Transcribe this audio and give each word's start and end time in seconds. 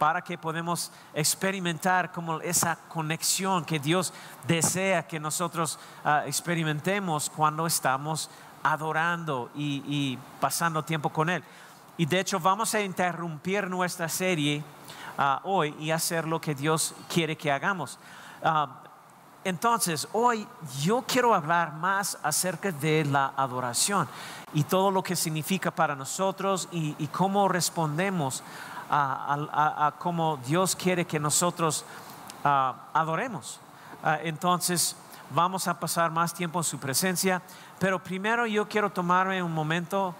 para 0.00 0.22
que 0.22 0.38
podamos 0.38 0.90
experimentar 1.12 2.10
como 2.10 2.40
esa 2.40 2.74
conexión 2.88 3.66
que 3.66 3.78
Dios 3.78 4.14
desea 4.48 5.06
que 5.06 5.20
nosotros 5.20 5.78
ah, 6.02 6.22
experimentemos 6.26 7.28
cuando 7.28 7.66
estamos 7.66 8.30
adorando 8.62 9.50
y, 9.54 10.18
pasando 10.40 10.82
tiempo 10.82 11.10
con 11.10 11.28
Él. 11.28 11.44
Y 11.98 12.06
de 12.06 12.18
hecho 12.18 12.40
vamos 12.40 12.74
a 12.74 12.80
interrumpir 12.80 13.68
nuestra 13.68 14.08
serie 14.08 14.64
hoy 15.42 15.76
y 15.78 15.90
hacer 15.90 16.26
lo 16.26 16.40
que 16.40 16.54
Dios 16.54 16.94
quiere 17.12 17.36
que 17.36 17.52
hagamos. 17.52 17.98
Entonces, 19.42 20.06
hoy 20.12 20.46
yo 20.80 21.02
quiero 21.06 21.34
hablar 21.34 21.72
más 21.72 22.18
acerca 22.22 22.72
de 22.72 23.06
la 23.06 23.32
adoración 23.36 24.06
y 24.52 24.64
todo 24.64 24.90
lo 24.90 25.02
que 25.02 25.16
significa 25.16 25.70
para 25.70 25.94
nosotros 25.94 26.68
y, 26.72 27.06
cómo 27.08 27.48
respondemos 27.48 28.42
a, 28.90 29.94
cómo 29.98 30.38
Dios 30.46 30.74
quiere 30.74 31.06
que 31.06 31.20
nosotros 31.20 31.84
adoremos. 32.42 33.60
entonces, 34.22 34.96
vamos 35.30 35.68
a 35.68 35.78
pasar 35.78 36.10
más 36.10 36.34
tiempo 36.34 36.58
en 36.58 36.64
su 36.64 36.78
presencia, 36.78 37.40
pero 37.78 38.02
primero 38.02 38.46
yo 38.46 38.68
quiero 38.68 38.90
tomarme 38.90 39.42
un 39.42 39.54
momento 39.54 40.14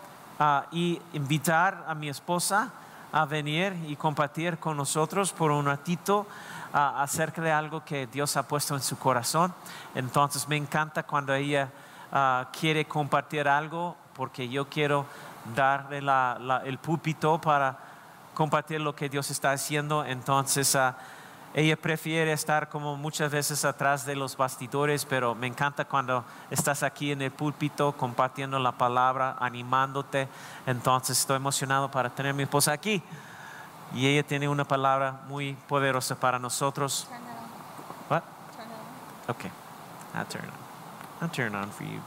y 0.73 1.01
invitar 1.13 1.85
a 1.87 1.95
mi 1.95 2.09
esposa 2.09 2.71
a 3.13 3.25
venir 3.25 3.77
y 3.89 3.97
compartir 3.97 4.59
con 4.59 4.77
nosotros 4.77 5.33
por 5.33 5.51
un 5.51 5.67
ratito 5.67 6.27
acerca 6.73 7.43
de 7.43 7.51
algo 7.51 7.85
que 7.85 8.07
Dios 8.07 8.37
ha 8.37 8.47
puesto 8.47 8.75
en 8.75 8.81
su 8.81 8.99
corazón. 8.99 9.53
Entonces 9.95 10.49
me 10.49 10.57
encanta 10.57 11.03
cuando 11.03 11.35
ella 11.35 11.69
ah, 12.13 12.49
quiere 12.59 12.85
compartir 12.85 13.49
algo 13.49 13.97
porque 14.15 14.49
yo 14.49 14.69
quiero 14.69 15.07
darle 15.55 15.99
el 16.65 16.79
púlpito 16.79 17.41
para 17.41 17.90
compartir 18.41 18.81
lo 18.81 18.97
que 18.97 19.11
Dios 19.11 19.31
está 19.31 19.53
haciendo. 19.53 20.03
Entonces 20.03 20.75
ah, 20.75 20.97
ella 21.53 21.77
prefiere 21.77 22.33
estar 22.33 22.71
como 22.71 22.97
muchas 22.97 23.31
veces 23.31 23.67
atrás 23.67 24.07
de 24.07 24.17
los 24.17 24.35
bastidores, 24.35 25.05
pero 25.05 25.35
me 25.35 25.47
encanta 25.47 25.85
cuando 25.85 26.25
estás 26.51 26.83
aquí 26.83 27.13
en 27.13 27.21
el 27.21 27.33
púlpito 27.33 27.93
compartiendo 27.93 28.59
la 28.59 28.73
palabra, 28.73 29.37
animándote. 29.41 30.27
Entonces 30.65 31.19
estoy 31.19 31.37
emocionado 31.37 31.91
para 31.91 32.09
tener 32.09 32.31
a 32.31 32.35
mi 32.35 32.45
esposa 32.45 32.73
aquí 32.73 33.03
y 33.93 34.07
ella 34.07 34.27
tiene 34.27 34.49
una 34.49 34.65
palabra 34.65 35.21
muy 35.29 35.53
poderosa 35.69 36.19
para 36.19 36.39
nosotros. 36.39 37.09
What? 38.09 38.23
Okay, 39.29 39.51
I'll 40.15 40.25
turn 40.25 40.47
on. 40.47 41.21
I'll 41.21 41.31
turn 41.31 41.55
on 41.55 41.71
for 41.71 41.85
you. 41.85 42.01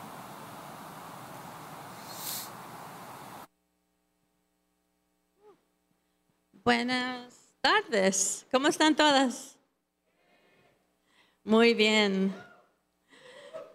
Buenas 6.63 7.33
tardes. 7.59 8.45
¿Cómo 8.49 8.69
están 8.69 8.95
todas? 8.95 9.57
Muy 11.43 11.73
bien. 11.73 12.33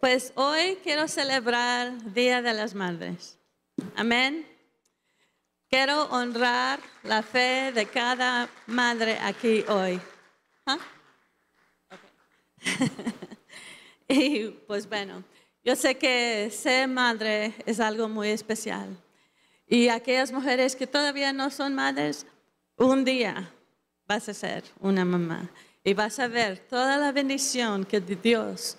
Pues 0.00 0.32
hoy 0.36 0.78
quiero 0.82 1.06
celebrar 1.06 2.14
Día 2.14 2.40
de 2.40 2.54
las 2.54 2.74
Madres. 2.74 3.36
Amén. 3.94 4.46
Quiero 5.68 6.04
honrar 6.04 6.80
la 7.02 7.22
fe 7.22 7.72
de 7.72 7.84
cada 7.84 8.48
madre 8.66 9.18
aquí 9.20 9.66
hoy. 9.68 10.00
¿Ah? 10.64 10.78
y 14.08 14.48
pues 14.66 14.88
bueno, 14.88 15.24
yo 15.62 15.76
sé 15.76 15.98
que 15.98 16.50
ser 16.50 16.88
madre 16.88 17.54
es 17.66 17.80
algo 17.80 18.08
muy 18.08 18.30
especial. 18.30 18.96
Y 19.66 19.88
aquellas 19.88 20.32
mujeres 20.32 20.74
que 20.74 20.86
todavía 20.86 21.34
no 21.34 21.50
son 21.50 21.74
madres, 21.74 22.24
un 22.78 23.04
día 23.04 23.52
vas 24.06 24.28
a 24.28 24.34
ser 24.34 24.64
una 24.80 25.04
mamá 25.04 25.50
y 25.84 25.94
vas 25.94 26.18
a 26.18 26.28
ver 26.28 26.58
toda 26.58 26.96
la 26.96 27.12
bendición 27.12 27.84
que 27.84 28.00
Dios 28.00 28.76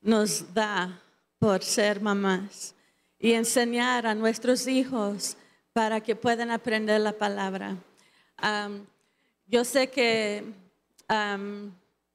nos 0.00 0.52
da 0.54 1.02
por 1.38 1.62
ser 1.62 2.00
mamás 2.00 2.74
y 3.18 3.32
enseñar 3.32 4.06
a 4.06 4.14
nuestros 4.14 4.66
hijos 4.66 5.36
para 5.72 6.00
que 6.00 6.14
puedan 6.14 6.50
aprender 6.50 7.00
la 7.00 7.12
palabra. 7.12 7.76
yo 9.46 9.64
sé 9.64 9.88
que 9.88 10.44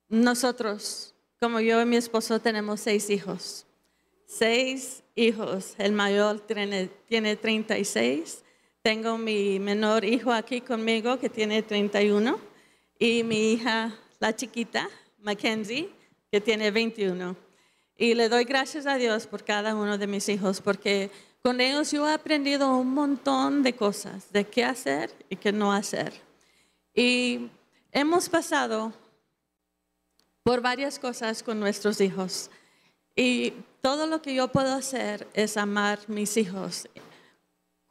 nosotros, 0.09 1.15
como 1.39 1.59
yo 1.59 1.81
y 1.81 1.85
mi 1.85 1.95
esposo, 1.95 2.39
tenemos 2.39 2.79
seis 2.81 3.09
hijos. 3.09 3.65
Seis 4.25 5.03
hijos. 5.15 5.75
El 5.77 5.91
mayor 5.94 6.39
tiene, 6.41 6.88
tiene 7.07 7.35
36. 7.35 8.43
Tengo 8.83 9.17
mi 9.17 9.59
menor 9.59 10.03
hijo 10.03 10.33
aquí 10.33 10.59
conmigo 10.59 11.17
que 11.17 11.29
tiene 11.29 11.63
31. 11.63 12.38
Y 12.99 13.23
mi 13.23 13.53
hija, 13.53 13.97
la 14.19 14.35
chiquita, 14.35 14.89
Mackenzie, 15.19 15.89
que 16.29 16.41
tiene 16.41 16.69
21. 16.69 17.33
Y 17.95 18.13
le 18.13 18.27
doy 18.27 18.44
gracias 18.44 18.85
a 18.85 18.95
Dios 18.95 19.25
por 19.25 19.45
cada 19.45 19.73
uno 19.73 19.97
de 19.97 20.05
mis 20.05 20.27
hijos 20.27 20.59
porque 20.59 21.09
con 21.41 21.61
ellos 21.61 21.91
yo 21.91 22.05
he 22.09 22.13
aprendido 22.13 22.75
un 22.75 22.94
montón 22.94 23.63
de 23.63 23.73
cosas, 23.73 24.29
de 24.33 24.44
qué 24.44 24.66
hacer 24.66 25.09
y 25.29 25.38
qué 25.38 25.53
no 25.53 25.71
hacer. 25.71 26.11
Y 26.94 27.47
hemos 27.94 28.27
pasado 28.27 28.91
por 30.44 30.59
varias 30.59 31.00
cosas 31.00 31.41
con 31.41 31.57
nuestros 31.57 32.01
hijos. 32.01 32.51
Y 33.15 33.53
todo 33.79 34.07
lo 34.07 34.21
que 34.21 34.35
yo 34.35 34.50
puedo 34.50 34.73
hacer 34.73 35.25
es 35.33 35.55
amar 35.55 36.00
mis 36.09 36.35
hijos 36.35 36.89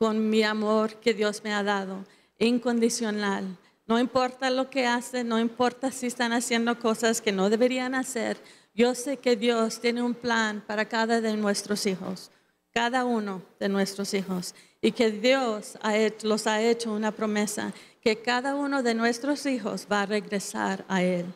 con 0.03 0.31
mi 0.31 0.43
amor 0.43 0.97
que 0.97 1.15
Dios 1.15 1.45
me 1.45 1.55
ha 1.55 1.63
dado, 1.63 2.05
incondicional. 2.37 3.57
No 3.87 4.01
importa 4.01 4.51
lo 4.51 4.69
que 4.69 4.85
hacen, 4.85 5.29
no 5.29 5.39
importa 5.39 5.93
si 5.93 6.09
están 6.09 6.33
haciendo 6.33 6.77
cosas 6.81 7.21
que 7.21 7.31
no 7.31 7.49
deberían 7.49 7.95
hacer. 7.95 8.37
Yo 8.75 8.97
sé 8.97 9.19
que 9.19 9.37
Dios 9.37 9.81
tiene 9.81 10.03
un 10.03 10.15
plan 10.15 10.61
para 10.67 10.89
cada 10.89 11.21
de 11.21 11.37
nuestros 11.37 11.87
hijos 11.87 12.33
cada 12.73 13.05
uno 13.05 13.43
de 13.61 13.69
nuestros 13.69 14.13
hijos 14.15 14.55
y 14.81 14.93
que 14.93 15.11
Dios 15.11 15.79
los 16.23 16.47
ha 16.47 16.61
hecho 16.61 16.93
una 16.93 17.13
promesa 17.13 17.73
que 18.01 18.21
cada 18.21 18.57
uno 18.57 18.83
de 18.83 18.95
nuestros 18.95 19.47
hijos 19.47 19.87
va 19.91 20.03
a 20.03 20.07
regresar 20.07 20.85
a 20.89 21.03
Él. 21.03 21.27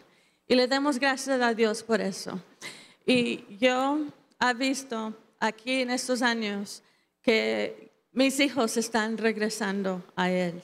Y 0.49 0.57
le 0.57 0.67
damos 0.67 0.99
gracias 0.99 1.41
a 1.41 1.55
Dios 1.55 1.83
por 1.83 2.01
eso. 2.01 2.41
Y 3.05 3.45
yo 3.59 3.99
he 4.41 4.55
visto 4.55 5.15
aquí 5.39 5.83
en 5.83 5.91
estos 5.91 6.23
años 6.23 6.83
que 7.23 7.86
mis 8.17 8.41
hijos 8.41 8.77
están 8.77 9.17
regresando 9.17 10.03
a 10.17 10.29
Él. 10.29 10.61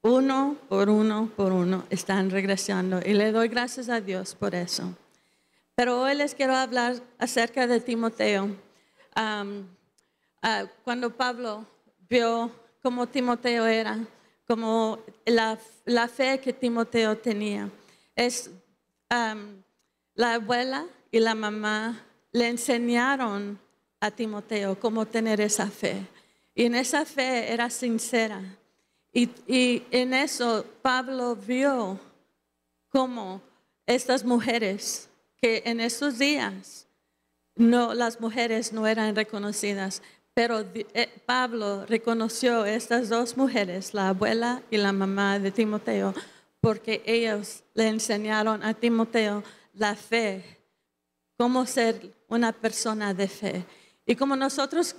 Uno 0.00 0.56
por 0.70 0.88
uno 0.88 1.30
por 1.36 1.52
uno 1.52 1.84
están 1.90 2.30
regresando 2.30 3.00
y 3.04 3.12
le 3.12 3.30
doy 3.30 3.48
gracias 3.48 3.90
a 3.90 4.00
Dios 4.00 4.34
por 4.34 4.54
eso. 4.54 4.96
Pero 5.74 6.00
hoy 6.00 6.14
les 6.14 6.34
quiero 6.34 6.56
hablar 6.56 6.96
acerca 7.18 7.66
de 7.66 7.80
Timoteo 7.80 8.56
Ah, 9.20 10.64
cuando 10.84 11.10
Pablo 11.10 11.66
vio 12.08 12.52
cómo 12.80 13.08
Timoteo 13.08 13.66
era, 13.66 13.98
como 14.46 15.00
la, 15.26 15.58
la 15.84 16.06
fe 16.06 16.38
que 16.38 16.52
Timoteo 16.52 17.18
tenía, 17.18 17.68
es 18.14 18.48
la 19.10 20.34
abuela 20.34 20.86
y 21.10 21.18
la 21.18 21.34
mamá 21.34 22.00
le 22.30 22.46
enseñaron 22.46 23.58
a 23.98 24.12
Timoteo 24.12 24.78
cómo 24.78 25.04
tener 25.04 25.40
esa 25.40 25.66
fe. 25.66 26.06
Y 26.58 26.64
en 26.64 26.74
esa 26.74 27.04
fe 27.04 27.52
era 27.52 27.70
sincera. 27.70 28.42
Y, 29.12 29.84
en 29.92 30.12
eso 30.12 30.66
Pablo 30.82 31.36
vio 31.36 32.00
cómo 32.88 33.40
estas 33.86 34.24
mujeres 34.24 35.08
que 35.40 35.62
en 35.64 35.78
esos 35.78 36.18
días 36.18 36.88
no, 37.54 37.94
las 37.94 38.20
mujeres 38.20 38.72
no 38.72 38.88
eran 38.88 39.14
reconocidas, 39.14 40.02
pero 40.34 40.64
eh, 40.74 41.08
Pablo 41.24 41.86
reconoció 41.86 42.64
estas 42.64 43.08
dos 43.08 43.36
mujeres, 43.36 43.94
la 43.94 44.08
abuela 44.08 44.60
y 44.68 44.78
la 44.78 44.90
mamá 44.90 45.38
de 45.38 45.52
Timoteo, 45.52 46.12
porque 46.60 47.02
ellos 47.06 47.62
le 47.74 47.86
enseñaron 47.86 48.64
a 48.64 48.74
Timoteo 48.74 49.44
la 49.74 49.94
fe, 49.94 50.58
cómo 51.36 51.66
ser 51.66 52.16
una 52.26 52.50
persona 52.50 53.14
de 53.14 53.28
fe. 53.28 53.64
Y 54.10 54.16
como 54.16 54.36
nosotros 54.36 54.96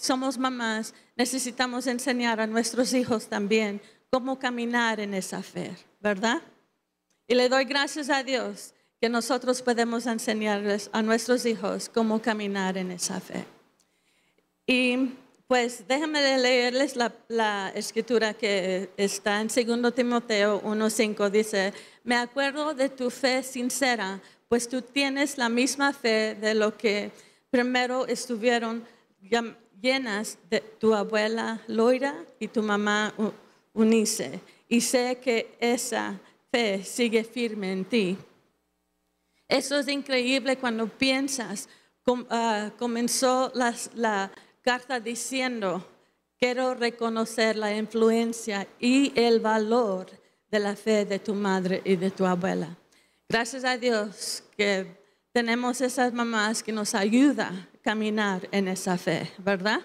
somos 0.00 0.38
mamás, 0.38 0.94
necesitamos 1.14 1.86
enseñar 1.86 2.40
a 2.40 2.46
nuestros 2.46 2.94
hijos 2.94 3.26
también 3.26 3.82
cómo 4.08 4.38
caminar 4.38 4.98
en 4.98 5.12
esa 5.12 5.42
fe, 5.42 5.76
¿verdad? 6.00 6.40
Y 7.28 7.34
le 7.34 7.50
doy 7.50 7.66
gracias 7.66 8.08
a 8.08 8.22
Dios 8.22 8.72
que 8.98 9.10
nosotros 9.10 9.60
podemos 9.60 10.06
enseñarles 10.06 10.88
a 10.94 11.02
nuestros 11.02 11.44
hijos 11.44 11.90
cómo 11.92 12.22
caminar 12.22 12.78
en 12.78 12.92
esa 12.92 13.20
fe. 13.20 13.44
Y 14.66 15.10
pues 15.46 15.86
déjenme 15.86 16.38
leerles 16.38 16.96
la, 16.96 17.12
la, 17.28 17.70
escritura 17.74 18.32
que 18.32 18.88
está 18.96 19.42
en 19.42 19.48
2 19.48 19.94
Timoteo 19.94 20.62
1.5. 20.62 21.28
Dice, 21.28 21.74
me 22.04 22.16
acuerdo 22.16 22.72
de 22.72 22.88
tu 22.88 23.10
fe 23.10 23.42
sincera, 23.42 24.22
pues 24.48 24.66
tú 24.66 24.80
tienes 24.80 25.36
la 25.36 25.50
misma 25.50 25.92
fe 25.92 26.34
de 26.40 26.54
lo 26.54 26.78
que 26.78 27.12
primero 27.50 28.06
estuvieron 28.06 28.84
llenas 29.80 30.38
de 30.48 30.60
tu 30.60 30.94
abuela 30.94 31.60
Loira 31.66 32.24
y 32.38 32.48
tu 32.48 32.62
mamá 32.62 33.12
Unice. 33.72 34.40
Y 34.68 34.80
sé 34.80 35.18
que 35.22 35.56
esa 35.60 36.18
fe 36.50 36.84
sigue 36.84 37.24
firme 37.24 37.72
en 37.72 37.84
ti. 37.84 38.18
Eso 39.48 39.78
es 39.78 39.88
increíble 39.88 40.56
cuando 40.56 40.86
piensas, 40.86 41.68
ah, 42.30 42.70
comenzó 42.78 43.52
la 43.54 44.30
carta 44.62 45.00
diciendo, 45.00 45.84
quiero 46.38 46.74
reconocer 46.74 47.56
la 47.56 47.76
influencia 47.76 48.66
y 48.78 49.12
el 49.18 49.40
valor 49.40 50.06
de 50.50 50.58
la 50.58 50.76
fe 50.76 51.04
de 51.04 51.18
tu 51.18 51.34
madre 51.34 51.82
y 51.84 51.96
de 51.96 52.10
tu 52.10 52.26
abuela. 52.26 52.76
Gracias 53.28 53.64
a 53.64 53.76
Dios 53.76 54.42
que 54.56 54.99
tenemos 55.32 55.80
esas 55.80 56.12
mamás 56.12 56.62
que 56.62 56.72
nos 56.72 56.94
ayudan 56.94 57.68
a 57.74 57.78
caminar 57.82 58.48
en 58.52 58.68
esa 58.68 58.98
fe, 58.98 59.30
¿verdad? 59.38 59.80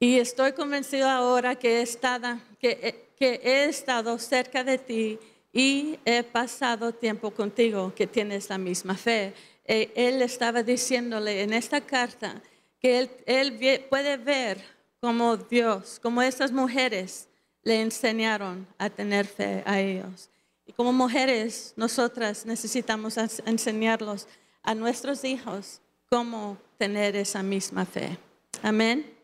Y 0.00 0.18
estoy 0.18 0.52
convencido 0.52 1.08
ahora 1.08 1.56
que 1.56 1.78
he 1.78 1.82
estado, 1.82 2.38
que, 2.60 3.12
que 3.16 3.40
he 3.42 3.64
estado 3.64 4.18
cerca 4.18 4.62
de 4.62 4.78
ti 4.78 5.18
y 5.52 5.98
he 6.04 6.22
pasado 6.22 6.92
tiempo 6.92 7.32
contigo, 7.32 7.92
que 7.94 8.06
tienes 8.06 8.48
la 8.48 8.58
misma 8.58 8.96
fe. 8.96 9.34
Eh, 9.64 9.92
él 9.96 10.22
estaba 10.22 10.62
diciéndole 10.62 11.42
en 11.42 11.52
esta 11.52 11.80
carta 11.80 12.40
que 12.80 12.98
él, 12.98 13.10
él 13.26 13.86
puede 13.88 14.16
ver 14.16 14.62
como 15.00 15.36
Dios, 15.36 15.98
como 16.00 16.22
esas 16.22 16.52
mujeres 16.52 17.28
le 17.62 17.80
enseñaron 17.80 18.66
a 18.78 18.88
tener 18.88 19.26
fe 19.26 19.62
a 19.66 19.80
ellos. 19.80 20.30
Y 20.68 20.72
como 20.74 20.92
mujeres, 20.92 21.72
nosotras 21.76 22.46
necesitamos 22.46 23.16
enseñarlos 23.44 24.28
a 24.62 24.74
nuestros 24.74 25.24
hijos 25.24 25.80
cómo 26.10 26.58
tener 26.76 27.16
esa 27.16 27.42
misma 27.42 27.86
fe. 27.86 28.18
Amén. 28.62 29.18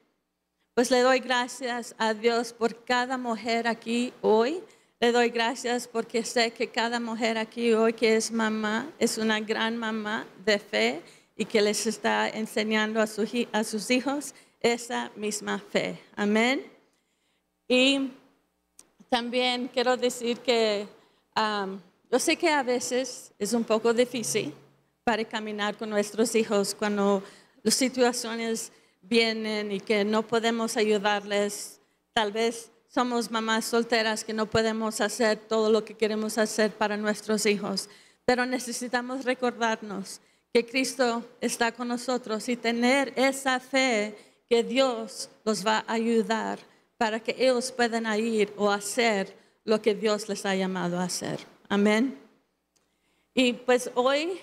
Pues 0.74 0.90
le 0.90 1.00
doy 1.02 1.20
gracias 1.20 1.94
a 1.98 2.14
Dios 2.14 2.52
por 2.52 2.84
cada 2.84 3.18
mujer 3.18 3.68
aquí 3.68 4.12
hoy. 4.22 4.60
Le 4.98 5.12
doy 5.12 5.28
gracias 5.28 5.86
porque 5.86 6.24
sé 6.24 6.50
que 6.50 6.68
cada 6.68 6.98
mujer 6.98 7.36
aquí 7.36 7.74
hoy 7.74 7.92
que 7.92 8.16
es 8.16 8.32
mamá 8.32 8.90
es 8.98 9.18
una 9.18 9.38
gran 9.38 9.76
mamá 9.76 10.26
de 10.44 10.58
fe 10.58 11.02
y 11.36 11.44
que 11.44 11.60
les 11.60 11.86
está 11.86 12.28
enseñando 12.28 13.00
a, 13.00 13.06
sus 13.06 13.90
hijos 13.90 14.34
esa 14.60 15.10
misma 15.14 15.58
fe. 15.58 16.00
Amén. 16.16 16.64
Y 17.68 18.10
también 19.10 19.68
quiero 19.68 19.96
decir 19.96 20.38
que 20.38 20.88
yo 21.36 22.18
sé 22.18 22.36
que 22.36 22.48
a 22.50 22.62
veces 22.62 23.32
es 23.38 23.52
un 23.52 23.64
poco 23.64 23.92
difícil 23.92 24.54
para 25.04 25.24
caminar 25.24 25.76
con 25.76 25.90
nuestros 25.90 26.34
hijos 26.34 26.74
cuando 26.74 27.22
las 27.62 27.74
situaciones 27.74 28.72
vienen 29.02 29.72
y 29.72 29.80
que 29.80 30.04
no 30.04 30.22
podemos 30.22 30.76
ayudarles. 30.76 31.80
Tal 32.12 32.32
vez 32.32 32.70
somos 32.88 33.30
mamás 33.30 33.64
solteras 33.64 34.24
que 34.24 34.32
no 34.32 34.46
podemos 34.46 35.00
hacer 35.00 35.36
todo 35.36 35.70
lo 35.70 35.84
que 35.84 35.94
queremos 35.94 36.38
hacer 36.38 36.70
para 36.70 36.96
nuestros 36.96 37.44
hijos, 37.46 37.88
pero 38.24 38.46
necesitamos 38.46 39.24
recordarnos 39.24 40.20
que 40.52 40.64
Cristo 40.64 41.24
está 41.40 41.72
con 41.72 41.88
nosotros 41.88 42.48
y 42.48 42.56
tener 42.56 43.12
esa 43.16 43.58
fe 43.58 44.16
que 44.48 44.62
Dios 44.62 45.28
los 45.44 45.66
va 45.66 45.84
a 45.86 45.94
ayudar 45.94 46.60
para 46.96 47.18
que 47.18 47.34
ellos 47.36 47.72
puedan 47.72 48.06
ir 48.18 48.52
o 48.56 48.70
hacer 48.70 49.43
lo 49.64 49.80
que 49.82 49.94
Dios 49.94 50.28
les 50.28 50.44
ha 50.46 50.54
llamado 50.54 50.98
a 50.98 51.04
hacer. 51.04 51.40
Amén. 51.68 52.18
Y 53.34 53.54
pues 53.54 53.90
hoy, 53.94 54.38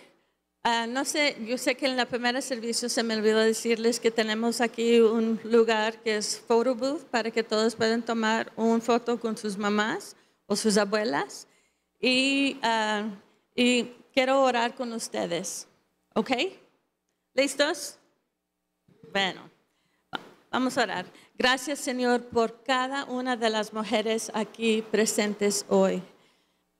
ah, 0.64 0.88
no 0.88 1.06
sé, 1.06 1.38
yo 1.46 1.58
sé 1.58 1.76
que 1.76 1.86
en 1.86 1.96
la 1.96 2.08
primera 2.08 2.42
servicio 2.42 2.90
se 2.90 3.04
me 3.04 3.16
olvidó 3.16 3.40
decirles 3.40 4.00
que 4.00 4.12
tenemos 4.12 4.60
aquí 4.60 5.00
un 5.00 5.40
lugar 5.44 6.02
que 6.02 6.18
es 6.18 6.40
photo 6.40 6.76
booth 6.76 7.04
para 7.06 7.32
que 7.32 7.44
todos 7.44 7.76
puedan 7.76 8.04
tomar 8.04 8.52
una 8.56 8.82
foto 8.82 9.20
con 9.20 9.38
sus 9.38 9.58
mamás 9.58 10.16
o 10.48 10.56
sus 10.56 10.78
abuelas. 10.78 11.48
Y, 12.00 12.58
ah, 12.64 13.08
y 13.56 13.92
quiero 14.14 14.42
orar 14.42 14.76
con 14.76 14.92
ustedes. 14.94 15.68
¿Ok? 16.14 16.32
¿Listos? 17.34 17.98
Bueno, 19.12 19.51
vamos 20.52 20.78
a 20.78 20.84
orar. 20.84 21.06
Gracias 21.38 21.80
Señor 21.80 22.26
por 22.26 22.62
cada 22.64 23.06
una 23.06 23.36
de 23.36 23.50
las 23.50 23.74
mujeres 23.74 24.30
aquí 24.36 24.84
presentes 24.92 25.66
hoy. 25.70 26.04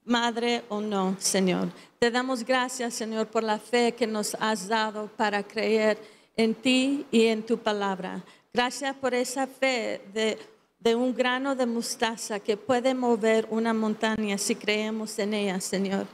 Madre 0.04 0.64
o 0.70 0.82
no, 0.82 1.16
Señor. 1.20 1.70
Te 2.00 2.10
damos 2.10 2.44
gracias, 2.44 2.94
Señor, 2.96 3.28
por 3.28 3.44
la 3.44 3.60
fe 3.60 3.94
que 3.94 4.08
nos 4.08 4.36
has 4.40 4.68
dado 4.68 5.08
para 5.16 5.44
creer 5.44 5.98
en 6.36 6.56
ti 6.56 7.06
y 7.12 7.28
en 7.28 7.44
tu 7.44 7.58
palabra. 7.60 8.24
Gracias 8.52 8.96
por 8.96 9.14
esa 9.14 9.46
fe 9.46 10.02
de, 10.14 10.40
de 10.80 10.96
un 10.96 11.14
grano 11.14 11.56
de 11.56 11.68
mostaza 11.68 12.40
que 12.40 12.58
puede 12.58 12.96
mover 12.96 13.48
una 13.52 13.74
montaña 13.74 14.38
si 14.38 14.56
creemos 14.56 15.18
en 15.20 15.36
ella, 15.36 15.62
Señor. 15.62 16.08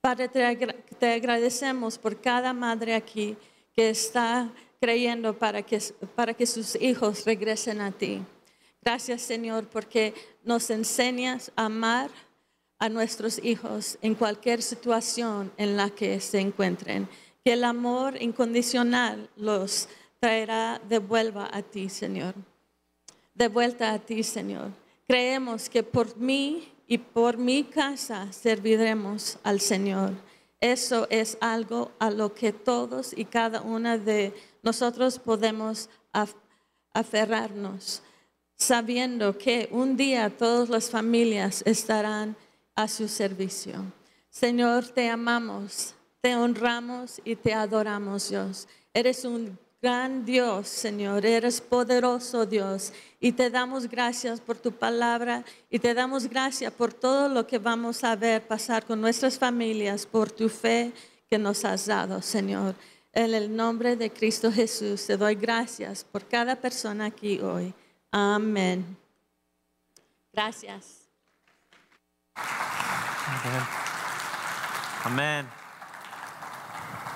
Padre, 0.00 0.28
te 0.28 1.12
agradecemos 1.12 1.98
por 1.98 2.20
cada 2.20 2.52
madre 2.52 2.94
aquí 2.94 3.36
que 3.74 3.90
está 3.90 4.50
creyendo 4.86 5.36
para 5.36 5.62
que, 5.62 5.80
para 6.14 6.32
que 6.32 6.46
sus 6.46 6.80
hijos 6.80 7.24
regresen 7.24 7.80
a 7.80 7.90
ti. 7.90 8.22
Gracias 8.80 9.22
Señor 9.22 9.66
porque 9.66 10.14
nos 10.44 10.70
enseñas 10.70 11.50
a 11.56 11.64
amar 11.64 12.08
a 12.78 12.88
nuestros 12.88 13.40
hijos 13.42 13.98
en 14.00 14.14
cualquier 14.14 14.62
situación 14.62 15.50
en 15.56 15.76
la 15.76 15.90
que 15.90 16.20
se 16.20 16.38
encuentren. 16.38 17.08
Que 17.44 17.54
el 17.54 17.64
amor 17.64 18.22
incondicional 18.22 19.28
los 19.34 19.88
traerá 20.20 20.80
de 20.88 21.00
vuelta 21.00 21.50
a 21.52 21.62
ti, 21.62 21.88
Señor. 21.88 22.34
De 23.34 23.48
vuelta 23.48 23.92
a 23.92 23.98
ti, 23.98 24.22
Señor. 24.22 24.70
Creemos 25.08 25.68
que 25.68 25.82
por 25.82 26.16
mí 26.16 26.72
y 26.86 26.98
por 26.98 27.38
mi 27.38 27.64
casa 27.64 28.32
serviremos 28.32 29.40
al 29.42 29.58
Señor. 29.60 30.12
Eso 30.60 31.06
es 31.10 31.36
algo 31.40 31.92
a 31.98 32.10
lo 32.10 32.34
que 32.34 32.52
todos 32.52 33.12
y 33.16 33.24
cada 33.24 33.60
una 33.60 33.98
de 33.98 34.34
nosotros 34.62 35.18
podemos 35.18 35.90
aferrarnos, 36.92 38.02
sabiendo 38.56 39.36
que 39.36 39.68
un 39.70 39.96
día 39.96 40.34
todas 40.34 40.68
las 40.68 40.90
familias 40.90 41.62
estarán 41.66 42.36
a 42.74 42.88
su 42.88 43.06
servicio. 43.06 43.84
Señor, 44.30 44.88
te 44.88 45.08
amamos, 45.08 45.94
te 46.20 46.34
honramos 46.34 47.20
y 47.24 47.36
te 47.36 47.52
adoramos, 47.52 48.30
Dios. 48.30 48.66
Eres 48.94 49.24
un 49.24 49.58
gran 49.80 50.24
Dios, 50.24 50.68
Señor, 50.68 51.24
eres 51.26 51.60
poderoso 51.60 52.46
Dios. 52.46 52.92
Y 53.20 53.32
te 53.32 53.50
damos 53.50 53.88
gracias 53.88 54.40
por 54.40 54.56
tu 54.56 54.72
palabra 54.72 55.44
y 55.70 55.78
te 55.78 55.94
damos 55.94 56.26
gracias 56.26 56.72
por 56.72 56.92
todo 56.92 57.28
lo 57.28 57.46
que 57.46 57.58
vamos 57.58 58.04
a 58.04 58.16
ver 58.16 58.46
pasar 58.46 58.84
con 58.84 59.00
nuestras 59.00 59.38
familias, 59.38 60.06
por 60.06 60.30
tu 60.30 60.48
fe 60.48 60.92
que 61.28 61.38
nos 61.38 61.64
has 61.64 61.86
dado, 61.86 62.22
Señor. 62.22 62.74
En 63.12 63.34
el 63.34 63.54
nombre 63.54 63.96
de 63.96 64.12
Cristo 64.12 64.52
Jesús 64.52 65.06
te 65.06 65.16
doy 65.16 65.34
gracias 65.34 66.04
por 66.04 66.26
cada 66.26 66.56
persona 66.56 67.06
aquí 67.06 67.40
hoy. 67.40 67.72
Amén. 68.10 68.96
Gracias. 70.32 71.08
Amén. 75.04 75.65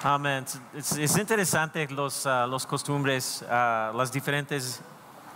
Es, 0.02 1.18
interesante 1.18 1.86
los, 1.90 2.24
uh, 2.24 2.46
los 2.48 2.64
costumbres, 2.64 3.44
uh, 3.44 3.94
las, 3.94 4.10
diferentes, 4.10 4.80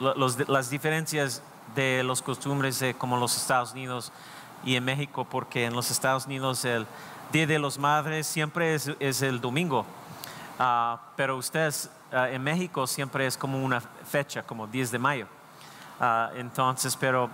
los, 0.00 0.48
las 0.48 0.70
diferencias 0.70 1.42
de 1.74 2.02
los 2.02 2.22
costumbres 2.22 2.78
de 2.78 2.94
como 2.94 3.18
los 3.18 3.36
Estados 3.36 3.72
Unidos 3.72 4.10
y 4.64 4.76
en 4.76 4.84
México, 4.86 5.26
porque 5.26 5.66
en 5.66 5.74
los 5.74 5.90
Estados 5.90 6.24
Unidos 6.24 6.64
el 6.64 6.86
Día 7.30 7.46
de 7.46 7.58
los 7.58 7.76
Madres 7.76 8.26
siempre 8.26 8.74
es, 8.74 8.90
es 9.00 9.20
el 9.20 9.38
domingo, 9.38 9.84
uh, 10.58 10.96
pero 11.14 11.36
ustedes 11.36 11.90
en 12.10 12.42
México 12.42 12.86
siempre 12.86 13.26
es 13.26 13.36
como 13.36 13.62
una 13.62 13.82
fecha, 13.82 14.44
como 14.44 14.66
10 14.66 14.92
de 14.92 14.98
mayo. 14.98 15.26
entonces, 16.36 16.96
pero 16.96 17.28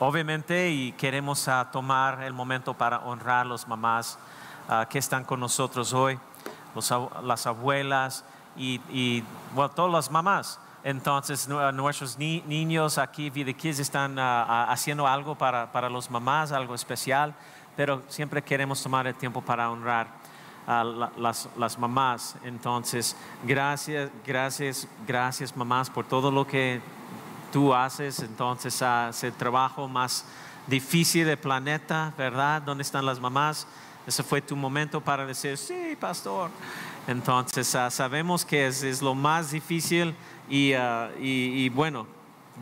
obviamente 0.00 0.70
y 0.70 0.90
queremos 0.92 1.48
tomar 1.70 2.24
el 2.24 2.32
momento 2.32 2.74
para 2.74 2.98
honrar 3.00 3.46
a 3.46 3.50
las 3.50 3.68
mamás 3.68 4.18
que 4.88 4.98
están 4.98 5.22
con 5.22 5.38
nosotros 5.38 5.92
hoy 5.92 6.18
las 7.22 7.46
abuelas 7.46 8.24
y, 8.56 9.22
bueno, 9.54 9.70
todas 9.70 9.92
las 9.92 10.10
mamás. 10.10 10.58
Entonces 10.84 11.48
nuestros 11.48 12.16
niños 12.18 12.96
aquí, 12.98 13.28
Vida 13.30 13.52
Kids, 13.52 13.80
están 13.80 14.18
ah, 14.18 14.46
ah, 14.48 14.66
haciendo 14.70 15.06
algo 15.06 15.34
para, 15.34 15.72
para 15.72 15.90
los 15.90 16.10
mamás, 16.10 16.52
algo 16.52 16.74
especial. 16.74 17.34
pero 17.76 18.02
siempre 18.08 18.40
queremos 18.42 18.82
tomar 18.82 19.06
el 19.06 19.14
tiempo 19.14 19.42
para 19.42 19.70
honrar 19.70 20.06
a 20.66 20.82
la- 20.82 21.10
las, 21.18 21.48
las 21.58 21.78
mamás. 21.78 22.36
Entonces, 22.44 23.14
gracias, 23.44 24.10
gracias, 24.26 24.88
gracias 25.06 25.54
mamás 25.56 25.90
por 25.90 26.06
todo 26.06 26.30
lo 26.30 26.46
que 26.46 26.80
tú 27.52 27.74
haces. 27.74 28.20
Entonces, 28.20 28.80
ah, 28.82 29.08
es 29.10 29.22
el 29.24 29.32
trabajo 29.34 29.88
más 29.88 30.24
difícil 30.68 31.26
del 31.26 31.38
planeta, 31.38 32.12
¿verdad? 32.16 32.62
¿Dónde 32.62 32.82
están 32.82 33.04
las 33.04 33.20
mamás? 33.20 33.66
Ese 34.06 34.22
fue 34.22 34.40
tu 34.40 34.54
momento 34.54 35.00
para 35.00 35.26
decir, 35.26 35.58
sí, 35.58 35.96
pastor. 35.98 36.50
Entonces, 37.08 37.74
ah, 37.74 37.90
sabemos 37.90 38.44
que 38.44 38.66
es, 38.66 39.02
lo 39.02 39.14
más 39.14 39.50
difícil 39.50 40.14
y, 40.48 40.72
ah, 40.74 41.10
y- 41.20 41.68
bueno, 41.70 42.06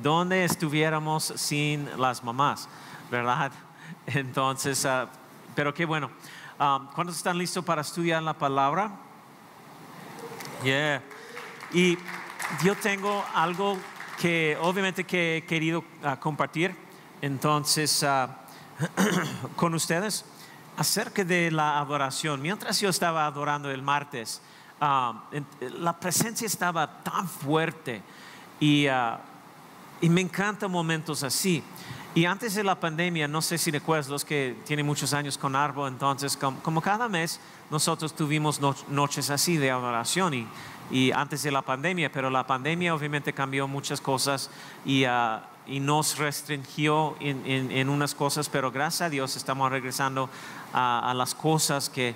¿dónde 0.03 0.45
estuviéramos 0.45 1.33
sin 1.37 1.89
las 2.01 2.25
mamás? 2.25 2.69
¿Verdad? 3.11 3.53
Entonces, 4.07 4.85
ah, 4.87 5.09
pero 5.55 5.75
qué 5.75 5.85
bueno. 5.85 6.11
Um, 6.59 6.87
¿Cuántos 6.95 7.17
están 7.17 7.37
listos 7.37 7.65
para 7.65 7.83
estudiar 7.83 8.23
la 8.23 8.33
palabra? 8.33 8.93
Yeah. 10.63 11.03
Y 11.73 11.99
yo 12.63 12.75
tengo 12.77 13.25
algo 13.35 13.77
que 14.21 14.57
obviamente 14.61 15.05
que 15.05 15.39
he 15.39 15.45
querido 15.45 15.85
compartir 16.21 16.75
entonces 17.21 18.05
con 19.57 19.75
ustedes 19.75 20.25
acerca 20.77 21.25
de 21.25 21.51
la 21.51 21.79
adoración. 21.79 22.43
Mientras 22.43 22.81
yo 22.81 22.89
estaba 22.89 23.27
adorando 23.27 23.71
el 23.71 23.83
martes, 23.83 24.41
en- 25.33 25.47
la 25.83 25.99
presencia 25.99 26.47
estaba 26.47 27.03
tan 27.03 27.29
fuerte 27.29 28.03
y, 28.61 28.87
ah, 28.87 29.21
y 30.01 30.09
me 30.09 30.21
encantan 30.21 30.71
momentos 30.71 31.23
así. 31.23 31.63
Y 32.15 32.27
antes 32.27 32.55
de 32.55 32.63
la 32.63 32.79
pandemia, 32.79 33.27
no 33.27 33.43
sé 33.43 33.59
si 33.59 33.71
recuerdas 33.73 34.09
los 34.09 34.25
que 34.25 34.57
tienen 34.65 34.87
muchos 34.87 35.13
años 35.15 35.37
con 35.37 35.57
Arbo, 35.57 35.89
entonces 35.89 36.37
com- 36.37 36.57
como, 36.61 36.81
cada 36.81 37.09
mes 37.09 37.41
nosotros 37.71 38.15
tuvimos 38.15 38.61
no- 38.61 38.77
noches 38.89 39.31
así 39.31 39.57
de 39.57 39.71
adoración 39.73 40.35
y, 40.35 40.47
y 40.91 41.11
antes 41.13 41.43
de 41.43 41.51
la 41.51 41.63
pandemia, 41.63 42.13
pero 42.13 42.31
la 42.31 42.47
pandemia 42.47 42.95
obviamente 42.95 43.33
cambió 43.33 43.67
muchas 43.67 44.01
cosas 44.01 44.49
y, 44.85 45.05
ah, 45.05 45.43
y 45.67 45.81
nos 45.81 46.19
restringió 46.19 47.17
en- 47.21 47.71
en 47.73 47.89
unas 47.89 48.15
cosas, 48.15 48.49
pero 48.51 48.71
gracias 48.71 49.01
a 49.07 49.09
Dios 49.09 49.35
estamos 49.35 49.71
regresando 49.73 50.29
a, 50.75 51.11
a 51.11 51.15
las 51.15 51.35
cosas 51.35 51.89
que, 51.89 52.15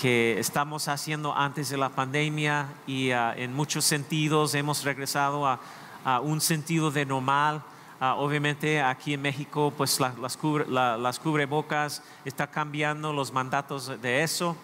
que 0.00 0.38
estamos 0.38 0.86
haciendo 0.88 1.34
antes 1.34 1.68
de 1.70 1.76
la 1.78 1.88
pandemia 1.88 2.68
y 2.86 3.10
ah, 3.10 3.34
en 3.36 3.52
muchos 3.54 3.84
sentidos 3.84 4.54
hemos 4.54 4.84
regresado 4.84 5.46
a, 5.46 5.58
a 6.04 6.20
un 6.20 6.40
sentido 6.40 6.90
de 6.92 7.04
normal. 7.06 7.62
Ah, 7.98 8.14
obviamente 8.16 8.82
aquí 8.82 9.14
en 9.14 9.22
México 9.22 9.72
pues 9.74 9.98
la- 10.00 10.12
las, 10.20 10.38
cubre- 10.38 10.66
la- 10.68 10.98
las 10.98 11.18
cubrebocas 11.18 12.02
está 12.26 12.46
cambiando 12.46 13.12
los 13.12 13.32
mandatos 13.32 13.90
de 14.02 14.22
eso. 14.22 14.54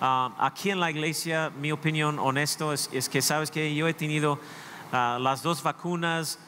Ah, 0.00 0.32
aquí 0.38 0.70
en 0.70 0.80
la 0.80 0.90
iglesia 0.90 1.52
mi 1.60 1.70
opinión 1.70 2.18
honesto 2.18 2.72
es, 2.72 2.90
es 2.92 3.08
que 3.08 3.22
sabes 3.22 3.50
que 3.52 3.72
yo 3.74 3.86
he 3.86 3.94
tenido 3.94 4.40
las 4.92 5.42
dos 5.44 5.62
vacunas 5.62 6.40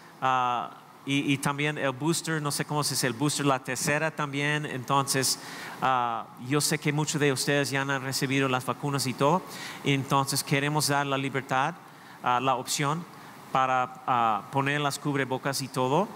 y, 1.05 1.37
también 1.39 1.79
el 1.79 1.91
booster, 1.91 2.41
no 2.41 2.53
sé 2.53 2.65
cómo 2.65 2.85
se 2.85 2.95
dice 2.95 3.09
el 3.09 3.13
booster, 3.13 3.45
la 3.45 3.59
tercera 3.59 4.13
también. 4.13 4.65
Entonces, 4.65 5.41
ah, 5.81 6.27
yo 6.47 6.61
sé 6.61 6.79
que 6.79 6.93
muchos 6.93 7.21
de 7.21 7.33
ustedes 7.33 7.71
ya 7.71 7.83
han 7.83 8.03
recibido 8.03 8.49
las 8.49 8.65
vacunas 8.65 9.09
y 9.09 9.15
todo. 9.15 9.43
Entonces, 9.83 10.45
queremos 10.45 10.87
dar 10.87 11.05
la 11.07 11.19
libertad, 11.19 11.75
ah, 12.23 12.39
la 12.41 12.55
opción 12.55 13.05
para 13.51 14.03
ah, 14.07 14.43
poner 14.53 14.81
las 14.81 15.01
cubrebocas 15.01 15.61
y 15.63 15.69
todo. 15.69 16.09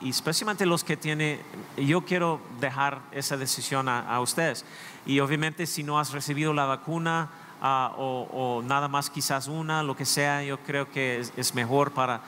Y 0.00 0.10
especialmente 0.10 0.66
los 0.66 0.84
que 0.84 0.96
tienen, 0.96 1.40
yo 1.78 2.02
quiero 2.02 2.38
dejar 2.60 3.00
esa 3.12 3.38
decisión 3.38 3.88
a, 3.88 4.20
ustedes. 4.20 4.64
Y 5.06 5.20
obviamente 5.20 5.66
si 5.66 5.82
no 5.82 5.98
has 5.98 6.12
recibido 6.12 6.52
la 6.52 6.66
vacuna 6.66 7.30
o, 7.62 8.28
o 8.30 8.62
nada 8.62 8.88
más 8.88 9.08
quizás 9.08 9.48
una, 9.48 9.82
lo 9.82 9.96
que 9.96 10.04
sea, 10.04 10.42
yo 10.42 10.58
creo 10.58 10.90
que 10.92 11.18
es, 11.18 11.32
es 11.38 11.54
mejor 11.54 11.92
para 11.92 12.20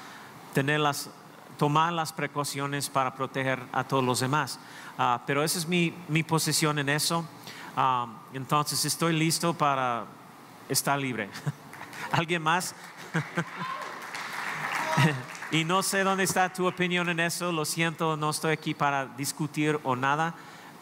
tener 0.55 0.81
las, 0.81 1.11
tomar 1.57 1.93
las 1.93 2.13
precauciones 2.13 2.89
para 2.89 3.15
proteger 3.15 3.63
a 3.73 3.85
todos 3.85 4.05
los 4.05 4.21
demás. 4.21 4.59
Ah, 4.99 5.21
pero 5.27 5.43
esa 5.43 5.59
es 5.59 5.67
mi, 5.67 5.95
mi 6.09 6.23
posición 6.23 6.79
en 6.79 6.89
eso. 6.89 7.27
Ah, 7.77 8.07
entonces 8.33 8.85
estoy 8.85 9.13
listo 9.13 9.55
para 9.55 10.05
estar 10.69 10.99
libre. 10.99 11.29
¿Alguien 12.13 12.43
más? 12.43 12.75
Y 15.53 15.63
no 15.63 15.85
sé 15.85 16.03
dónde 16.03 16.25
está 16.25 16.53
tu 16.53 16.67
opinión 16.67 17.09
en 17.09 17.21
eso, 17.21 17.53
lo 17.53 17.65
siento, 17.65 18.17
no 18.17 18.31
estoy 18.31 18.53
aquí 18.53 18.75
para 18.75 19.07
discutir 19.07 19.79
o 19.85 19.95
nada, 19.95 20.35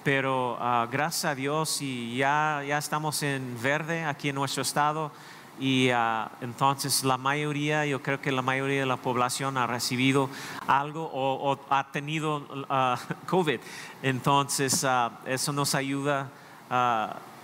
pero 0.03 0.57
ah, 0.59 0.89
gracias 0.91 1.27
a 1.27 1.35
Dios 1.35 1.83
y 1.83 2.17
ya, 2.17 2.63
ya 2.67 2.79
estamos 2.79 3.23
en 3.23 3.59
verde 3.63 4.05
aquí 4.05 4.31
en 4.31 4.37
nuestro 4.37 4.63
estado 4.63 5.13
y 5.59 5.91
ah, 5.91 6.31
entonces 6.41 7.05
la 7.05 7.17
mayoría, 7.17 7.87
yo 7.87 8.03
creo 8.03 8.21
que 8.21 8.33
la 8.33 8.43
mayoría 8.43 8.81
de 8.81 8.87
la 8.87 8.97
población 8.97 9.57
ha 9.57 9.67
recibido 9.67 10.29
algo 10.67 11.11
o, 11.13 11.59
ha 11.71 11.91
tenido 11.93 12.47
ah, 12.69 12.99
COVID, 13.27 13.61
entonces 14.03 14.85
ah, 14.85 15.21
eso 15.27 15.53
nos 15.53 15.75
ayuda 15.75 16.31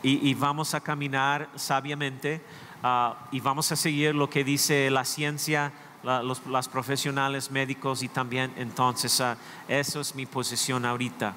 y, 0.03 0.35
vamos 0.35 0.75
a 0.75 0.81
caminar 0.81 1.49
sabiamente 1.55 2.41
y 3.31 3.41
vamos 3.41 3.71
a 3.71 3.77
seguir 3.77 4.15
lo 4.15 4.29
que 4.29 4.43
dice 4.43 4.91
la 4.91 5.05
ciencia 5.05 5.73
los 6.03 6.47
las 6.47 6.67
profesionales 6.67 7.51
médicos 7.51 8.03
y 8.03 8.09
también 8.09 8.53
entonces 8.57 9.23
eso 9.69 10.01
es 10.01 10.15
mi 10.15 10.25
posición 10.27 10.87
ahorita. 10.87 11.35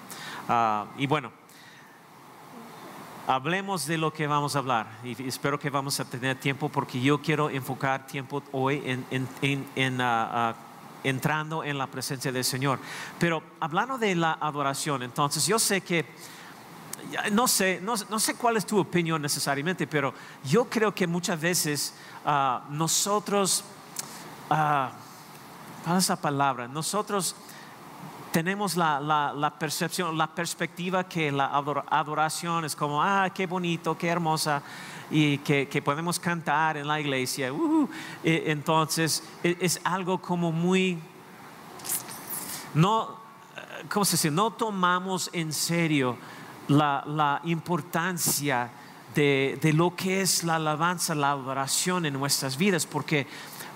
Ah, 0.48 0.86
y 0.98 1.06
bueno 1.06 1.43
hablemos 3.28 3.86
de 3.88 3.98
lo 3.98 4.12
que 4.12 4.28
vamos 4.28 4.56
a 4.56 4.60
hablar 4.60 4.88
y 5.04 5.28
espero 5.28 5.58
que 5.60 5.70
vamos 5.70 6.00
a 6.00 6.06
tener 6.06 6.38
tiempo 6.40 6.70
porque 6.70 7.00
yo 7.00 7.22
quiero 7.22 7.50
enfocar 7.50 8.06
tiempo 8.06 8.44
hoy 8.52 8.82
en, 8.86 9.06
en- 9.12 9.28
en- 9.42 9.68
en, 9.76 10.02
ah, 10.02 10.30
ah, 10.52 10.56
entrando 11.04 11.64
en 11.64 11.78
la 11.78 11.88
presencia 11.88 12.32
del 12.32 12.44
Señor 12.44 12.80
pero 13.20 13.42
hablando 13.60 13.98
de 13.98 14.16
la 14.16 14.34
adoración 14.42 15.04
entonces 15.04 15.46
yo 15.48 15.58
sé 15.60 15.82
que 15.82 16.06
no 17.34 17.48
sé, 17.48 17.80
no, 17.84 17.96
no 18.10 18.18
sé 18.20 18.36
cuál 18.36 18.56
es 18.58 18.66
tu 18.66 18.80
opinión 18.80 19.22
necesariamente, 19.22 19.86
pero 19.88 20.14
yo 20.46 20.66
creo 20.70 20.96
que 20.96 21.06
muchas 21.06 21.40
veces 21.40 21.94
ah, 22.26 22.64
nosotros, 22.70 23.64
¿cuál 24.48 25.98
es 25.98 26.08
la 26.10 26.16
palabra? 26.16 26.68
Nosotros 26.68 27.36
tenemos 28.34 28.76
la, 28.76 29.00
la- 29.00 29.54
percepción, 29.60 30.18
la 30.18 30.28
perspectiva 30.28 31.08
que 31.08 31.32
la 31.32 31.52
ador- 31.54 31.86
adoración 31.90 32.66
es 32.66 32.76
como, 32.76 33.02
ah, 33.02 33.30
qué 33.34 33.46
bonito, 33.46 33.96
qué 33.98 34.08
hermosa, 34.10 34.62
y 35.12 35.38
que, 35.38 35.68
que 35.70 35.82
podemos 35.82 36.20
cantar 36.20 36.76
en 36.78 36.88
la 36.88 37.00
iglesia. 37.00 37.54
ujú. 37.54 37.88
E- 38.24 38.46
Entonces, 38.48 39.24
e- 39.44 39.56
es 39.62 39.80
algo 39.84 40.20
como 40.20 40.52
muy, 40.52 41.00
no, 42.74 43.10
eh, 43.56 43.86
¿cómo 43.90 44.04
se 44.04 44.14
dice? 44.18 44.32
No 44.32 44.52
tomamos 44.52 45.30
en 45.32 45.54
serio 45.54 46.18
la, 46.68 47.04
la 47.06 47.40
importancia 47.46 48.72
de, 49.14 49.60
de 49.62 49.74
lo 49.74 49.96
que 49.96 50.22
es 50.22 50.44
la 50.44 50.56
alabanza, 50.56 51.14
la 51.14 51.30
adoración 51.32 52.08
en 52.08 52.14
nuestras 52.14 52.58
vidas, 52.58 52.88
porque, 52.88 53.28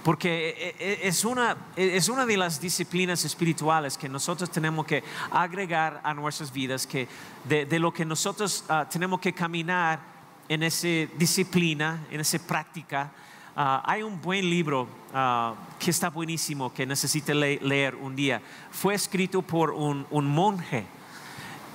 porque 0.03 0.49
e- 0.79 0.83
e- 1.03 1.07
es 1.07 1.25
una, 1.25 1.57
es 1.75 2.07
una 2.09 2.25
de 2.25 2.37
las 2.37 2.61
disciplinas 2.61 3.25
espirituales 3.25 3.97
que 3.97 4.07
nosotros 4.07 4.49
tenemos 4.49 4.85
que 4.85 5.03
agregar 5.31 5.99
a 6.03 6.13
nuestras 6.13 6.51
vidas, 6.51 6.87
que 6.87 7.07
de, 7.43 7.65
de 7.65 7.79
lo 7.79 7.91
que 7.93 8.05
nosotros 8.05 8.63
ah, 8.69 8.87
tenemos 8.89 9.19
que 9.19 9.33
caminar 9.33 9.99
en 10.47 10.63
esa 10.63 10.87
disciplina, 11.17 12.05
en 12.09 12.21
esa 12.21 12.39
práctica. 12.39 13.11
Ah, 13.55 13.81
hay 13.85 14.03
un 14.03 14.21
buen 14.21 14.49
libro 14.49 14.87
ah, 15.13 15.55
que 15.79 15.91
está 15.91 16.09
buenísimo, 16.09 16.73
que 16.73 16.85
necesite 16.85 17.33
le- 17.35 17.59
leer 17.61 17.95
un 17.95 18.15
día. 18.15 18.41
Fue 18.71 18.93
escrito 18.93 19.41
por 19.41 19.71
un, 19.71 20.05
un 20.09 20.25
monje. 20.27 20.85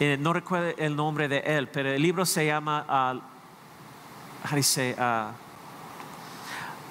Eh, 0.00 0.16
no 0.18 0.32
recuerdo 0.32 0.72
el 0.78 0.96
nombre 0.96 1.28
de 1.28 1.40
él, 1.40 1.68
pero 1.68 1.90
el 1.90 2.00
libro 2.00 2.24
se 2.24 2.46
llama, 2.46 2.84
ah, 2.88 3.20
how 4.50 4.56
do 4.56 5.41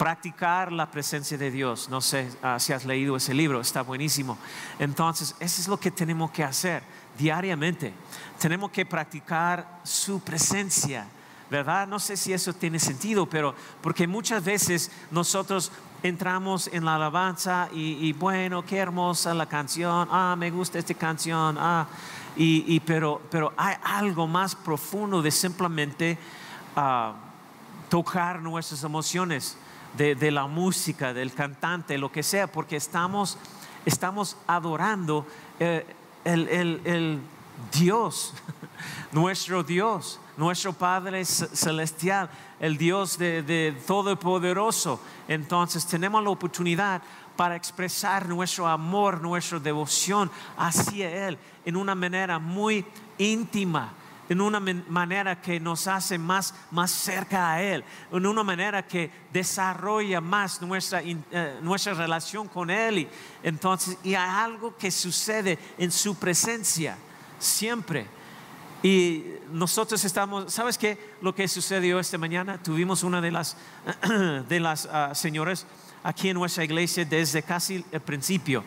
Practicar 0.01 0.71
la 0.71 0.89
presencia 0.89 1.37
de 1.37 1.51
Dios. 1.51 1.87
No 1.87 2.01
sé 2.01 2.27
ah, 2.41 2.57
si 2.57 2.73
has 2.73 2.85
leído 2.85 3.15
ese 3.15 3.35
libro, 3.35 3.61
está 3.61 3.83
buenísimo. 3.83 4.35
Entonces, 4.79 5.35
eso 5.39 5.61
es 5.61 5.67
lo 5.67 5.79
que 5.79 5.91
tenemos 5.91 6.31
que 6.31 6.43
hacer 6.43 6.81
diariamente. 7.19 7.93
Tenemos 8.39 8.71
que 8.71 8.83
practicar 8.83 9.79
su 9.83 10.19
presencia, 10.21 11.05
¿verdad? 11.51 11.87
No 11.87 11.99
sé 11.99 12.17
si 12.17 12.33
eso 12.33 12.51
tiene 12.51 12.79
sentido, 12.79 13.27
pero 13.27 13.53
porque 13.79 14.07
muchas 14.07 14.43
veces 14.43 14.89
nosotros 15.11 15.71
entramos 16.01 16.67
en 16.73 16.83
la 16.83 16.95
alabanza 16.95 17.69
y, 17.71 18.11
bueno, 18.13 18.65
qué 18.65 18.77
hermosa 18.77 19.35
la 19.35 19.45
canción, 19.45 20.07
ah, 20.09 20.35
me 20.35 20.49
gusta 20.49 20.79
esta 20.79 20.95
canción, 20.95 21.57
ah, 21.59 21.85
y, 22.35 22.65
y 22.73 22.79
pero, 22.79 23.21
pero 23.29 23.53
hay 23.55 23.75
algo 23.83 24.25
más 24.25 24.55
profundo 24.55 25.21
de 25.21 25.29
simplemente 25.29 26.17
ah, 26.75 27.13
tocar 27.87 28.41
nuestras 28.41 28.83
emociones 28.83 29.57
de, 29.97 30.15
de 30.15 30.31
la 30.31 30.47
música, 30.47 31.13
del 31.13 31.33
cantante, 31.33 31.97
lo 31.97 32.11
que 32.11 32.23
sea, 32.23 32.47
porque 32.47 32.75
estamos, 32.77 33.37
estamos 33.85 34.37
adorando 34.47 35.25
eh, 35.59 35.85
el, 36.23 36.47
el- 36.49 36.81
el 36.85 37.19
Dios, 37.73 38.33
nuestro 39.11 39.63
Dios, 39.63 40.19
nuestro 40.37 40.73
Padre 40.73 41.25
Celestial, 41.25 42.29
el 42.59 42.77
Dios 42.77 43.17
de, 43.17 43.43
de 43.43 43.75
Todopoderoso. 43.85 44.99
Entonces 45.27 45.85
tenemos 45.85 46.23
la 46.23 46.29
oportunidad 46.31 47.01
para 47.35 47.55
expresar 47.55 48.27
nuestro 48.27 48.67
amor, 48.67 49.21
nuestra 49.21 49.59
devoción 49.59 50.29
hacia 50.57 51.27
Él 51.27 51.37
en 51.65 51.75
una 51.75 51.95
manera 51.95 52.39
muy 52.39 52.85
íntima, 53.17 53.93
en 54.31 54.39
una 54.39 54.61
manera 54.61 55.41
que 55.41 55.59
nos 55.59 55.87
hace 55.87 56.17
más, 56.17 56.53
más 56.71 56.89
cerca 56.89 57.51
a 57.51 57.61
Él, 57.61 57.83
en 58.13 58.25
una 58.25 58.43
manera 58.43 58.87
que 58.87 59.11
desarrolla 59.33 60.21
más 60.21 60.61
nuestra, 60.61 61.01
eh, 61.03 61.59
nuestra 61.61 61.93
relación 61.95 62.47
con 62.47 62.69
Él. 62.69 62.99
Y, 62.99 63.09
entonces, 63.43 63.97
y 64.05 64.15
hay 64.15 64.29
algo 64.29 64.77
que 64.77 64.89
sucede 64.89 65.59
en 65.77 65.91
su 65.91 66.15
presencia, 66.15 66.95
siempre. 67.39 68.07
Y 68.81 69.25
nosotros 69.51 70.01
estamos, 70.05 70.53
¿sabes 70.53 70.77
qué? 70.77 70.97
Lo 71.21 71.35
que 71.35 71.49
sucedió 71.49 71.99
esta 71.99 72.17
mañana, 72.17 72.57
tuvimos 72.57 73.03
una 73.03 73.19
de 73.19 73.31
las, 73.31 73.57
de 74.47 74.59
las 74.61 74.85
uh, 74.85 75.13
señoras 75.13 75.65
aquí 76.03 76.29
en 76.29 76.37
nuestra 76.37 76.63
iglesia 76.63 77.03
desde 77.03 77.43
casi 77.43 77.83
el 77.91 77.99
principio. 77.99 78.63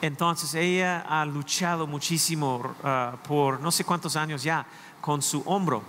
Entonces 0.00 0.54
ella 0.54 1.04
ha 1.08 1.24
luchado 1.24 1.86
muchísimo 1.86 2.74
ah, 2.84 3.16
por 3.26 3.60
no 3.60 3.72
sé 3.72 3.84
cuántos 3.84 4.14
años 4.16 4.42
ya 4.42 4.64
con 5.00 5.22
su 5.22 5.42
hombro. 5.46 5.82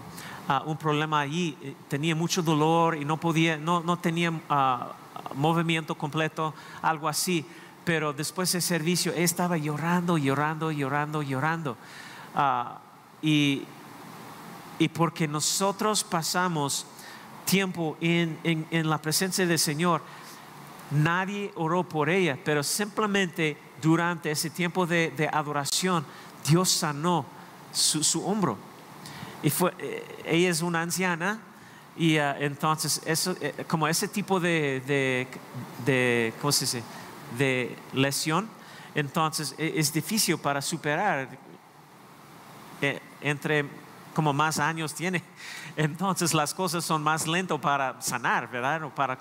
Ah, 0.47 0.63
un 0.65 0.77
problema 0.77 1.19
allí, 1.19 1.55
eh, 1.61 1.75
tenía 1.87 2.15
mucho 2.15 2.41
dolor 2.41 2.97
y 2.97 3.05
no 3.05 3.17
podía, 3.17 3.57
no, 3.57 3.81
no 3.81 3.99
tenía 3.99 4.33
ah, 4.49 4.93
movimiento 5.35 5.95
completo, 5.95 6.53
algo 6.81 7.07
así. 7.07 7.45
Pero 7.85 8.13
después 8.13 8.51
del 8.51 8.61
servicio 8.61 9.13
estaba 9.13 9.57
llorando, 9.57 10.17
llorando, 10.17 10.71
llorando, 10.71 11.21
llorando. 11.21 11.77
y, 13.21 13.63
y 14.79 14.87
porque 14.89 15.27
nosotros 15.27 16.03
pasamos 16.03 16.85
tiempo 17.45 17.97
en, 18.01 18.37
en 18.43 18.89
la 18.89 18.99
presencia 18.99 19.45
del 19.45 19.57
Señor, 19.57 20.01
Nadie 20.91 21.51
oró 21.55 21.83
por 21.83 22.09
ella, 22.09 22.37
pero 22.43 22.63
simplemente 22.63 23.57
durante 23.81 24.31
ese 24.31 24.49
tiempo 24.49 24.85
de, 24.85 25.29
adoración, 25.31 26.05
Dios 26.47 26.69
sanó 26.69 27.25
su, 27.71 28.25
hombro. 28.25 28.57
Y 29.43 29.49
fue, 29.49 29.73
eh, 29.79 30.21
ella 30.25 30.49
es 30.49 30.61
una 30.61 30.81
anciana 30.81 31.39
y 31.95 32.17
ah, 32.17 32.35
entonces 32.39 33.01
eso, 33.05 33.35
eh, 33.41 33.65
como 33.67 33.87
ese 33.87 34.07
tipo 34.07 34.39
de, 34.39 35.27
de, 35.85 36.33
¿cómo 36.41 36.51
se 36.51 36.65
dice? 36.65 36.83
de 37.37 37.75
lesión, 37.93 38.49
entonces 38.95 39.53
e, 39.57 39.73
es 39.75 39.93
difícil 39.93 40.37
para 40.37 40.61
superar. 40.61 41.29
Eh, 42.81 43.01
entre 43.21 43.65
como 44.13 44.33
más 44.33 44.59
años 44.59 44.93
tiene, 44.93 45.23
entonces 45.75 46.33
las 46.33 46.53
cosas 46.53 46.83
son 46.83 47.03
más 47.03 47.27
lentas 47.27 47.59
para 47.59 48.01
sanar, 48.01 48.49
¿verdad? 48.49 48.83
O 48.83 48.89
para 48.89 49.19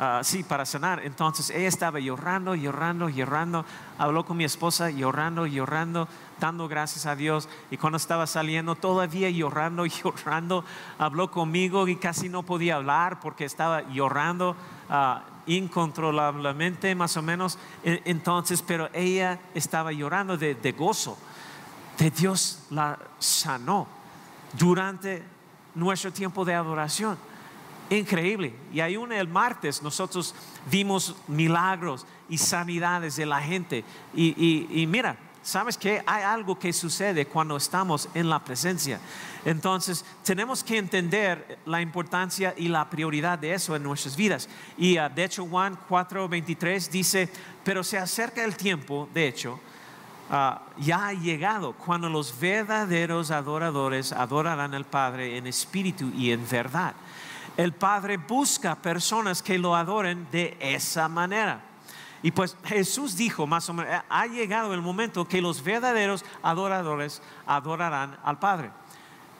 Ah, 0.00 0.20
sí, 0.22 0.44
para 0.44 0.64
sanar. 0.64 1.00
Entonces 1.04 1.50
ella 1.50 1.66
estaba 1.66 1.98
llorando, 1.98 2.54
llorando, 2.54 3.08
llorando. 3.08 3.64
Habló 3.98 4.24
con 4.24 4.36
mi 4.36 4.44
esposa, 4.44 4.90
llorando, 4.90 5.44
llorando, 5.44 6.06
dando 6.38 6.68
gracias 6.68 7.04
a 7.06 7.16
Dios. 7.16 7.48
Y 7.72 7.78
cuando 7.78 7.96
estaba 7.96 8.28
saliendo, 8.28 8.76
todavía 8.76 9.28
llorando, 9.28 9.86
llorando, 9.86 10.64
habló 10.98 11.32
conmigo 11.32 11.88
y 11.88 11.96
casi 11.96 12.28
no 12.28 12.44
podía 12.44 12.76
hablar 12.76 13.18
porque 13.18 13.44
estaba 13.44 13.82
llorando 13.90 14.54
uh, 14.88 15.18
incontrolablemente, 15.46 16.94
más 16.94 17.16
o 17.16 17.22
menos. 17.22 17.58
E, 17.82 18.00
entonces, 18.04 18.62
pero 18.62 18.88
ella 18.92 19.40
estaba 19.52 19.90
llorando 19.90 20.38
de, 20.38 20.54
de 20.54 20.72
gozo. 20.72 21.18
De 21.98 22.12
Dios 22.12 22.66
la 22.70 22.96
sanó 23.18 23.88
durante 24.56 25.24
nuestro 25.74 26.12
tiempo 26.12 26.44
de 26.44 26.54
adoración. 26.54 27.18
Increíble. 27.90 28.54
Y 28.72 28.80
aún 28.80 29.12
el 29.12 29.28
martes 29.28 29.82
nosotros 29.82 30.34
vimos 30.70 31.14
milagros 31.26 32.06
y 32.28 32.36
sanidades 32.36 33.16
de 33.16 33.26
la 33.26 33.40
gente. 33.40 33.84
Y, 34.14 34.86
mira, 34.88 35.16
¿sabes 35.42 35.78
que 35.78 36.02
Hay 36.04 36.22
algo 36.22 36.58
que 36.58 36.72
sucede 36.72 37.26
cuando 37.26 37.56
estamos 37.56 38.08
en 38.14 38.28
la 38.28 38.44
presencia. 38.44 39.00
Entonces, 39.44 40.04
tenemos 40.22 40.62
que 40.62 40.76
entender 40.76 41.58
la 41.64 41.80
importancia 41.80 42.52
y 42.56 42.68
la 42.68 42.90
prioridad 42.90 43.38
de 43.38 43.54
eso 43.54 43.74
en 43.74 43.82
nuestras 43.82 44.16
vidas. 44.16 44.48
Y 44.76 44.98
uh, 44.98 45.08
de 45.08 45.24
hecho, 45.24 45.46
Juan 45.46 45.78
4:23 45.88 46.90
dice, 46.90 47.30
pero 47.64 47.82
se 47.82 47.96
acerca 47.96 48.44
el 48.44 48.56
tiempo, 48.56 49.08
de 49.14 49.28
hecho, 49.28 49.58
uh, 50.30 50.80
ya 50.82 51.06
ha 51.06 51.12
llegado 51.14 51.72
cuando 51.72 52.10
los 52.10 52.38
verdaderos 52.38 53.30
adoradores 53.30 54.12
adorarán 54.12 54.74
al 54.74 54.84
Padre 54.84 55.38
en 55.38 55.46
espíritu 55.46 56.10
y 56.14 56.32
en 56.32 56.46
verdad 56.46 56.94
el 57.58 57.72
Padre 57.72 58.18
busca 58.18 58.76
personas 58.76 59.42
que 59.42 59.58
lo 59.58 59.74
adoren 59.74 60.28
de 60.30 60.56
esa 60.60 61.08
manera. 61.08 61.60
Y 62.22 62.30
pues 62.30 62.56
Jesús 62.64 63.16
dijo 63.16 63.48
más 63.48 63.68
o 63.68 63.74
menos, 63.74 64.00
ha 64.08 64.26
llegado 64.26 64.72
el 64.74 64.80
momento 64.80 65.26
que 65.26 65.42
los 65.42 65.62
verdaderos 65.62 66.24
adoradores 66.40 67.20
adorarán 67.46 68.16
al 68.22 68.38
Padre. 68.38 68.70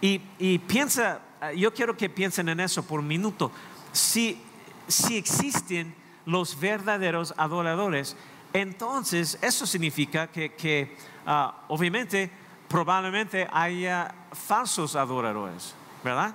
Y, 0.00 0.58
piensa, 0.66 1.20
yo 1.56 1.72
quiero 1.72 1.96
que 1.96 2.10
piensen 2.10 2.48
en 2.48 2.58
eso 2.58 2.82
por 2.84 2.98
un 2.98 3.06
minuto. 3.06 3.52
Si, 3.92 4.42
si 4.88 5.16
existen 5.16 5.94
los 6.26 6.58
verdaderos 6.58 7.32
adoradores, 7.36 8.16
entonces 8.52 9.38
eso 9.42 9.64
significa 9.64 10.26
que, 10.26 10.96
ah, 11.24 11.54
obviamente 11.68 12.32
probablemente 12.66 13.48
haya 13.52 14.12
falsos 14.32 14.96
adoradores, 14.96 15.74
¿verdad? 16.02 16.34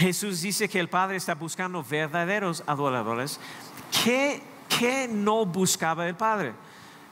Jesús 0.00 0.40
dice 0.40 0.66
que 0.66 0.80
el 0.80 0.88
Padre 0.88 1.16
está 1.18 1.34
buscando 1.34 1.84
verdaderos 1.84 2.62
adoradores. 2.66 3.38
¿Qué, 4.02 4.40
no 5.12 5.44
buscaba 5.44 6.08
el 6.08 6.14
Padre? 6.14 6.54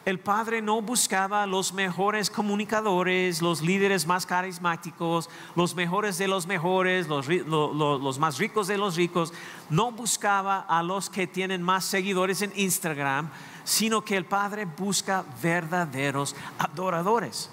El 0.06 0.18
Padre 0.18 0.62
no 0.62 0.80
buscaba 0.80 1.44
los 1.44 1.74
mejores 1.74 2.30
comunicadores, 2.30 3.42
los 3.42 3.60
líderes 3.60 4.06
más 4.06 4.24
carismáticos, 4.24 5.28
los 5.54 5.74
mejores 5.74 6.16
de 6.16 6.28
los 6.28 6.46
mejores, 6.46 7.08
los, 7.08 7.28
los, 7.28 8.18
más 8.18 8.38
ricos 8.38 8.68
de 8.68 8.78
los 8.78 8.96
ricos. 8.96 9.34
No 9.68 9.92
buscaba 9.92 10.60
a 10.60 10.82
los 10.82 11.10
que 11.10 11.26
tienen 11.26 11.62
más 11.62 11.84
seguidores 11.84 12.40
en 12.40 12.54
Instagram, 12.56 13.28
sino 13.64 14.02
que 14.02 14.16
el 14.16 14.24
Padre 14.24 14.64
busca 14.64 15.26
verdaderos 15.42 16.34
adoradores. 16.58 17.50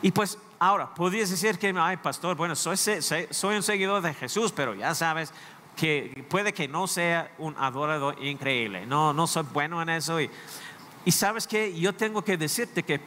Y 0.00 0.12
pues 0.12 0.38
Ahora, 0.58 0.94
podrías 0.94 1.28
decir 1.28 1.58
que, 1.58 1.74
ay, 1.76 1.98
pastor, 1.98 2.34
bueno, 2.34 2.56
soy, 2.56 2.76
soy 2.76 3.56
un 3.56 3.62
seguidor 3.62 4.02
de 4.02 4.14
Jesús, 4.14 4.52
pero 4.52 4.74
ya 4.74 4.94
sabes 4.94 5.32
que 5.76 6.24
puede 6.30 6.54
que 6.54 6.66
no 6.66 6.86
sea 6.86 7.30
un 7.38 7.54
adorador 7.58 8.22
increíble. 8.24 8.86
No, 8.86 9.12
no 9.12 9.26
soy 9.26 9.44
bueno 9.52 9.80
en 9.82 9.90
eso. 9.90 10.18
Y, 10.20 10.30
sabes 11.12 11.46
que 11.46 11.78
yo 11.78 11.94
tengo 11.94 12.22
que 12.22 12.36
decirte 12.36 12.82
que 12.82 13.00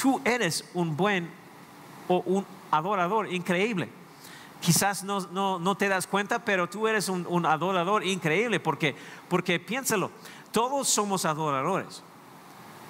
tú 0.00 0.20
eres 0.24 0.64
un 0.72 0.96
buen 0.96 1.30
o 2.08 2.22
un 2.26 2.46
adorador 2.70 3.30
increíble. 3.32 3.90
Quizás 4.60 5.04
no, 5.04 5.20
no, 5.30 5.58
no 5.58 5.76
te 5.76 5.88
das 5.88 6.06
cuenta, 6.06 6.44
pero 6.44 6.68
tú 6.68 6.88
eres 6.88 7.08
un, 7.08 7.26
un 7.28 7.44
adorador 7.44 8.04
increíble 8.04 8.60
porque, 8.60 8.96
porque 9.28 9.60
piénsalo, 9.60 10.10
todos 10.52 10.88
somos 10.88 11.26
adoradores. 11.26 12.02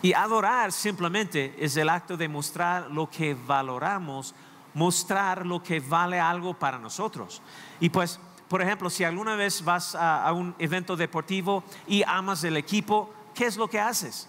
Y 0.02 0.12
adorar 0.14 0.72
simplemente 0.72 1.54
es 1.58 1.76
el 1.76 1.88
acto 1.88 2.16
de 2.16 2.28
mostrar 2.28 2.90
lo 2.90 3.08
que 3.08 3.34
valoramos, 3.34 4.34
mostrar 4.74 5.46
lo 5.46 5.62
que 5.62 5.78
vale 5.78 6.18
algo 6.18 6.54
para 6.54 6.76
nosotros. 6.76 7.40
Y 7.78 7.88
pues, 7.88 8.18
por 8.48 8.60
ejemplo, 8.60 8.90
si 8.90 9.04
alguna 9.04 9.36
vez 9.36 9.64
vas 9.64 9.94
a, 9.94 10.32
un 10.32 10.56
evento 10.58 10.96
deportivo 10.96 11.62
y 11.86 12.02
amas 12.02 12.42
el 12.42 12.56
equipo, 12.56 13.14
¿qué 13.32 13.46
es 13.46 13.56
lo 13.56 13.68
que 13.68 13.78
haces? 13.78 14.28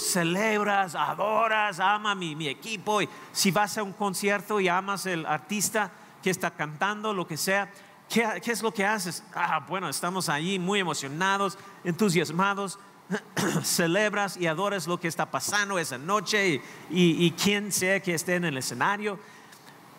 celebras, 0.00 0.94
adoras, 0.96 1.78
ama 1.78 2.14
mi, 2.14 2.34
mi 2.34 2.48
equipo. 2.48 3.00
Y 3.02 3.08
si 3.32 3.50
vas 3.50 3.78
a 3.78 3.82
un 3.82 3.92
concierto 3.92 4.58
y 4.58 4.68
amas 4.68 5.06
el 5.06 5.24
artista 5.24 5.90
que 6.22 6.30
está 6.30 6.50
cantando, 6.50 7.12
lo 7.14 7.26
que 7.26 7.36
sea, 7.36 7.70
¿qué, 8.08 8.40
qué 8.42 8.52
es 8.52 8.62
lo 8.62 8.74
que 8.74 8.84
haces? 8.84 9.22
Ah, 9.34 9.64
bueno, 9.68 9.88
estamos 9.88 10.28
allí 10.28 10.58
muy 10.58 10.80
emocionados, 10.80 11.56
entusiasmados 11.84 12.78
celebras 13.62 14.36
y 14.36 14.46
adoras 14.46 14.86
lo 14.86 14.98
que 14.98 15.08
está 15.08 15.30
pasando 15.30 15.78
esa 15.78 15.98
noche 15.98 16.60
y, 16.90 17.30
quien 17.32 17.70
sea 17.72 18.00
que 18.00 18.14
esté 18.14 18.34
en 18.34 18.44
el 18.44 18.56
escenario. 18.56 19.18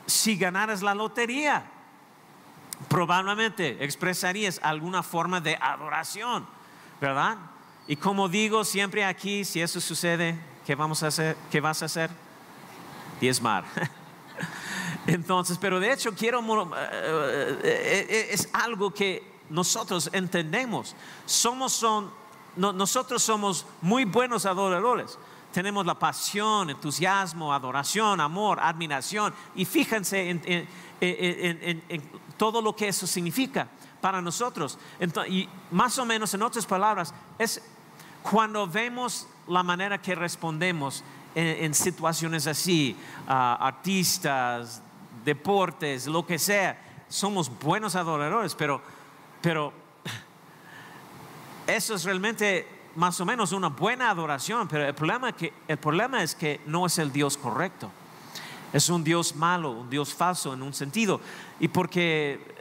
Si 0.06 0.38
ganaras 0.38 0.82
la 0.82 0.94
lotería, 0.94 1.66
probablemente 2.88 3.84
expresarías 3.84 4.60
alguna 4.64 5.04
forma 5.04 5.42
de 5.42 5.58
adoración, 5.60 6.48
¿verdad? 7.02 7.38
Y 7.88 7.96
como 7.96 8.28
digo 8.30 8.64
siempre 8.64 9.06
aquí, 9.06 9.46
si 9.46 9.62
eso 9.62 9.80
sucede, 9.80 10.38
¿qué 10.66 10.76
vamos 10.76 11.04
a 11.04 11.08
hacer? 11.08 11.38
¿Qué 11.50 11.62
vas 11.62 11.82
a 11.82 11.86
hacer? 11.86 12.10
Diezmar. 13.20 13.64
Entonces, 15.08 15.58
pero 15.58 15.80
de 15.80 15.94
hecho 15.94 16.14
quiero, 16.14 16.42
eh, 16.42 17.60
eh, 17.64 18.06
eh, 18.10 18.28
es 18.32 18.50
algo 18.52 18.94
que 18.94 19.24
nosotros 19.50 20.10
entendemos. 20.12 20.96
Somos 21.26 21.72
son 21.72 22.12
nosotros 22.58 23.24
somos 23.24 23.66
muy 23.82 24.06
buenos 24.06 24.46
adoradores. 24.46 25.18
tenemos 25.52 25.86
la 25.86 25.98
pasión, 25.98 26.70
entusiasmo, 26.70 27.54
adoración, 27.54 28.20
amor, 28.20 28.60
admiración. 28.60 29.34
Y 29.56 29.66
fíjense 29.66 30.30
en, 30.30 30.68
todo 32.38 32.62
lo 32.62 32.76
que 32.76 32.90
eso 32.90 33.08
significa 33.08 33.68
para 34.02 34.22
nosotros. 34.22 34.78
y 35.30 35.48
más 35.72 35.98
o 35.98 36.06
menos, 36.06 36.34
en 36.34 36.42
otras 36.44 36.66
palabras, 36.66 37.14
es 37.40 37.62
cuando 38.22 38.68
vemos 38.68 39.28
la 39.48 39.64
manera 39.64 40.02
que 40.02 40.16
respondemos 40.16 41.04
en, 41.36 41.74
situaciones 41.74 42.48
así, 42.48 42.96
artistas, 43.28 44.82
deportes, 45.24 46.08
lo 46.08 46.26
que 46.26 46.40
sea, 46.40 46.82
somos 47.10 47.50
buenos 47.60 47.96
adoradores, 47.96 48.56
pero, 48.56 48.82
pero 49.42 49.72
eso 51.68 51.96
es 51.96 52.04
realmente 52.04 52.66
más 52.96 53.20
o 53.20 53.26
menos 53.26 53.52
una 53.52 53.68
buena 53.70 54.10
adoración, 54.10 54.68
pero 54.68 54.88
el 54.88 54.96
problema, 54.96 55.32
que, 55.34 55.54
el 55.68 55.78
problema 55.78 56.24
es 56.24 56.34
que 56.34 56.62
no 56.66 56.86
es 56.86 56.98
el 56.98 57.12
Dios 57.12 57.38
correcto. 57.38 57.92
Es 58.74 58.90
un 58.90 59.04
Dios 59.04 59.36
malo, 59.36 59.72
un 59.72 59.90
Dios 59.90 60.14
falso 60.14 60.54
en 60.54 60.64
un 60.64 60.74
sentido. 60.74 61.22
Y 61.60 61.68
porque, 61.68 62.56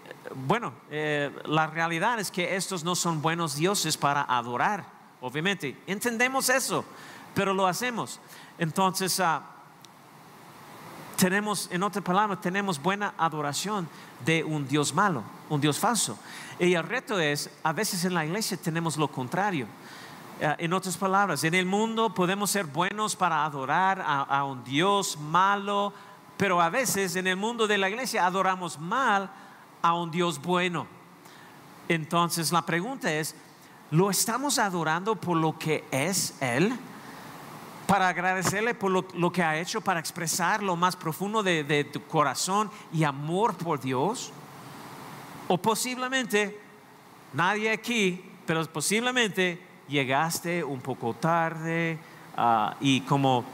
bueno, 0.47 0.73
eh, 0.91 1.31
la 1.47 1.67
realidad 1.67 2.21
es 2.21 2.31
que 2.31 2.55
estos 2.55 2.85
no 2.85 2.95
son 2.95 3.23
buenos 3.23 3.57
dioses 3.57 3.97
para 3.97 4.23
adorar, 4.23 4.85
obviamente. 5.21 5.77
Entendemos 5.87 6.49
eso, 6.49 6.85
pero 7.35 7.55
lo 7.55 7.67
hacemos. 7.67 8.21
Entonces, 8.59 9.19
ah, 9.21 9.56
tenemos, 11.17 11.69
en 11.71 11.83
otras 11.83 12.05
palabras, 12.05 12.41
tenemos 12.41 12.81
buena 12.81 13.15
adoración 13.19 13.89
de 14.25 14.45
un 14.45 14.69
Dios 14.69 14.95
malo, 14.95 15.23
un 15.49 15.61
Dios 15.61 15.79
falso. 15.79 16.19
Y 16.59 16.75
el 16.75 16.85
reto 16.85 17.19
es, 17.19 17.51
a 17.63 17.73
veces 17.73 18.05
en 18.05 18.15
la 18.15 18.25
iglesia 18.25 18.57
tenemos 18.57 18.97
lo 18.97 19.09
contrario. 19.09 19.67
Eh, 20.41 20.55
en 20.59 20.73
otras 20.73 20.97
palabras, 20.97 21.43
en 21.45 21.55
el 21.55 21.67
mundo 21.67 22.13
podemos 22.13 22.51
ser 22.51 22.67
buenos 22.67 23.17
para 23.17 23.45
adorar 23.45 24.05
a, 24.07 24.45
un 24.45 24.63
Dios 24.65 25.19
malo, 25.19 25.93
pero 26.37 26.61
a 26.61 26.69
veces 26.69 27.17
en 27.17 27.27
el 27.27 27.37
mundo 27.37 27.67
de 27.67 27.79
la 27.79 27.89
iglesia 27.89 28.27
adoramos 28.27 28.79
mal 28.79 29.31
a 29.83 29.95
un 29.95 30.11
Dios 30.11 30.41
bueno. 30.41 30.87
Entonces 31.89 32.53
la 32.53 32.63
pregunta 32.63 33.13
es, 33.13 33.35
¿lo 33.91 34.11
estamos 34.11 34.59
adorando 34.59 35.17
por 35.17 35.37
lo 35.37 35.59
que 35.59 35.85
es 35.91 36.37
Él? 36.43 36.77
Para 37.87 38.09
agradecerle 38.09 38.75
por 38.75 38.91
lo, 38.91 39.33
que 39.33 39.43
ha 39.43 39.59
hecho, 39.59 39.81
para 39.81 40.01
expresar 40.01 40.63
lo 40.63 40.77
más 40.77 40.97
profundo 40.97 41.43
de 41.43 41.89
tu 41.93 42.03
corazón 42.07 42.71
y 42.93 43.05
amor 43.05 43.55
por 43.55 43.81
Dios. 43.81 44.33
O 45.49 45.59
posiblemente, 45.59 46.59
nadie 47.33 47.71
aquí, 47.71 48.21
pero 48.47 48.65
posiblemente 48.67 49.61
llegaste 49.89 50.65
un 50.65 50.81
poco 50.81 51.15
tarde 51.15 51.99
ah, 52.37 52.75
y 52.81 53.03
como 53.03 53.45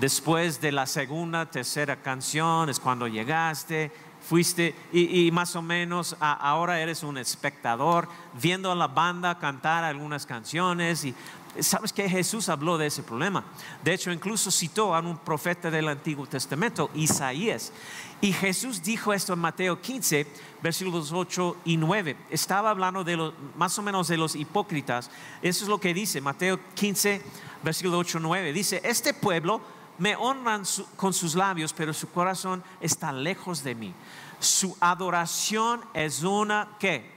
después 0.00 0.60
de 0.60 0.72
la 0.72 0.86
segunda, 0.86 1.46
tercera 1.46 1.96
canción 1.96 2.68
es 2.68 2.80
cuando 2.80 3.06
llegaste, 3.06 3.92
fuiste 4.20 4.74
y, 4.92 5.30
más 5.32 5.54
o 5.56 5.62
menos 5.62 6.16
ahora 6.20 6.80
eres 6.80 7.02
un 7.02 7.18
espectador 7.18 8.08
viendo 8.40 8.70
a 8.70 8.74
la 8.74 8.86
banda 8.86 9.38
cantar 9.38 9.82
algunas 9.84 10.26
canciones 10.26 11.04
y 11.04 11.14
sabes 11.60 11.92
que 11.92 12.08
Jesús 12.08 12.48
habló 12.48 12.78
de 12.78 12.86
ese 12.86 13.02
problema. 13.02 13.44
De 13.82 13.92
hecho, 13.92 14.10
incluso 14.10 14.50
citó 14.50 14.94
a 14.94 15.00
un 15.00 15.18
profeta 15.18 15.70
del 15.70 15.88
Antiguo 15.88 16.26
Testamento, 16.26 16.90
Isaías. 16.94 17.72
Y 18.20 18.32
Jesús 18.32 18.82
dijo 18.82 19.12
esto 19.12 19.32
en 19.32 19.40
Mateo 19.40 19.80
15, 19.80 20.26
versículos 20.62 21.12
8 21.12 21.56
y 21.64 21.76
9. 21.76 22.16
Estaba 22.30 22.70
hablando 22.70 23.04
de 23.04 23.16
los, 23.16 23.34
más 23.56 23.78
o 23.78 23.82
menos 23.82 24.08
de 24.08 24.16
los 24.16 24.34
hipócritas. 24.34 25.10
Eso 25.42 25.64
es 25.64 25.68
lo 25.68 25.78
que 25.78 25.92
dice 25.92 26.20
Mateo 26.20 26.58
15, 26.74 27.20
versículo 27.62 27.98
8 27.98 28.18
y 28.18 28.22
9. 28.22 28.52
Dice, 28.52 28.80
este 28.84 29.12
pueblo 29.12 29.60
me 29.98 30.16
honran 30.16 30.62
con 30.96 31.12
sus 31.12 31.34
labios, 31.34 31.72
pero 31.72 31.92
su 31.92 32.10
corazón 32.10 32.62
está 32.80 33.12
lejos 33.12 33.62
de 33.62 33.74
mí. 33.74 33.94
Su 34.38 34.76
adoración 34.80 35.82
es 35.92 36.22
una, 36.22 36.76
¿qué? 36.78 37.12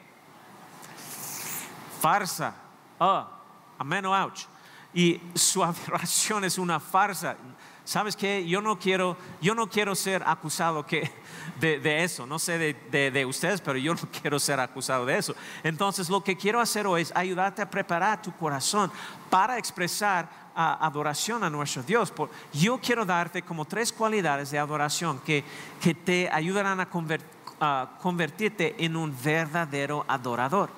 Farsa. 2.02 2.56
Oh, 3.00 3.28
amén 3.78 4.06
ouch. 4.06 4.46
Y 4.94 5.22
su 5.34 5.64
adoración 5.64 6.44
es 6.44 6.58
una 6.58 6.80
farsa. 6.80 7.36
¿Sabes 7.84 8.16
qué? 8.16 8.48
Yo 8.48 8.62
no 8.62 8.80
quiero, 8.80 9.16
yo 9.42 9.54
no 9.54 9.70
quiero 9.70 9.94
ser 9.94 10.24
acusado 10.26 10.86
que, 10.86 11.12
de, 11.60 12.04
eso. 12.04 12.26
No 12.26 12.40
sé 12.40 12.58
de, 12.58 13.12
de, 13.12 13.26
ustedes, 13.26 13.62
pero 13.62 13.78
yo 13.78 13.94
no 14.02 14.02
quiero 14.22 14.40
ser 14.40 14.60
acusado 14.60 15.06
de 15.06 15.18
eso. 15.18 15.36
Entonces, 15.64 16.10
lo 16.10 16.24
que 16.24 16.36
quiero 16.36 16.60
hacer 16.60 16.88
hoy 16.88 17.04
es 17.04 17.16
ayudarte 17.16 17.62
a 17.62 17.70
preparar 17.70 18.22
tu 18.22 18.36
corazón 18.36 18.92
para 19.30 19.58
expresar 19.58 20.46
adoración 20.56 21.44
a 21.44 21.50
nuestro 21.50 21.84
Dios. 21.84 22.14
Yo 22.54 22.80
quiero 22.80 23.06
darte 23.06 23.42
como 23.42 23.66
tres 23.66 23.92
cualidades 23.92 24.52
de 24.52 24.58
adoración 24.58 25.20
que, 25.20 25.44
que 25.82 25.94
te 25.94 26.30
ayudarán 26.32 26.80
a, 26.80 26.90
convertirte 28.02 28.76
en 28.80 28.96
un 28.96 29.16
verdadero 29.24 30.06
adorador. 30.08 30.70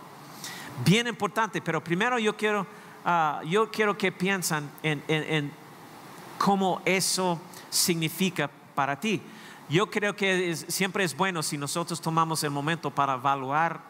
Bien 0.86 1.08
importante, 1.08 1.62
pero 1.62 1.84
primero 1.84 2.20
yo 2.20 2.36
quiero, 2.36 2.66
ah, 3.08 3.42
yo 3.46 3.72
quiero 3.72 3.98
que 3.98 4.12
piensen 4.12 4.70
en, 4.84 5.52
cómo 6.38 6.82
eso 6.86 7.40
significa 7.70 8.50
para 8.76 9.00
ti. 9.00 9.22
Yo 9.70 9.90
creo 9.90 10.16
que 10.16 10.56
siempre 10.56 11.04
es 11.04 11.16
bueno 11.16 11.42
si 11.42 11.58
nosotros 11.58 12.00
tomamos 12.00 12.44
el 12.44 12.52
momento 12.52 12.92
para 12.92 13.16
evaluar, 13.16 13.82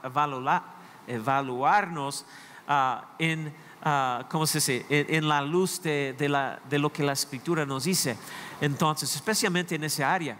evaluarnos 1.08 2.26
ah, 2.68 3.06
en, 3.20 3.54
uh, 3.84 4.24
¿cómo 4.30 4.46
se 4.48 4.60
dice? 4.60 4.86
En, 4.90 5.28
la 5.28 5.42
luz 5.42 5.82
de, 5.82 6.14
de, 6.14 6.80
lo 6.80 6.94
que 6.94 7.04
la 7.04 7.14
escritura 7.14 7.66
nos 7.66 7.86
dice. 7.86 8.18
Entonces, 8.62 9.14
especialmente 9.16 9.76
en 9.76 9.84
esa 9.84 10.14
área. 10.14 10.38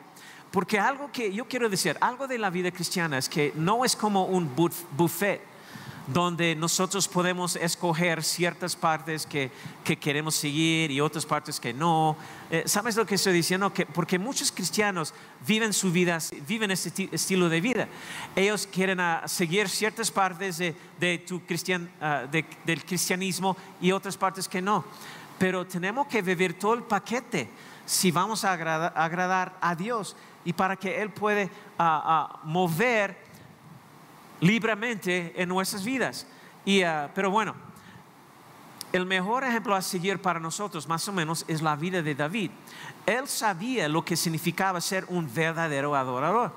Porque 0.52 0.80
algo 0.80 1.12
que 1.12 1.34
yo 1.34 1.48
quiero 1.48 1.68
decir, 1.68 1.98
algo 2.00 2.28
de 2.28 2.38
la 2.38 2.50
vida 2.50 2.72
cristiana 2.72 3.18
es 3.18 3.28
que 3.28 3.52
no 3.56 3.84
es 3.84 3.96
como 3.96 4.26
un 4.26 4.50
buffet 4.56 5.42
donde 6.08 6.56
nosotros 6.56 7.08
podemos 7.08 7.58
escoger 7.58 8.24
ciertas 8.24 8.76
partes 8.76 9.26
que, 9.26 9.52
queremos 10.00 10.36
seguir 10.36 10.90
y 10.90 11.02
otras 11.02 11.26
partes 11.26 11.60
que 11.60 11.74
no. 11.74 12.16
Eh, 12.50 12.64
¿Sabes 12.66 12.96
lo 12.96 13.06
que 13.06 13.16
estoy 13.16 13.34
diciendo? 13.34 13.74
Que, 13.74 13.86
porque 13.86 14.18
muchos 14.18 14.52
cristianos 14.52 15.14
viven 15.46 15.74
su 15.74 15.92
vida, 15.92 16.20
viven 16.48 16.72
este 16.72 17.10
estilo 17.12 17.50
de 17.50 17.62
vida. 17.62 17.88
Ellos 18.36 18.68
quieren 18.72 19.00
ah, 19.02 19.24
seguir 19.26 19.70
ciertas 19.70 20.10
partes 20.10 20.58
de, 20.58 21.18
tu 21.28 21.46
cristian, 21.46 21.90
ah, 22.02 22.26
del 22.32 22.86
cristianismo 22.86 23.58
y 23.82 23.92
otras 23.92 24.16
partes 24.16 24.48
que 24.48 24.62
no. 24.62 24.86
Pero 25.38 25.68
tenemos 25.68 26.08
que 26.08 26.22
vivir 26.22 26.58
todo 26.58 26.74
el 26.74 26.84
paquete 26.84 27.50
si 27.86 28.12
vamos 28.12 28.44
a 28.44 28.54
agradar, 28.54 29.58
a 29.62 29.76
Dios 29.76 30.16
y 30.44 30.54
para 30.54 30.76
que 30.76 31.02
Él 31.02 31.10
puede 31.10 31.50
ah, 31.78 32.40
mover 32.44 33.27
libremente 34.40 35.34
en 35.36 35.50
nuestras 35.50 35.84
vidas. 35.84 36.28
Y, 36.66 36.82
ah, 36.82 37.10
pero 37.14 37.32
bueno, 37.32 37.56
el 38.94 39.06
mejor 39.06 39.44
ejemplo 39.44 39.76
a 39.76 39.82
seguir 39.82 40.20
para 40.20 40.40
nosotros, 40.40 40.88
más 40.88 41.08
o 41.08 41.14
menos, 41.14 41.46
es 41.48 41.62
la 41.62 41.76
vida 41.76 42.02
de 42.02 42.16
David. 42.16 42.52
Él 43.06 43.28
sabía 43.28 43.88
lo 43.88 44.04
que 44.04 44.16
significaba 44.16 44.82
ser 44.82 45.06
un 45.10 45.34
verdadero 45.34 45.96
adorador. 45.96 46.54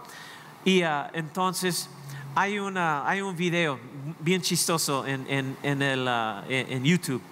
Y 0.65 0.83
ah, 0.83 1.11
entonces 1.13 1.89
hay, 2.35 2.59
una, 2.59 3.09
hay 3.09 3.21
un 3.21 3.37
video 3.37 3.79
bien 4.21 4.43
chistoso 4.43 5.07
en, 5.07 5.57
en, 5.63 5.83
el, 5.83 6.07
ah, 6.09 6.45
en, 6.49 6.85
YouTube. 6.85 7.23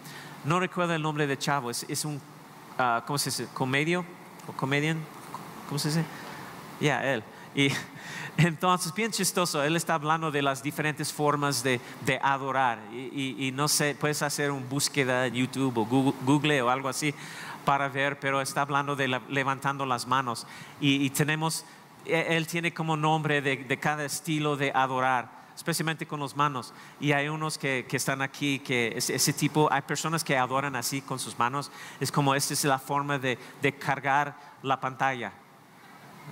No 0.44 0.60
recuerdo 0.60 0.94
el 0.94 1.02
nombre 1.02 1.26
de 1.26 1.36
Chavo, 1.36 1.70
es, 1.70 1.84
es 1.88 2.04
un, 2.04 2.20
¿cómo 3.06 3.18
se 3.18 3.30
dice? 3.30 3.48
¿Comedio? 3.54 4.04
¿O 4.46 4.52
comedian? 4.52 4.98
¿Cómo 5.68 5.78
se 5.78 5.88
dice? 5.88 6.04
Ya, 6.80 7.04
él. 7.04 7.22
entonces, 8.38 8.94
bien 8.94 9.10
chistoso, 9.10 9.64
él 9.64 9.74
está 9.74 9.94
hablando 9.94 10.30
de 10.30 10.42
las 10.42 10.62
diferentes 10.62 11.12
formas 11.12 11.64
de, 11.64 11.80
adorar. 12.22 12.78
Y, 12.92 13.50
no 13.52 13.66
sé, 13.66 13.96
puedes 13.98 14.22
hacer 14.22 14.52
una 14.52 14.64
búsqueda 14.64 15.26
en 15.26 15.34
YouTube 15.34 15.76
o 15.76 15.84
Google, 15.84 16.62
o 16.62 16.70
algo 16.70 16.88
así 16.88 17.12
para 17.64 17.88
ver, 17.88 18.20
pero 18.20 18.40
está 18.40 18.60
hablando 18.60 18.94
de 18.94 19.08
levantando 19.28 19.84
las 19.84 20.06
manos. 20.06 20.46
Y, 20.80 21.10
tenemos, 21.10 21.64
e, 22.06 22.36
él 22.36 22.46
tiene 22.46 22.72
como 22.72 22.96
nombre 22.96 23.42
de, 23.42 23.78
cada 23.80 24.04
estilo 24.04 24.56
de 24.56 24.70
adorar 24.72 25.36
especialmente 25.56 26.06
con 26.06 26.20
las 26.20 26.36
manos. 26.36 26.72
Y 27.00 27.10
hay 27.10 27.28
unos 27.28 27.58
que, 27.58 27.84
están 27.90 28.22
aquí, 28.22 28.60
que 28.60 28.94
ese 28.96 29.32
tipo, 29.32 29.68
hay 29.72 29.82
personas 29.82 30.22
que 30.22 30.36
adoran 30.36 30.76
así 30.76 31.02
con 31.02 31.18
sus 31.18 31.36
manos. 31.36 31.72
Es 31.98 32.12
como, 32.12 32.36
esta 32.36 32.54
es 32.54 32.62
la 32.62 32.78
forma 32.78 33.18
de, 33.18 33.36
de 33.60 33.74
cargar 33.74 34.36
la 34.62 34.78
pantalla. 34.78 35.32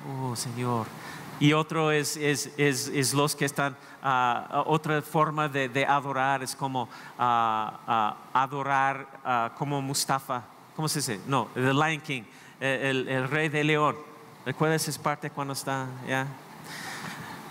Oh, 0.09 0.37
Señor 0.37 0.87
y 1.39 1.53
otro 1.53 1.91
es, 1.91 2.17
es, 2.17 2.53
es, 2.57 3.13
los 3.13 3.37
que 3.37 3.45
están, 3.45 3.77
uh, 4.03 4.63
otra 4.67 5.03
forma 5.03 5.49
de, 5.49 5.69
de, 5.69 5.85
adorar 5.85 6.43
es 6.43 6.55
como 6.55 6.85
uh, 6.85 7.23
uh, 7.23 8.15
adorar 8.33 9.53
como 9.59 9.83
Mustafa, 9.83 10.43
¿cómo 10.75 10.89
se 10.89 11.01
dice? 11.01 11.21
No, 11.27 11.49
The 11.55 11.75
Lion 11.75 12.01
King, 12.01 12.23
el, 12.61 13.09
el, 13.09 13.29
rey 13.29 13.49
de 13.49 13.65
león. 13.65 13.97
¿Recuerdas 14.45 14.87
esa 14.89 15.03
parte 15.03 15.31
cuando 15.31 15.53
está? 15.53 15.87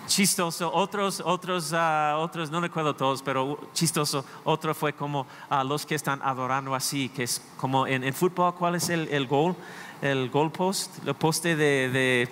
chistoso. 0.08 0.72
Otros, 0.72 1.20
otros, 1.26 1.74
ah, 1.74 2.16
otros, 2.20 2.52
no 2.52 2.62
recuerdo 2.62 2.96
todos, 2.96 3.24
pero 3.24 3.60
chistoso. 3.74 4.24
Otro 4.44 4.74
fue 4.74 4.94
como 4.94 5.26
los 5.66 5.86
que 5.86 5.96
están 5.96 6.22
adorando 6.22 6.76
así, 6.76 7.10
que 7.10 7.24
es 7.24 7.42
como 7.58 7.88
en, 7.88 8.14
fútbol, 8.14 8.54
¿cuál 8.56 8.76
es 8.76 8.90
el, 8.90 9.08
el 9.10 9.28
gol? 9.28 9.56
El 10.02 10.30
goal 10.30 10.52
post, 10.52 11.06
el 11.08 11.16
poste 11.16 11.56
de, 11.56 12.30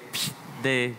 de 0.61 0.95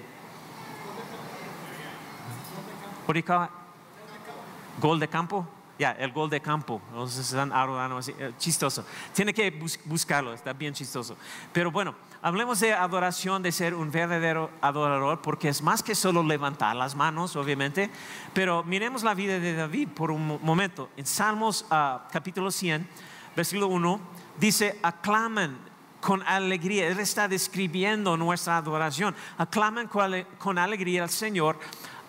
Gol 4.81 4.99
de 4.99 5.09
campo. 5.09 5.47
Ya, 5.79 5.91
el 5.93 6.13
gol 6.13 6.31
de 6.31 6.41
campo. 6.41 6.81
Entonces 6.91 7.35
adorando 7.35 7.99
así. 7.99 8.15
Eh, 8.19 8.33
chistoso. 8.39 8.85
Tiene 9.13 9.35
que 9.35 9.51
buscarlo, 9.85 10.33
está 10.33 10.53
bien 10.53 10.73
chistoso. 10.73 11.17
Pero 11.53 11.73
bueno, 11.73 11.97
hablemos 12.23 12.61
de 12.61 12.73
adoración, 12.73 13.43
de 13.43 13.51
ser 13.51 13.75
un 13.75 13.91
verdadero 13.91 14.51
adorador, 14.61 15.21
porque 15.21 15.49
es 15.49 15.63
más 15.63 15.83
que 15.83 15.97
solo 15.97 16.23
levantar 16.23 16.77
las 16.77 16.95
manos, 16.95 17.35
obviamente. 17.35 17.91
Pero 18.33 18.63
miremos 18.63 19.03
la 19.03 19.15
vida 19.15 19.41
de 19.41 19.55
David 19.55 19.89
por 19.89 20.13
un 20.13 20.39
momento. 20.43 20.91
En 20.97 21.07
Salmos 21.07 21.67
ah, 21.71 22.07
capítulo 22.13 22.53
100, 22.53 22.87
versículo 23.35 23.67
1, 23.67 24.01
dice, 24.39 24.79
aclaman 24.81 25.59
con 26.01 26.23
alegría. 26.23 26.87
Él 26.87 27.01
está 27.01 27.27
describiendo 27.27 28.17
nuestra 28.17 28.59
adoración. 28.59 29.15
Aclaman 29.39 29.89
con 29.89 30.59
alegría 30.59 31.03
al 31.03 31.11
Señor, 31.11 31.59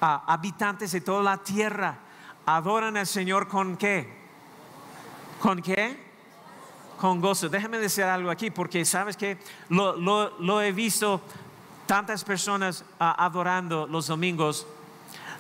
habitantes 0.06 0.92
de 0.92 1.02
toda 1.02 1.24
la 1.24 1.38
tierra 1.38 1.98
adoran 2.46 2.96
al 2.98 3.08
Señor 3.08 3.48
con 3.48 3.76
qué? 3.76 4.08
¿Con 5.40 5.62
qué? 5.62 6.04
Con 7.00 7.20
gozo. 7.22 7.50
Déjame 7.50 7.80
decir 7.80 8.04
algo 8.04 8.30
aquí, 8.30 8.52
porque 8.52 8.86
sabes 8.86 9.18
que 9.18 9.38
lo, 9.70 10.62
he 10.62 10.72
visto 10.72 11.22
tantas 11.86 12.24
personas 12.24 12.86
ah, 13.00 13.16
adorando 13.18 13.88
los 13.88 14.08
domingos, 14.08 14.66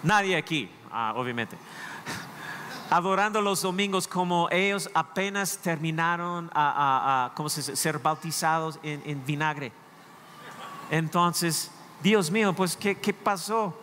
nadie 0.04 0.36
aquí, 0.36 0.70
ah, 0.92 1.14
obviamente, 1.16 1.58
adorando 2.90 3.42
los 3.42 3.62
domingos 3.62 4.08
como 4.08 4.50
ellos 4.52 4.90
apenas 4.94 5.58
terminaron 5.58 6.52
a, 6.54 7.32
ser 7.52 8.00
bautizados 8.00 8.80
en, 8.84 9.26
vinagre. 9.26 9.72
Entonces, 10.92 11.72
Dios 12.04 12.30
mío, 12.30 12.54
pues, 12.54 12.76
¿qué, 12.76 12.96
qué 12.96 13.14
pasó? 13.14 13.76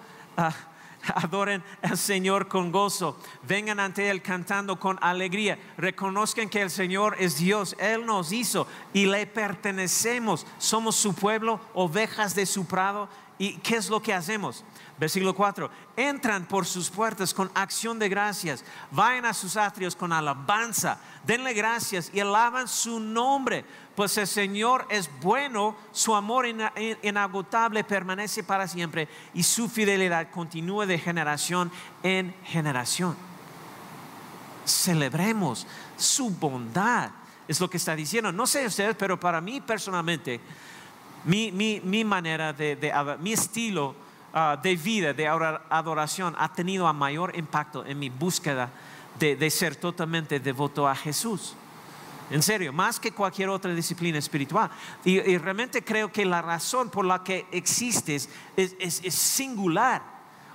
Adoren 1.14 1.62
al 1.82 1.98
Señor 1.98 2.48
con 2.48 2.70
gozo, 2.70 3.18
vengan 3.42 3.80
ante 3.80 4.10
Él 4.10 4.22
cantando 4.22 4.78
con 4.78 4.98
alegría, 5.00 5.58
reconozcan 5.76 6.48
que 6.48 6.62
el 6.62 6.70
Señor 6.70 7.16
es 7.18 7.38
Dios, 7.38 7.76
Él 7.78 8.06
nos 8.06 8.32
hizo 8.32 8.66
y 8.92 9.06
le 9.06 9.26
pertenecemos, 9.26 10.46
somos 10.58 10.96
su 10.96 11.14
pueblo, 11.14 11.60
ovejas 11.74 12.34
de 12.34 12.46
su 12.46 12.66
prado. 12.66 13.08
¿Y 13.42 13.54
qué 13.54 13.74
es 13.74 13.90
lo 13.90 14.00
que 14.00 14.14
hacemos? 14.14 14.62
Versículo 15.00 15.34
4, 15.34 15.68
entran 15.96 16.46
por 16.46 16.64
sus 16.64 16.88
puertas 16.88 17.34
con 17.34 17.50
acción 17.56 17.98
de 17.98 18.08
gracias, 18.08 18.64
vayan 18.92 19.24
a 19.24 19.34
sus 19.34 19.56
atrios 19.56 19.96
con 19.96 20.12
alabanza, 20.12 21.00
denle 21.26 21.52
gracias 21.52 22.08
y 22.14 22.20
alaban 22.20 22.68
su 22.68 23.00
nombre, 23.00 23.64
pues 23.96 24.16
el 24.16 24.28
Señor 24.28 24.86
es 24.88 25.10
bueno, 25.20 25.74
su 25.90 26.14
amor 26.14 26.46
inagotable 27.02 27.82
permanece 27.82 28.44
para 28.44 28.68
siempre 28.68 29.08
y 29.34 29.42
su 29.42 29.68
fidelidad 29.68 30.30
continúa 30.30 30.86
de 30.86 31.00
generación 31.00 31.72
en 32.04 32.32
generación. 32.44 33.16
Celebremos 34.64 35.66
su 35.96 36.30
bondad, 36.30 37.10
es 37.48 37.60
lo 37.60 37.68
que 37.68 37.78
está 37.78 37.96
diciendo. 37.96 38.30
No 38.30 38.46
sé 38.46 38.64
ustedes, 38.66 38.94
pero 38.96 39.18
para 39.18 39.40
mí 39.40 39.60
personalmente, 39.60 40.40
mi, 41.24 42.04
manera 42.04 42.52
de, 42.52 42.92
mi 43.20 43.32
estilo 43.32 43.94
ah, 44.32 44.58
de 44.62 44.76
vida, 44.76 45.12
de 45.12 45.28
adoración, 45.28 46.34
ha 46.38 46.52
tenido 46.52 46.86
a 46.86 46.92
mayor 46.92 47.36
impacto 47.36 47.84
en 47.84 47.98
mi 47.98 48.08
búsqueda 48.08 48.70
de, 49.18 49.50
ser 49.50 49.76
totalmente 49.76 50.40
devoto 50.40 50.88
a 50.88 50.94
Jesús. 50.94 51.54
En 52.30 52.42
serio, 52.42 52.72
más 52.72 52.98
que 52.98 53.12
cualquier 53.12 53.50
otra 53.50 53.74
disciplina 53.74 54.18
espiritual. 54.18 54.70
Y, 55.04 55.20
realmente 55.38 55.84
creo 55.84 56.10
que 56.10 56.24
la 56.24 56.40
razón 56.40 56.88
por 56.88 57.04
la 57.04 57.22
que 57.22 57.46
existes 57.52 58.28
es, 58.56 58.94
singular, 59.14 60.02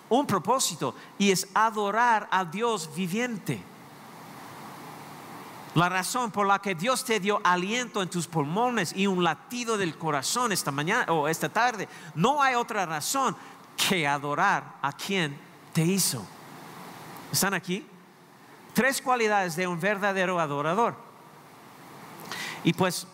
un 0.10 0.26
propósito, 0.26 0.96
y 1.18 1.32
es 1.32 1.48
adorar 1.54 2.28
a 2.32 2.46
Dios 2.46 2.90
viviente. 2.96 3.62
La 5.78 5.90
razón 5.90 6.32
por 6.32 6.48
la 6.48 6.58
que 6.58 6.74
Dios 6.74 7.06
te 7.06 7.20
dio 7.20 7.40
aliento 7.44 8.02
en 8.02 8.10
tus 8.10 8.26
pulmones 8.26 8.94
y 8.96 9.06
un 9.06 9.24
latido 9.24 9.78
del 9.78 9.96
corazón 9.96 10.52
esta 10.52 10.72
mañana 10.72 11.14
o 11.14 11.28
esta 11.28 11.50
tarde, 11.50 11.88
no 12.16 12.42
hay 12.42 12.56
otra 12.56 12.88
razón 12.88 13.38
que 13.76 14.08
adorar 14.08 14.64
a 14.82 14.92
quien 14.92 15.38
te 15.74 15.84
hizo. 15.84 16.26
¿Están 17.32 17.54
aquí? 17.54 17.86
Tres 18.74 19.00
cualidades 19.04 19.56
de 19.56 19.68
un 19.68 19.80
verdadero 19.80 20.40
adorador. 20.40 20.96
Y 22.64 22.74
pues, 22.74 23.06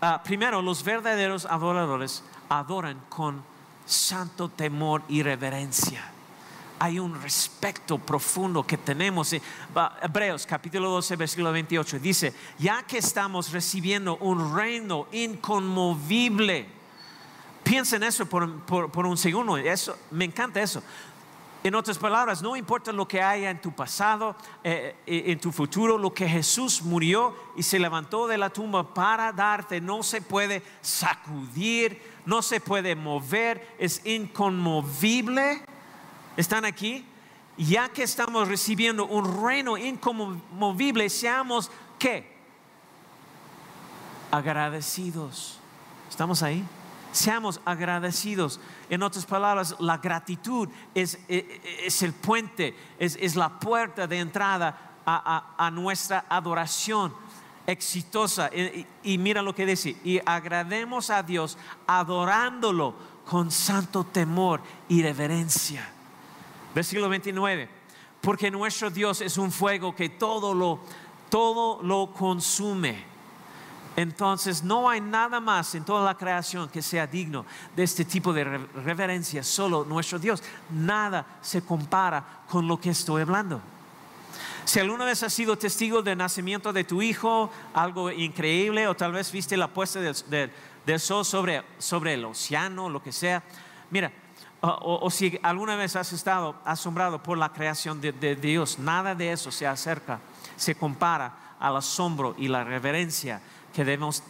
ah, 0.00 0.22
primero, 0.24 0.62
los 0.62 0.82
verdaderos 0.82 1.44
adoradores 1.44 2.24
adoran 2.48 3.02
con 3.10 3.44
santo 3.84 4.48
temor 4.48 5.02
y 5.08 5.22
reverencia. 5.22 6.10
Hay 6.82 6.98
un 6.98 7.14
respeto 7.22 7.96
profundo 7.96 8.66
que 8.66 8.76
tenemos. 8.76 9.32
Hebreos 10.02 10.44
capítulo 10.44 10.90
12, 10.90 11.14
versículo 11.14 11.52
28 11.52 12.00
dice, 12.00 12.34
ya 12.58 12.82
que 12.82 12.98
estamos 12.98 13.52
recibiendo 13.52 14.16
un 14.16 14.56
reino 14.56 15.06
inconmovible, 15.12 16.66
piensen 17.62 18.02
eso 18.02 18.26
por, 18.26 18.62
por 18.64 19.06
un 19.06 19.16
segundo, 19.16 19.56
eso, 19.58 19.96
me 20.10 20.24
encanta 20.24 20.60
eso. 20.60 20.82
En 21.62 21.76
otras 21.76 21.98
palabras, 21.98 22.42
no 22.42 22.56
importa 22.56 22.90
lo 22.90 23.06
que 23.06 23.22
haya 23.22 23.48
en 23.48 23.60
tu 23.60 23.70
pasado, 23.70 24.34
eh, 24.64 24.96
eh, 25.06 25.22
en 25.26 25.38
tu 25.38 25.52
futuro, 25.52 25.96
lo 25.96 26.12
que 26.12 26.28
Jesús 26.28 26.82
murió 26.82 27.36
y 27.54 27.62
se 27.62 27.78
levantó 27.78 28.26
de 28.26 28.38
la 28.38 28.50
tumba 28.50 28.92
para 28.92 29.30
darte, 29.30 29.80
no 29.80 30.02
se 30.02 30.20
puede 30.20 30.64
sacudir, 30.80 32.02
no 32.26 32.42
se 32.42 32.58
puede 32.58 32.96
mover, 32.96 33.76
es 33.78 34.04
inconmovible. 34.04 35.62
¿Están 36.36 36.64
aquí? 36.64 37.04
Ya 37.56 37.88
que 37.90 38.02
estamos 38.02 38.48
recibiendo 38.48 39.06
un 39.06 39.44
reino 39.44 39.76
inconmovible, 39.76 41.10
seamos 41.10 41.70
qué? 41.98 42.32
Agradecidos. 44.30 45.58
¿Estamos 46.08 46.42
ahí? 46.42 46.64
Seamos 47.12 47.60
agradecidos. 47.66 48.58
En 48.88 49.02
otras 49.02 49.26
palabras, 49.26 49.76
la 49.78 49.98
gratitud 49.98 50.68
es, 50.94 51.18
e, 51.28 51.60
e, 51.62 51.86
es 51.86 52.02
el 52.02 52.14
puente, 52.14 52.74
es, 52.98 53.18
es, 53.20 53.36
la 53.36 53.60
puerta 53.60 54.06
de 54.06 54.18
entrada 54.18 54.92
a, 55.04 55.54
a, 55.58 55.70
nuestra 55.70 56.24
adoración 56.30 57.12
exitosa. 57.66 58.48
Y, 58.54 58.86
y, 59.02 59.18
mira 59.18 59.42
lo 59.42 59.54
que 59.54 59.66
dice, 59.66 59.96
y 60.02 60.20
agrademos 60.24 61.10
a 61.10 61.22
Dios 61.22 61.58
adorándolo 61.86 62.94
con 63.26 63.50
santo 63.50 64.04
temor 64.04 64.62
y 64.88 65.02
reverencia. 65.02 65.86
Versículo 66.74 67.08
29, 67.08 67.68
porque 68.20 68.50
nuestro 68.50 68.90
Dios 68.90 69.20
es 69.20 69.36
un 69.36 69.52
fuego 69.52 69.94
que 69.94 70.08
todo 70.08 70.54
lo, 70.54 70.80
todo 71.28 71.82
lo 71.82 72.12
consume. 72.12 73.12
Entonces 73.94 74.62
no 74.62 74.88
hay 74.88 75.02
nada 75.02 75.38
más 75.38 75.74
en 75.74 75.84
toda 75.84 76.04
la 76.04 76.16
creación 76.16 76.68
que 76.70 76.80
sea 76.80 77.06
digno 77.06 77.44
de 77.76 77.82
este 77.82 78.06
tipo 78.06 78.32
de 78.32 78.44
reverencia, 78.44 79.42
solo 79.42 79.84
nuestro 79.84 80.18
Dios. 80.18 80.42
Nada 80.70 81.38
se 81.42 81.62
compara 81.62 82.44
con 82.48 82.66
lo 82.66 82.80
que 82.80 82.90
estoy 82.90 83.22
hablando. 83.22 83.60
Si 84.64 84.78
alguna 84.78 85.04
vez 85.04 85.22
has 85.22 85.34
sido 85.34 85.58
testigo 85.58 86.02
del 86.02 86.16
nacimiento 86.16 86.72
de 86.72 86.84
tu 86.84 87.02
hijo, 87.02 87.50
algo 87.74 88.10
increíble, 88.10 88.86
o 88.86 88.94
tal 88.94 89.12
vez 89.12 89.30
viste 89.32 89.56
la 89.56 89.68
puesta 89.68 90.00
del, 90.00 91.00
sol 91.00 91.24
sobre, 91.24 91.62
sobre, 91.78 92.14
el 92.14 92.24
océano, 92.24 92.88
lo 92.88 93.02
que 93.02 93.12
sea, 93.12 93.42
mira, 93.90 94.10
o, 94.64 95.10
si 95.10 95.40
alguna 95.42 95.74
vez 95.74 95.96
has 95.96 96.12
estado 96.12 96.54
asombrado 96.64 97.20
por 97.20 97.36
la 97.36 97.52
creación 97.52 98.00
de, 98.00 98.36
Dios, 98.36 98.78
nada 98.78 99.12
de 99.12 99.32
eso 99.32 99.50
se 99.50 99.66
acerca, 99.66 100.20
se 100.56 100.76
compara 100.76 101.56
al 101.58 101.76
asombro 101.76 102.36
y 102.38 102.46
la 102.46 102.62
reverencia 102.62 103.42
que 103.74 103.84
debemos, 103.84 104.22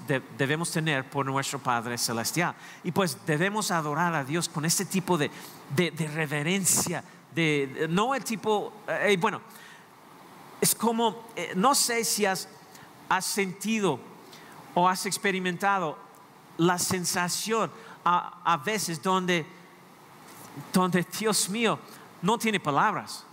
tener 0.70 1.10
por 1.10 1.26
nuestro 1.26 1.58
Padre 1.58 1.98
Celestial. 1.98 2.54
Y 2.82 2.92
pues 2.92 3.18
debemos 3.26 3.70
adorar 3.70 4.14
a 4.14 4.24
Dios 4.24 4.48
con 4.48 4.64
este 4.64 4.86
tipo 4.86 5.18
de, 5.18 5.30
reverencia, 6.14 7.04
de, 7.34 7.86
no 7.90 8.14
el 8.14 8.24
tipo, 8.24 8.72
eh, 8.88 9.18
bueno, 9.20 9.42
es 10.62 10.74
como, 10.74 11.26
eh, 11.36 11.52
no 11.56 11.74
sé 11.74 12.04
si 12.04 12.24
has, 12.24 12.48
sentido 13.20 14.00
o 14.72 14.88
has 14.88 15.04
experimentado 15.04 15.98
la 16.56 16.78
sensación 16.78 17.70
a 18.04 18.56
veces 18.64 19.02
donde, 19.02 19.44
donde, 20.72 21.06
Dios 21.18 21.48
mío, 21.48 21.78
no 22.20 22.38
tiene 22.38 22.60
palabras. 22.60 23.24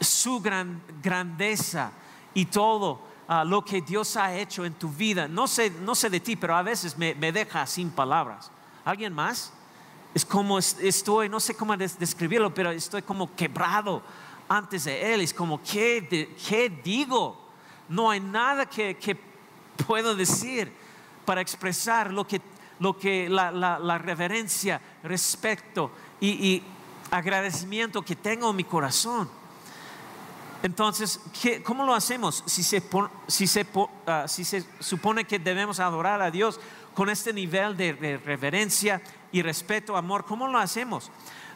Su 0.00 0.40
gran, 0.40 0.80
grandeza 1.02 1.92
y 2.34 2.46
todo 2.46 3.00
lo 3.44 3.64
que 3.64 3.80
Dios 3.80 4.16
ha 4.16 4.34
hecho 4.34 4.64
en 4.64 4.74
tu 4.74 4.88
vida. 4.88 5.28
No 5.28 5.46
sé, 5.46 5.70
no 5.70 5.94
sé 5.94 6.10
de 6.10 6.20
ti, 6.20 6.36
pero 6.36 6.56
a 6.56 6.62
veces 6.62 6.96
me, 6.98 7.14
deja 7.14 7.66
sin 7.66 7.90
palabras. 7.90 8.50
¿Alguien 8.84 9.12
más? 9.12 9.52
es 10.12 10.24
como 10.24 10.58
estoy, 10.58 11.28
no 11.28 11.38
sé 11.38 11.54
cómo 11.54 11.76
describirlo, 11.76 12.52
pero 12.52 12.70
estoy 12.70 13.02
como 13.02 13.34
quebrado 13.36 14.02
antes 14.48 14.84
de 14.84 15.14
Él. 15.14 15.20
Es 15.20 15.32
como, 15.32 15.62
¿qué, 15.62 16.36
qué 16.48 16.68
digo? 16.68 17.38
No 17.88 18.10
hay 18.10 18.20
nada 18.20 18.66
que, 18.66 18.96
que, 18.96 19.16
puedo 19.86 20.14
decir 20.14 20.70
para 21.24 21.40
expresar 21.40 22.12
lo 22.12 22.26
que, 22.26 22.40
lo 22.80 22.98
que 22.98 23.28
la, 23.30 23.50
la, 23.50 23.98
reverencia, 23.98 24.80
respeto 25.02 25.90
y, 26.20 26.62
agradecimiento 27.10 28.02
que 28.02 28.14
tengo 28.14 28.50
en 28.50 28.56
mi 28.56 28.64
corazón. 28.64 29.28
Entonces, 30.62 31.20
¿qué, 31.42 31.62
¿cómo 31.62 31.84
lo 31.84 31.94
hacemos? 31.94 32.44
Si 32.46 32.62
se, 32.62 32.82
si, 33.26 33.46
se, 33.46 33.66
ah, 34.06 34.26
si 34.28 34.44
se 34.44 34.64
supone 34.78 35.24
que 35.24 35.38
debemos 35.38 35.80
adorar 35.80 36.22
a 36.22 36.30
Dios 36.30 36.60
con 36.94 37.08
este 37.08 37.32
nivel 37.32 37.76
de, 37.76 38.20
reverencia 38.24 39.00
y 39.32 39.42
respeto, 39.42 39.96
amor, 39.96 40.24
¿cómo 40.24 40.46
lo 40.46 40.58
hacemos? 40.58 41.10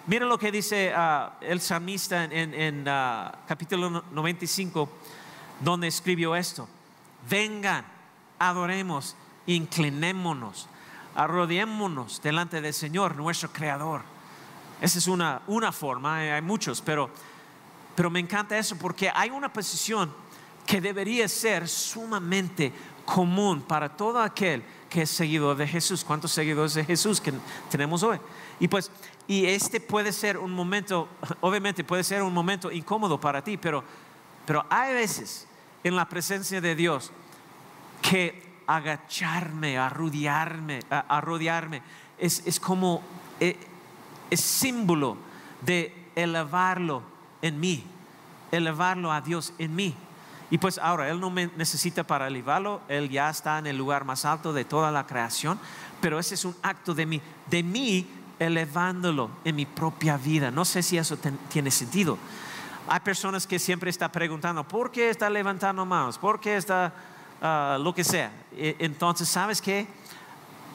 Miren 0.07 0.29
lo 0.29 0.39
que 0.39 0.51
dice 0.51 0.93
ah, 0.95 1.35
el 1.41 1.61
salmista 1.61 2.25
en, 2.25 2.85
ah, 2.89 3.41
capítulo 3.47 4.03
95, 4.11 4.89
donde 5.61 5.87
escribió 5.87 6.35
esto. 6.35 6.67
Vengan, 7.29 7.85
adoremos, 8.39 9.17
inclinémonos, 9.47 10.67
arrodémonos 11.15 12.23
delante 12.23 12.61
del 12.61 12.75
Señor, 12.75 13.17
nuestro 13.17 13.53
Creador. 13.53 14.14
Esa 14.85 14.99
es 14.99 15.09
una, 15.09 15.41
una 15.47 15.73
forma, 15.73 16.19
hay 16.19 16.43
muchos, 16.43 16.83
pero, 16.83 17.09
pero 17.97 18.11
me 18.11 18.21
encanta 18.21 18.59
eso 18.59 18.77
porque 18.77 19.11
hay 19.15 19.31
una 19.31 19.51
posición 19.51 20.13
que 20.67 20.79
debería 20.79 21.27
ser 21.27 21.67
sumamente 21.67 22.71
común 23.07 23.63
para 23.63 23.89
todo 23.89 24.21
aquel 24.21 24.63
que 24.91 25.01
es 25.01 25.11
seguidor 25.11 25.57
de 25.57 25.67
Jesús. 25.67 26.05
¿Cuántos 26.05 26.33
seguidores 26.33 26.75
de 26.75 26.85
Jesús 26.85 27.19
que 27.19 27.33
tenemos 27.71 28.03
hoy? 28.03 28.19
Y 28.61 28.69
pues, 28.69 28.91
y 29.27 29.47
este 29.47 29.81
puede 29.81 30.13
ser 30.13 30.37
un 30.37 30.53
momento, 30.53 31.09
obviamente 31.41 31.83
puede 31.83 32.05
ser 32.05 32.23
un 32.23 32.35
momento 32.35 32.71
incómodo 32.71 33.19
para 33.19 33.43
ti, 33.43 33.57
pero, 33.57 33.83
pero 34.45 34.67
hay 34.69 34.93
veces 34.93 35.49
en 35.83 35.97
la 35.97 36.07
presencia 36.07 36.61
de 36.61 36.75
Dios 36.75 37.11
que 38.03 38.53
agacharme, 38.67 39.79
arrodillarme, 39.79 40.81
arrodillarme 40.91 41.81
es, 42.19 42.43
es 42.45 42.61
como, 42.61 43.03
es, 43.41 43.57
es 44.35 44.41
símbolo 44.41 45.17
de 45.63 45.93
elevarlo 46.15 47.03
en 47.43 47.59
mí, 47.59 47.85
elevarlo 48.51 49.11
a 49.13 49.21
Dios 49.21 49.53
en 49.59 49.75
mí. 49.75 49.95
Y 50.51 50.59
pues 50.59 50.79
ahora, 50.79 51.09
Él 51.09 51.21
no 51.21 51.31
me 51.31 51.51
necesita 51.57 52.05
para 52.05 52.29
elevarlo, 52.29 52.81
Él 52.89 53.09
ya 53.09 53.31
está 53.31 53.59
en 53.59 53.67
el 53.67 53.77
lugar 53.77 54.05
más 54.05 54.25
alto 54.25 54.53
de 54.53 54.65
toda 54.65 54.93
la 54.93 55.07
creación, 55.07 55.59
pero 56.01 56.19
ese 56.19 56.35
es 56.35 56.45
un 56.45 56.55
acto 56.63 56.95
de 56.95 57.07
mí, 57.07 57.21
de 57.49 57.63
mí 57.63 58.07
elevándolo 58.39 59.31
en 59.45 59.57
mi 59.57 59.67
propia 59.67 60.17
vida. 60.17 60.51
No 60.51 60.65
sé 60.65 60.83
si 60.83 60.99
eso 60.99 61.17
tiene 61.49 61.71
sentido. 61.71 62.19
Hay 62.87 63.01
personas 63.01 63.47
que 63.47 63.59
siempre 63.59 63.91
están 63.91 64.13
preguntando, 64.13 64.63
¿por 64.65 64.91
qué 64.91 65.09
está 65.09 65.31
levantando 65.31 65.87
manos? 65.87 66.19
¿Por 66.19 66.39
qué 66.39 66.57
está 66.57 66.93
ah, 67.41 67.79
lo 67.81 67.95
que 67.95 68.05
sea? 68.05 68.31
E, 68.53 68.77
entonces, 68.81 69.29
¿sabes 69.29 69.63
qué? 69.63 69.87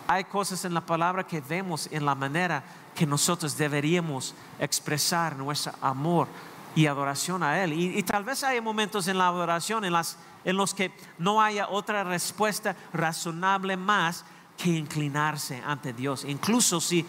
Hay 0.07 0.23
cosas 0.23 0.65
en 0.65 0.73
la 0.73 0.81
palabra 0.81 1.25
que 1.25 1.39
vemos 1.39 1.87
en 1.91 2.03
la 2.03 2.15
manera 2.15 2.63
que 2.99 3.05
nosotros 3.05 3.57
deberíamos 3.57 4.35
expresar 4.59 5.33
nuestro 5.37 5.71
amor 5.79 6.27
y 6.75 6.85
adoración 6.85 7.43
a 7.43 7.63
Él. 7.63 7.71
Y, 7.71 8.03
tal 8.03 8.25
vez 8.25 8.43
hay 8.43 8.59
momentos 8.59 9.07
en 9.07 9.17
la 9.17 9.27
adoración 9.27 9.85
en, 9.85 9.93
las, 9.93 10.17
en 10.43 10.57
los 10.57 10.73
que 10.73 10.91
no 11.17 11.41
haya 11.41 11.69
otra 11.69 12.03
respuesta 12.03 12.75
razonable 12.91 13.77
más 13.77 14.25
que 14.57 14.71
inclinarse 14.71 15.63
ante 15.65 15.93
Dios. 15.93 16.25
Incluso 16.25 16.81
si 16.81 17.05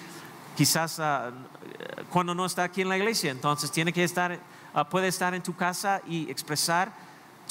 quizás 0.57 1.00
ah, 1.00 1.33
cuando 2.09 2.37
no 2.37 2.46
está 2.46 2.62
aquí 2.62 2.83
en 2.83 2.88
la 2.88 2.96
iglesia, 2.96 3.33
entonces 3.33 3.72
tiene 3.72 3.92
que 3.92 4.05
estar, 4.05 4.38
ah, 4.72 4.88
puede 4.88 5.09
estar 5.09 5.35
en 5.35 5.42
tu 5.42 5.57
casa 5.57 6.03
y 6.07 6.31
expresar 6.31 6.92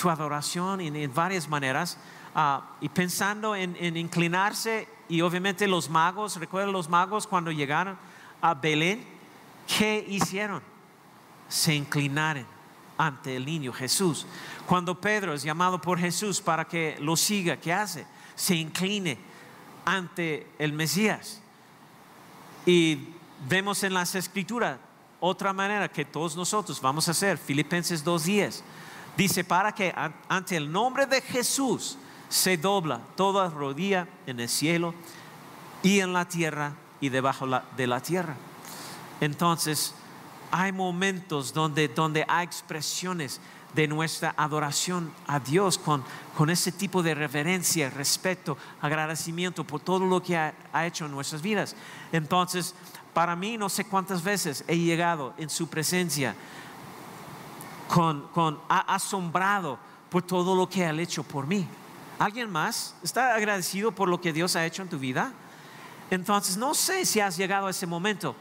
tu 0.01 0.09
adoración 0.09 0.79
en, 0.79 1.13
varias 1.13 1.49
maneras. 1.49 1.97
Ah, 2.33 2.61
y 2.79 2.87
pensando 2.87 3.53
en, 3.53 3.75
en, 3.81 3.97
inclinarse, 3.97 4.87
y 5.09 5.19
obviamente 5.19 5.67
los 5.67 5.89
magos, 5.89 6.37
recuerden 6.37 6.71
los 6.71 6.87
magos 6.87 7.27
cuando 7.27 7.51
llegaron 7.51 7.97
a 8.41 8.53
Belén, 8.53 9.05
¿qué 9.67 10.05
hicieron? 10.07 10.61
se 11.49 11.73
inclinaron 11.73 12.45
ante 12.97 13.35
el 13.35 13.45
niño 13.45 13.73
Jesús. 13.73 14.25
Cuando 14.65 14.99
Pedro 14.99 15.33
es 15.33 15.43
llamado 15.43 15.81
por 15.81 15.99
Jesús 15.99 16.39
para 16.39 16.65
que 16.65 16.95
lo 17.01 17.17
siga, 17.17 17.57
¿qué 17.57 17.73
hace? 17.73 18.05
Se 18.35 18.55
incline 18.55 19.17
ante 19.83 20.47
el 20.59 20.71
Mesías. 20.71 21.41
Y 22.65 23.09
vemos 23.47 23.83
en 23.83 23.93
las 23.93 24.15
escrituras 24.15 24.77
otra 25.19 25.51
manera 25.51 25.89
que 25.89 26.05
todos 26.05 26.35
nosotros 26.35 26.79
vamos 26.79 27.07
a 27.07 27.11
hacer. 27.11 27.37
Filipenses 27.37 28.05
2.10 28.05 28.61
dice, 29.17 29.43
para 29.43 29.73
que 29.73 29.93
ante 30.27 30.55
el 30.55 30.71
nombre 30.71 31.05
de 31.05 31.21
Jesús 31.21 31.97
se 32.29 32.57
dobla 32.57 33.01
toda 33.15 33.49
rodilla 33.49 34.07
en 34.27 34.39
el 34.39 34.49
cielo 34.49 34.93
y 35.81 35.99
en 35.99 36.13
la 36.13 36.25
tierra 36.25 36.73
y 37.01 37.09
debajo 37.09 37.47
de 37.75 37.87
la 37.87 38.01
tierra. 38.01 38.35
Entonces, 39.21 39.93
hay 40.51 40.71
momentos 40.71 41.53
donde, 41.53 41.87
donde 41.87 42.25
hay 42.27 42.45
expresiones 42.45 43.39
de 43.73 43.87
nuestra 43.87 44.33
adoración 44.35 45.11
a 45.27 45.39
Dios 45.39 45.77
con, 45.77 46.03
con 46.35 46.49
ese 46.49 46.71
tipo 46.71 47.03
de 47.03 47.13
reverencia, 47.13 47.89
respeto, 47.89 48.57
agradecimiento 48.81 49.63
por 49.63 49.79
todo 49.81 50.05
lo 50.05 50.23
que 50.23 50.37
ha, 50.37 50.85
hecho 50.85 51.05
en 51.05 51.11
nuestras 51.11 51.41
vidas. 51.41 51.75
Entonces, 52.11 52.73
para 53.13 53.35
mí 53.35 53.57
no 53.57 53.69
sé 53.69 53.85
cuántas 53.85 54.23
veces 54.23 54.63
he 54.67 54.77
llegado 54.77 55.33
en 55.37 55.49
su 55.49 55.67
presencia 55.67 56.35
con, 57.87 58.27
con 58.33 58.59
asombrado 58.67 59.77
por 60.09 60.23
todo 60.23 60.55
lo 60.55 60.67
que 60.67 60.85
ha 60.85 60.91
hecho 60.93 61.23
por 61.23 61.45
mí. 61.45 61.67
¿Alguien 62.17 62.49
más 62.49 62.95
está 63.03 63.35
agradecido 63.35 63.91
por 63.91 64.09
lo 64.09 64.19
que 64.19 64.33
Dios 64.33 64.55
ha 64.55 64.65
hecho 64.65 64.81
en 64.81 64.89
tu 64.89 64.97
vida? 64.97 65.31
Entonces, 66.09 66.57
no 66.57 66.73
sé 66.73 67.05
si 67.05 67.19
has 67.19 67.37
llegado 67.37 67.67
a 67.67 67.71
ese 67.71 67.85
momento 67.85 68.35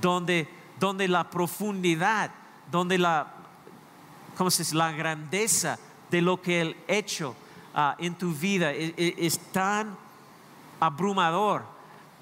donde 0.00 0.48
donde 0.80 1.06
la 1.06 1.28
profundidad, 1.28 2.30
donde 2.72 2.96
la, 2.96 3.26
¿cómo 4.36 4.50
se 4.50 4.74
la 4.74 4.90
grandeza 4.90 5.78
de 6.10 6.22
lo 6.22 6.40
que 6.40 6.62
ha 6.88 6.92
hecho 6.92 7.36
ah, 7.74 7.94
en 7.98 8.14
tu 8.14 8.32
vida 8.32 8.72
es, 8.72 8.94
e, 8.96 9.14
es, 9.18 9.38
tan 9.52 9.94
abrumador 10.80 11.62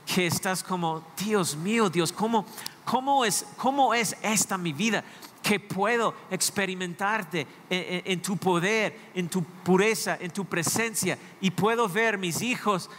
que 0.04 0.26
estás 0.26 0.64
como, 0.64 1.04
Dios 1.16 1.56
mío, 1.56 1.88
Dios, 1.88 2.12
¿cómo, 2.12 2.44
cómo, 2.84 3.24
es, 3.24 3.46
cómo 3.56 3.94
es 3.94 4.16
esta 4.22 4.58
mi 4.58 4.72
vida? 4.72 5.04
Que 5.48 5.58
puedo 5.58 6.14
experimentarte 6.30 7.46
en, 7.70 8.20
tu 8.20 8.36
poder, 8.36 9.12
en 9.14 9.30
tu 9.30 9.42
pureza, 9.42 10.18
en 10.20 10.30
tu 10.30 10.44
presencia 10.44 11.16
y 11.40 11.50
puedo 11.50 11.88
ver 11.88 12.18
mis 12.18 12.42
hijos 12.42 12.90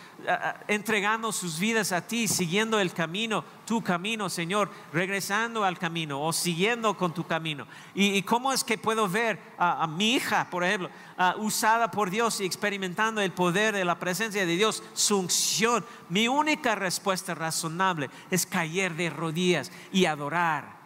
entregando 0.68 1.32
sus 1.32 1.60
vidas 1.60 1.92
a 1.92 2.02
ti, 2.02 2.28
siguiendo 2.28 2.80
el 2.80 2.92
camino, 2.92 3.46
tu 3.68 3.84
camino, 3.84 4.30
Señor, 4.30 4.72
regresando 4.92 5.64
al 5.64 5.78
camino 5.78 6.24
o 6.24 6.34
siguiendo 6.34 6.98
con 6.98 7.14
tu 7.14 7.24
camino. 7.24 7.68
¿Y, 7.94 8.24
cómo 8.24 8.52
es 8.52 8.64
que 8.64 8.80
puedo 8.80 9.08
ver 9.08 9.40
a, 9.60 9.86
mi 9.86 10.16
hija, 10.16 10.48
por 10.50 10.64
ejemplo, 10.64 10.90
usada 11.38 11.92
por 11.92 12.10
Dios 12.10 12.42
y 12.42 12.46
experimentando 12.46 13.22
el 13.22 13.32
poder 13.32 13.76
de 13.76 13.86
la 13.86 14.00
presencia 14.00 14.44
de 14.44 14.56
Dios, 14.56 14.82
su 14.94 15.20
unción? 15.20 15.86
Mi 16.10 16.28
única 16.28 16.74
respuesta 16.74 17.36
razonable 17.36 18.10
es 18.32 18.48
caer 18.48 18.96
de 18.96 19.12
rodillas 19.12 19.72
y 19.92 20.06
adorar 20.06 20.79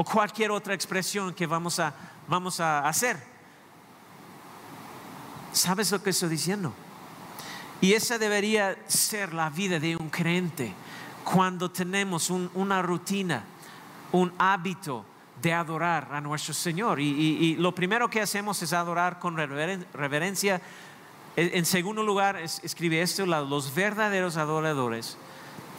o 0.00 0.04
cualquier 0.04 0.52
otra 0.52 0.74
expresión 0.74 1.34
que 1.34 1.44
vamos 1.44 1.80
a, 1.80 1.92
vamos 2.28 2.60
a 2.60 2.86
hacer. 2.86 3.18
¿Sabes 5.52 5.90
lo 5.90 6.00
que 6.00 6.10
estoy 6.10 6.28
diciendo? 6.28 6.72
Y 7.80 7.94
esa 7.94 8.16
debería 8.16 8.78
ser 8.86 9.34
la 9.34 9.50
vida 9.50 9.80
de 9.80 9.96
un 9.96 10.08
creyente 10.08 10.72
cuando 11.24 11.72
tenemos 11.72 12.30
una 12.30 12.80
rutina, 12.80 13.42
un 14.12 14.32
hábito 14.38 15.04
de 15.42 15.52
adorar 15.52 16.10
a 16.12 16.20
nuestro 16.20 16.54
Señor. 16.54 17.00
Y, 17.00 17.56
lo 17.56 17.74
primero 17.74 18.08
que 18.08 18.20
hacemos 18.20 18.62
es 18.62 18.72
adorar 18.72 19.18
con 19.18 19.36
reverencia. 19.36 20.62
En 21.34 21.66
segundo 21.66 22.04
lugar, 22.04 22.36
escribe 22.36 23.02
esto, 23.02 23.26
los 23.26 23.74
verdaderos 23.74 24.36
adoradores 24.36 25.18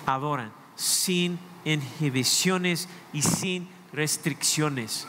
adoran 0.05 0.51
sin 0.76 1.39
inhibiciones 1.63 2.89
y 3.13 3.22
sin 3.22 3.78
restricciones. 3.93 5.07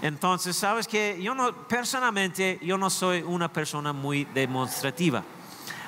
Entonces, 0.00 0.56
sabes 0.56 0.86
que 0.86 1.18
yo 1.20 1.34
no, 1.34 1.52
personalmente, 1.66 2.58
yo 2.62 2.78
no 2.78 2.88
soy 2.88 3.22
una 3.22 3.52
persona 3.52 3.92
muy 3.92 4.24
demostrativa. 4.26 5.24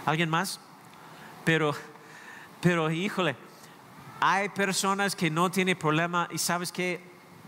¿Alguien 0.05 0.29
más? 0.29 0.59
Pero, 1.45 1.75
pero, 2.61 2.91
híjole, 2.91 3.37
hay 4.21 4.49
personas 4.49 5.15
que 5.15 5.31
no 5.31 5.51
tienen 5.51 5.79
problema 5.79 6.29
y 6.31 6.39
sabes 6.39 6.73
que 6.73 7.01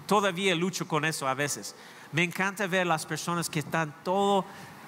todavía 0.07 0.55
lucho 0.55 0.87
con 0.87 1.05
eso 1.05 1.27
a 1.27 1.35
veces. 1.35 1.75
Me 2.13 2.23
encanta 2.23 2.67
ver 2.67 2.87
las 2.87 3.07
personas 3.07 3.51
que 3.51 3.59
están 3.59 3.95
todo, 4.05 4.45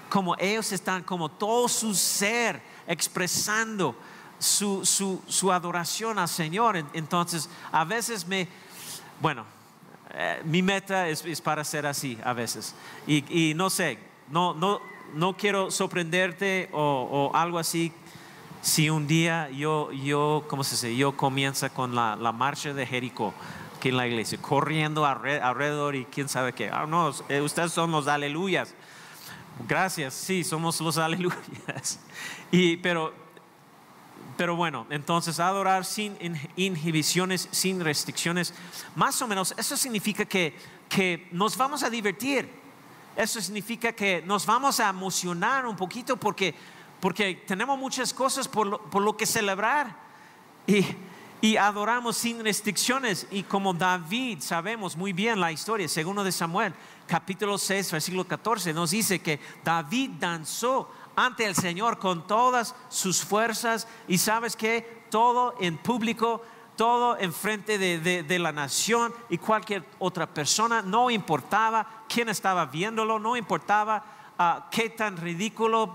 como 0.08 0.36
ellos 0.38 0.70
están, 0.72 1.02
como 1.02 1.28
todo 1.28 1.68
su 1.68 1.94
ser 1.94 2.62
expresando 2.86 3.96
su, 4.38 4.84
su, 4.84 5.22
su 5.26 5.50
adoración 5.50 6.18
al 6.18 6.28
Señor. 6.28 6.76
Entonces, 6.92 7.48
a 7.72 7.84
veces 7.84 8.26
me, 8.26 8.46
bueno, 9.20 9.44
eh, 10.16 10.40
mi 10.44 10.62
meta 10.62 11.08
es, 11.08 11.40
para 11.40 11.64
ser 11.64 11.86
así 11.86 12.18
a 12.24 12.32
veces. 12.32 12.74
Y, 13.06 13.52
no 13.56 13.68
sé, 13.68 13.98
no, 14.30 14.54
no, 14.54 14.80
no 15.14 15.36
quiero 15.36 15.70
sorprenderte 15.70 16.68
o, 16.72 17.30
o, 17.32 17.36
algo 17.36 17.58
así. 17.58 17.92
Si 18.62 18.88
un 18.88 19.06
día 19.06 19.50
yo, 19.50 19.92
yo 19.92 20.44
¿cómo 20.48 20.64
se 20.64 20.76
dice? 20.76 20.96
Yo 20.96 21.16
comienza 21.16 21.68
con 21.68 21.94
la, 21.94 22.16
la 22.16 22.32
marcha 22.32 22.72
de 22.72 22.86
Jericó 22.86 23.34
aquí 23.76 23.90
en 23.90 23.96
la 23.98 24.06
iglesia, 24.06 24.38
corriendo 24.40 25.04
alrededor 25.04 25.94
y 25.96 26.06
quién 26.06 26.28
sabe 26.28 26.52
qué. 26.52 26.70
Ah, 26.72 26.86
no, 26.88 27.12
eh, 27.28 27.40
ustedes 27.42 27.72
son 27.72 27.90
los 27.90 28.08
aleluyas. 28.08 28.74
Gracias, 29.68 30.14
sí, 30.14 30.44
somos 30.44 30.80
los 30.80 30.96
aleluyas. 30.98 32.00
Y, 32.50 32.76
pero, 32.78 33.12
pero 34.36 34.56
bueno, 34.56 34.86
entonces 34.90 35.40
adorar 35.40 35.84
sin 35.84 36.16
inhibiciones, 36.56 37.48
sin 37.50 37.80
restricciones, 37.80 38.54
más 38.94 39.20
o 39.22 39.28
menos 39.28 39.54
eso 39.56 39.76
significa 39.76 40.24
que, 40.24 40.56
que 40.88 41.28
nos 41.32 41.56
vamos 41.56 41.82
a 41.82 41.90
divertir. 41.90 42.48
Eso 43.16 43.40
significa 43.40 43.92
que 43.92 44.22
nos 44.22 44.44
vamos 44.44 44.80
a 44.80 44.88
emocionar 44.88 45.66
un 45.66 45.76
poquito 45.76 46.16
porque, 46.16 46.54
porque 47.00 47.44
tenemos 47.46 47.78
muchas 47.78 48.12
cosas 48.12 48.48
por 48.48 48.66
lo, 48.66 48.82
por 48.90 49.02
lo 49.02 49.16
que 49.16 49.26
celebrar. 49.26 49.96
Y, 50.66 50.84
y 51.44 51.58
adoramos 51.58 52.16
sin 52.16 52.42
restricciones. 52.42 53.26
Y 53.30 53.42
como 53.42 53.74
David, 53.74 54.38
sabemos 54.40 54.96
muy 54.96 55.12
bien 55.12 55.38
la 55.38 55.52
historia, 55.52 55.86
segundo 55.88 56.24
de 56.24 56.32
Samuel, 56.32 56.72
capítulo 57.06 57.58
6, 57.58 57.92
versículo 57.92 58.26
14, 58.26 58.72
nos 58.72 58.92
dice 58.92 59.18
que 59.18 59.38
David 59.62 60.12
danzó 60.18 60.90
ante 61.16 61.44
el 61.46 61.54
Señor 61.54 61.98
con 61.98 62.26
todas 62.26 62.74
sus 62.88 63.24
fuerzas 63.24 63.86
y 64.08 64.18
sabes 64.18 64.56
que 64.56 65.04
todo 65.10 65.54
en 65.60 65.78
público, 65.78 66.42
todo 66.76 67.18
en 67.18 67.32
frente 67.32 67.78
de, 67.78 68.38
la 68.38 68.52
nación 68.52 69.12
y 69.28 69.38
cualquier 69.38 69.84
otra 69.98 70.26
persona, 70.26 70.82
no 70.82 71.10
importaba 71.10 72.04
quién 72.08 72.28
estaba 72.28 72.66
viéndolo, 72.66 73.18
no 73.18 73.36
importaba 73.36 74.04
uh, 74.38 74.70
qué 74.70 74.90
tan 74.90 75.16
ridículo 75.16 75.94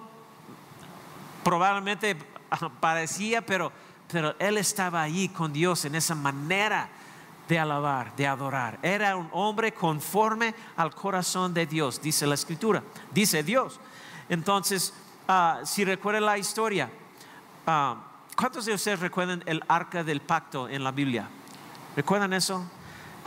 probablemente 1.43 2.15
parecía, 2.79 3.45
pero 3.45 3.71
pero 4.11 4.35
él 4.39 4.57
estaba 4.57 5.03
allí 5.03 5.29
con 5.29 5.53
Dios 5.53 5.85
en 5.85 5.95
esa 5.95 6.15
manera 6.15 6.89
de 7.47 7.59
alabar, 7.59 8.15
de 8.15 8.27
adorar. 8.27 8.79
Era 8.81 9.15
un 9.15 9.29
hombre 9.31 9.73
conforme 9.73 10.53
al 10.75 10.93
corazón 10.93 11.53
de 11.53 11.65
Dios, 11.65 12.01
dice 12.01 12.25
la 12.27 12.35
escritura, 12.35 12.83
dice 13.11 13.43
Dios. 13.43 13.79
Entonces, 14.27 14.93
uh, 15.29 15.65
si 15.65 15.85
recuerdan 15.85 16.25
la 16.25 16.37
historia, 16.37 16.89
uh, 17.67 17.95
¿cuántos 18.35 18.65
de 18.65 18.73
ustedes 18.73 18.99
recuerdan 18.99 19.43
el 19.45 19.63
arca 19.67 20.03
del 20.03 20.21
pacto 20.21 20.67
en 20.67 20.83
la 20.83 20.91
Biblia? 20.91 21.29
¿Recuerdan 21.95 22.33
eso? 22.33 22.65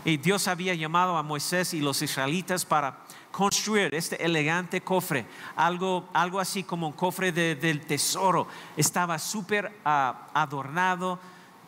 Y 0.05 0.17
Dios 0.17 0.49
había 0.49 0.75
llamado 0.75 1.17
a 1.17 1.23
Moisés 1.23 1.75
y 1.75 1.81
los 1.81 2.03
israelitas 2.03 2.65
para 2.65 2.99
construir 3.31 3.95
este 3.95 4.23
elegante 4.25 4.81
cofre, 4.81 5.27
algo, 5.55 6.09
algo 6.13 6.41
así 6.41 6.65
como 6.65 6.89
un 6.89 6.93
cofre 6.93 7.31
del 7.31 7.81
tesoro. 7.87 8.49
Estaba 8.77 9.19
súper 9.19 9.73
ah, 9.85 10.29
adornado. 10.35 11.21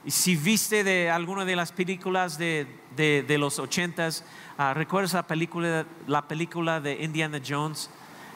Si 0.07 0.35
viste 0.35 0.83
de 0.83 1.11
alguna 1.11 1.45
de 1.45 1.55
las 1.55 1.71
películas 1.71 2.37
de, 2.37 2.67
de, 2.97 3.39
los 3.39 3.59
ochentas, 3.59 4.25
uh, 4.59 4.75
¿recuerdas 4.75 5.15
la 5.15 5.27
película, 5.27 5.87
la 6.09 6.27
película 6.27 6.81
de 6.81 7.03
Indiana 7.05 7.41
Jones 7.47 7.89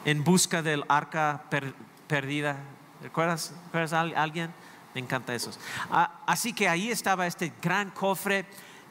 en 0.05 0.23
busca 0.23 0.61
del 0.61 0.83
arca 0.87 1.43
perdida? 2.09 2.57
¿Recuerdas, 3.01 3.53
¿Recuerdas 3.67 3.93
a 3.93 4.01
alguien? 4.01 4.51
Me 4.93 4.99
encanta 4.99 5.33
eso. 5.33 5.51
Ah, 5.89 6.19
así 6.25 6.51
que 6.51 6.67
ahí 6.67 6.91
estaba 6.91 7.25
este 7.25 7.53
gran 7.61 7.91
cofre 7.91 8.45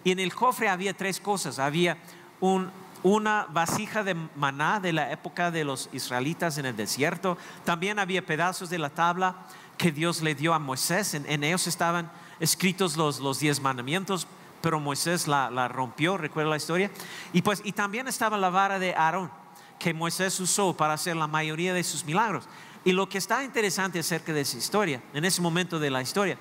y 0.05 0.13
en 0.13 0.21
el 0.21 0.35
cofre 0.35 0.71
había 0.71 0.97
tres 0.97 1.21
cosas. 1.21 1.59
Había 1.59 1.99
un 2.41 2.71
una 3.03 3.47
vasija 3.51 4.03
de 4.03 4.15
maná 4.15 4.81
de 4.81 4.93
la 4.93 5.13
época 5.13 5.51
de 5.51 5.65
los 5.65 5.89
israelitas 5.93 6.59
en 6.59 6.67
el 6.67 6.77
desierto. 6.77 7.39
También 7.65 7.99
había 7.99 8.25
pedazos 8.25 8.71
de 8.71 8.79
la 8.79 8.91
tabla 8.91 9.37
que 9.77 9.93
Dios 9.93 10.23
le 10.23 10.35
dio 10.35 10.55
a 10.55 10.59
Moisés. 10.59 11.15
En, 11.15 11.45
ellos 11.45 11.67
estaban 11.67 12.11
escritos 12.41 12.97
los, 12.97 13.21
los, 13.21 13.39
diez 13.39 13.61
mandamientos, 13.61 14.27
pero 14.61 14.81
Moisés 14.81 15.29
la, 15.29 15.69
rompió, 15.69 16.17
recuerda 16.17 16.51
la 16.51 16.57
historia. 16.57 16.91
Y, 17.33 17.43
pues, 17.43 17.63
y 17.65 17.73
también 17.73 18.09
estaba 18.09 18.37
la 18.37 18.51
vara 18.51 18.79
de 18.79 18.95
Aarón, 18.95 19.31
que 19.79 19.95
Moisés 19.95 20.39
usó 20.41 20.77
para 20.77 20.95
hacer 20.95 21.17
la 21.17 21.29
mayoría 21.29 21.73
de 21.73 21.85
sus 21.85 22.05
milagros. 22.05 22.49
Y 22.89 22.93
lo 22.93 23.07
que 23.07 23.19
está 23.19 23.45
interesante 23.45 23.99
acerca 23.99 24.33
de 24.33 24.41
esa 24.41 24.57
historia, 24.57 25.03
en 25.13 25.23
ese 25.27 25.43
momento 25.43 25.79
de 25.79 25.91
la 25.91 26.01
historia, 26.01 26.39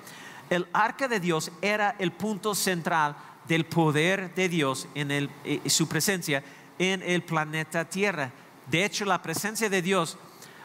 el 0.48 0.66
arca 0.72 1.06
de 1.06 1.20
Dios 1.20 1.52
era 1.60 1.94
el 1.98 2.10
punto 2.10 2.54
central 2.54 3.14
del 3.46 3.66
poder 3.66 4.34
de 4.34 4.48
Dios 4.48 4.88
en 4.94 5.10
eh, 5.10 5.28
su 5.66 5.86
presencia 5.86 6.42
en 6.78 7.02
el 7.02 7.22
planeta 7.22 7.84
Tierra. 7.84 8.32
De 8.66 8.82
hecho, 8.82 9.04
la 9.04 9.20
presencia 9.20 9.68
de 9.68 9.82
Dios 9.82 10.16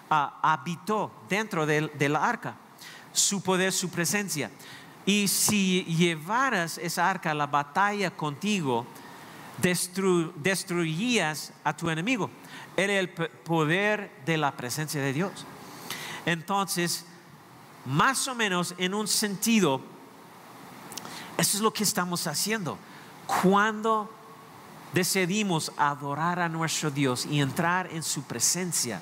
ah, 0.09 0.39
habitó 0.41 1.11
dentro 1.27 1.65
del, 1.65 1.91
de 1.95 2.07
la 2.07 2.29
arca, 2.29 2.55
su 3.11 3.43
poder, 3.43 3.73
su 3.73 3.89
presencia. 3.89 4.51
Y 5.05 5.27
si 5.27 5.83
llevaras 5.83 6.77
esa 6.77 7.09
arca 7.09 7.31
a 7.31 7.33
la 7.33 7.47
batalla 7.47 8.09
contigo, 8.09 8.85
destruías 10.41 11.51
a 11.61 11.75
tu 11.75 11.89
enemigo. 11.89 12.29
Era 12.77 12.93
el 12.93 13.09
poder 13.09 14.09
de 14.25 14.37
la 14.37 14.53
presencia 14.55 15.01
de 15.01 15.11
Dios. 15.11 15.45
Entonces, 16.25 17.05
más 17.85 18.27
o 18.27 18.35
menos 18.35 18.73
en 18.77 18.93
un 18.93 19.07
sentido, 19.07 19.81
eso 21.37 21.57
es 21.57 21.63
lo 21.63 21.73
que 21.73 21.83
estamos 21.83 22.27
haciendo. 22.27 22.77
Cuando 23.41 24.09
decidimos 24.93 25.71
adorar 25.77 26.39
a 26.39 26.49
nuestro 26.49 26.91
Dios 26.91 27.25
y 27.25 27.41
entrar 27.41 27.89
en 27.91 28.03
su 28.03 28.23
presencia, 28.23 29.01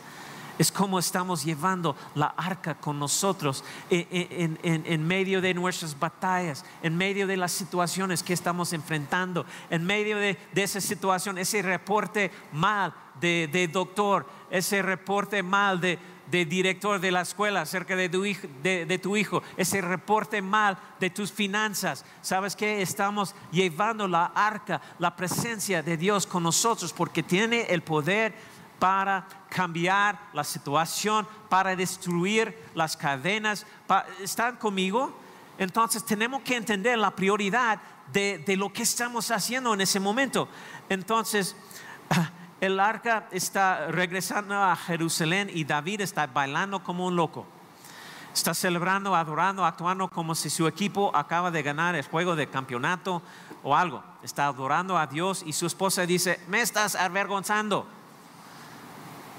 es 0.58 0.72
como 0.72 1.00
estamos 1.00 1.44
llevando 1.44 1.96
la 2.14 2.28
arca 2.38 2.76
con 2.76 3.00
nosotros 3.00 3.64
en, 3.90 5.08
medio 5.08 5.42
de 5.42 5.54
nuestras 5.54 5.98
batallas, 5.98 6.64
en 6.84 6.96
medio 6.96 7.26
de 7.26 7.38
las 7.38 7.52
situaciones 7.52 8.22
que 8.22 8.34
estamos 8.34 8.72
enfrentando, 8.74 9.46
en 9.70 9.84
medio 9.84 10.18
de, 10.18 10.38
esa 10.54 10.80
situación, 10.80 11.38
ese 11.40 11.62
reporte 11.62 12.32
mal 12.54 12.94
de 13.20 13.70
doctor, 13.72 14.28
ese 14.52 14.82
reporte 14.84 15.42
mal 15.42 15.82
de, 15.82 15.98
de 16.32 16.46
director 16.46 17.00
de 17.02 17.12
la 17.12 17.22
escuela 17.22 17.62
acerca 17.62 17.96
de 17.96 18.08
tu, 18.08 18.24
hijo, 18.24 18.48
de, 18.64 19.00
tu 19.00 19.18
hijo, 19.18 19.44
ese 19.58 19.82
reporte 19.82 20.42
mal 20.42 20.78
de 21.00 21.10
tus 21.10 21.32
finanzas. 21.32 22.06
¿Sabes 22.22 22.56
que 22.56 22.82
Estamos 22.82 23.36
llevando 23.52 24.08
la 24.08 24.32
arca, 24.34 24.82
la 24.98 25.16
presencia 25.16 25.84
de 25.84 25.98
Dios 25.98 26.26
con 26.26 26.44
nosotros 26.44 26.94
porque 26.94 27.22
tiene 27.22 27.64
el 27.64 27.82
poder 27.82 28.34
para 28.80 29.28
cambiar 29.50 30.20
la 30.34 30.44
situación, 30.44 31.28
para 31.50 31.76
destruir 31.76 32.58
las 32.74 32.96
cadenas. 32.96 33.66
¿Están 34.24 34.56
conmigo? 34.56 35.14
Entonces 35.58 36.04
tenemos 36.06 36.42
que 36.42 36.56
entender 36.56 36.98
la 36.98 37.12
prioridad 37.12 37.80
de, 38.12 38.40
de 38.40 38.56
lo 38.56 38.72
que 38.72 38.84
estamos 38.84 39.30
haciendo 39.30 39.74
en 39.74 39.82
ese 39.82 40.00
momento. 40.00 40.48
Entonces, 40.90 41.56
el 42.62 42.80
arca 42.80 43.28
está 43.32 43.88
regresando 43.88 44.56
a 44.56 44.76
Jerusalén 44.76 45.50
y 45.52 45.64
David 45.64 46.02
está 46.02 46.28
bailando 46.28 46.84
como 46.84 47.08
un 47.08 47.16
loco. 47.16 47.48
Está 48.34 48.54
celebrando, 48.54 49.16
adorando, 49.16 49.66
actuando 49.66 50.08
como 50.08 50.36
si 50.36 50.50
su 50.52 50.68
equipo 50.68 51.12
acaba 51.16 51.50
de 51.50 51.64
ganar 51.64 51.96
el 51.96 52.06
juego 52.06 52.36
de 52.36 52.48
campeonato 52.48 53.24
o 53.64 53.76
algo. 53.76 54.04
Está 54.22 54.46
adorando 54.46 54.96
a 54.98 55.08
Dios 55.08 55.44
y 55.44 55.54
su 55.54 55.66
esposa 55.66 56.06
dice, 56.06 56.40
me 56.48 56.62
estás 56.62 56.94
avergonzando. 56.96 57.88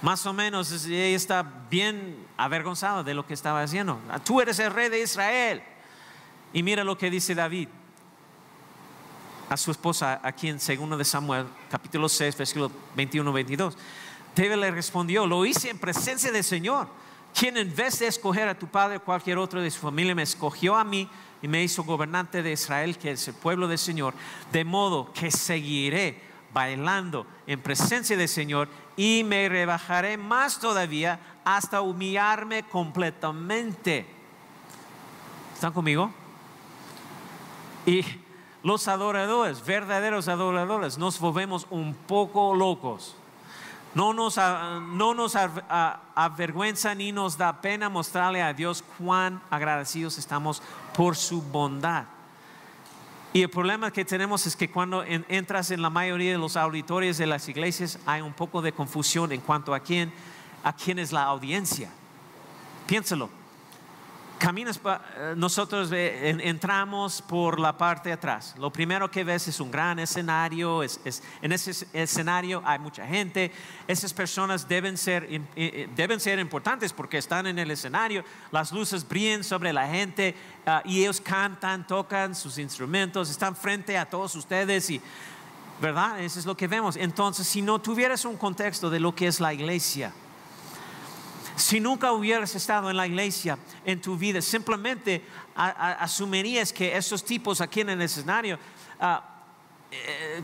Más 0.03 0.27
o 0.27 0.33
menos 0.33 0.73
ella 0.85 1.16
está 1.16 1.47
bien 1.70 2.27
avergonzada 2.37 3.05
de 3.05 3.14
lo 3.14 3.25
que 3.25 3.35
estaba 3.35 3.62
haciendo. 3.62 4.01
Tú 4.25 4.41
eres 4.41 4.59
el 4.59 4.73
rey 4.73 4.89
de 4.89 5.01
Israel. 5.01 5.62
Y 6.53 6.64
mira 6.64 6.83
lo 6.83 6.99
que 6.99 7.09
dice 7.09 7.37
David 7.37 7.68
a 9.53 9.57
su 9.59 9.71
esposa 9.71 10.19
aquí 10.23 10.49
en 10.49 10.57
2 10.57 10.97
de 10.97 11.05
Samuel, 11.05 11.47
capítulo 11.71 12.09
6, 12.09 12.39
versículo 12.39 12.71
21-22. 12.97 13.75
David 14.35 14.55
le 14.55 14.71
respondió, 14.71 15.27
lo 15.27 15.45
hice 15.45 15.69
en 15.69 15.79
presencia 15.79 16.33
del 16.33 16.43
Señor, 16.43 16.89
quien 17.39 17.59
en 17.59 17.75
vez 17.75 17.99
de 17.99 18.07
escoger 18.07 18.49
a 18.49 18.59
tu 18.59 18.67
padre 18.67 18.97
o 18.97 19.05
cualquier 19.05 19.37
otro 19.37 19.61
de 19.61 19.71
su 19.71 19.81
familia, 19.81 20.15
me 20.15 20.23
escogió 20.23 20.75
a 20.75 20.85
mí 20.85 21.07
y 21.43 21.49
me 21.49 21.63
hizo 21.63 21.85
gobernante 21.85 22.43
de 22.43 22.53
Israel, 22.53 22.97
que 22.97 23.11
es 23.11 23.29
el 23.29 23.35
pueblo 23.35 23.69
del 23.69 23.79
Señor, 23.79 24.15
de 24.51 24.65
modo 24.65 25.13
que 25.13 25.31
seguiré 25.31 26.19
bailando 26.55 27.27
en 27.47 27.61
presencia 27.61 28.17
del 28.17 28.29
Señor 28.29 28.69
y 28.97 29.23
me 29.23 29.51
rebajaré 29.51 30.17
más 30.17 30.61
todavía 30.61 31.21
hasta 31.45 31.83
humillarme 31.83 32.63
completamente. 32.63 34.07
¿Están 35.55 35.75
conmigo? 35.75 36.11
Y 37.85 38.03
los 38.63 38.87
adoradores, 38.87 39.65
verdaderos 39.65 40.29
adoradores, 40.29 40.99
nos 40.99 41.19
volvemos 41.19 41.67
un 41.71 41.95
poco 41.95 42.55
locos 42.55 43.17
No 43.95 44.15
nos, 44.15 44.37
no 44.37 45.15
nos 45.15 45.37
avergüenza 45.37 46.95
ni 46.95 47.13
nos 47.13 47.37
da 47.37 47.61
pena 47.61 47.89
mostrarle 47.89 48.41
a 48.41 48.55
Dios 48.55 48.83
cuán 48.99 49.43
agradecidos 49.51 50.17
estamos 50.17 50.63
por 50.97 51.17
su 51.17 51.43
bondad. 51.43 52.05
Y 53.35 53.43
el 53.43 53.51
problema 53.51 53.91
que 53.91 54.05
tenemos 54.05 54.47
es 54.47 54.57
que 54.57 54.71
cuando 54.71 55.03
entras 55.05 55.71
en 55.71 55.83
la 55.83 55.91
mayoría 55.91 56.33
de 56.33 56.39
los 56.39 56.57
auditorios 56.57 57.19
de 57.19 57.27
las 57.27 57.49
iglesias 57.49 57.99
hay 58.07 58.23
un 58.23 58.33
poco 58.33 58.63
de 58.63 58.73
confusión 58.73 59.33
en 59.33 59.41
cuanto 59.41 59.75
a 59.75 59.81
quién, 59.81 60.13
a 60.63 60.73
quién 60.73 60.99
es 60.99 61.13
la 61.13 61.25
audiencia. 61.25 61.91
Piénselo 62.87 63.41
caminas, 64.43 64.80
eh, 64.84 65.34
nosotros 65.36 65.90
entramos 65.93 67.22
por 67.22 67.61
la 67.61 67.78
parte 67.78 68.09
de 68.09 68.14
atrás. 68.14 68.57
Lo 68.59 68.72
primero 68.72 69.09
que 69.09 69.22
ves 69.22 69.47
es 69.47 69.61
un 69.61 69.70
gran 69.70 70.01
escenario, 70.01 70.82
es, 70.82 71.01
en 71.40 71.53
ese 71.53 71.86
escenario 71.93 72.61
hay 72.64 72.80
mucha 72.80 73.07
gente. 73.07 73.53
Esas 73.86 74.12
personas 74.12 74.66
deben 74.66 74.99
ser, 74.99 75.28
deben 75.95 76.18
ser 76.18 76.40
importantes 76.40 76.93
porque 76.93 77.18
están 77.18 77.47
en 77.47 77.57
el 77.57 77.70
escenario, 77.70 78.24
las 78.51 78.72
luces 78.72 79.07
brillan 79.09 79.45
sobre 79.45 79.72
la 79.72 79.86
gente 79.86 80.34
ah, 80.66 80.82
y 80.84 81.03
ellos 81.03 81.20
cantan, 81.20 81.86
tocan 81.86 82.34
sus 82.34 82.59
instrumentos, 82.59 83.30
están 83.30 83.55
frente 83.55 83.97
a 83.97 84.11
todos 84.11 84.34
ustedes 84.34 84.90
y, 84.90 85.01
¿verdad? 85.80 86.18
Eso 86.20 86.40
es 86.40 86.47
lo 86.47 86.57
que 86.57 86.66
vemos. 86.66 86.97
Entonces, 86.97 87.47
si 87.47 87.62
no 87.62 87.80
tuvieras 87.80 88.24
un 88.24 88.36
contexto 88.36 88.90
de 88.90 88.99
lo 88.99 89.14
que 89.14 89.28
es 89.28 89.38
la 89.38 89.55
iglesia, 89.55 90.12
si 91.57 91.81
nunca 91.81 92.13
hubieras 92.13 92.55
estado 92.55 92.91
en 92.91 92.97
la 92.97 93.07
iglesia 93.07 93.59
en 93.85 94.01
tu 94.01 94.17
vida, 94.17 94.41
simplemente 94.41 95.25
asumirías 95.55 96.73
que 96.73 96.97
esos 96.97 97.25
tipos 97.25 97.61
aquí 97.61 97.81
en 97.81 97.91
el 97.91 98.03
escenario, 98.03 98.59
ah, 99.01 99.23
eh, 99.91 100.43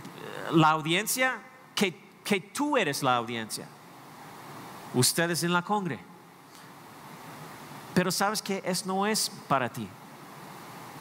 la 0.53 0.71
audiencia, 0.71 1.41
que, 1.75 1.99
que, 2.23 2.41
tú 2.41 2.77
eres 2.77 3.03
la 3.03 3.17
audiencia, 3.17 3.67
ustedes 4.95 5.43
en 5.43 5.53
la 5.53 5.63
congre. 5.63 5.99
Pero 7.95 8.13
sabes 8.13 8.43
que 8.43 8.63
eso 8.65 8.85
no 8.87 9.07
es 9.07 9.31
para 9.49 9.69
ti. 9.69 9.89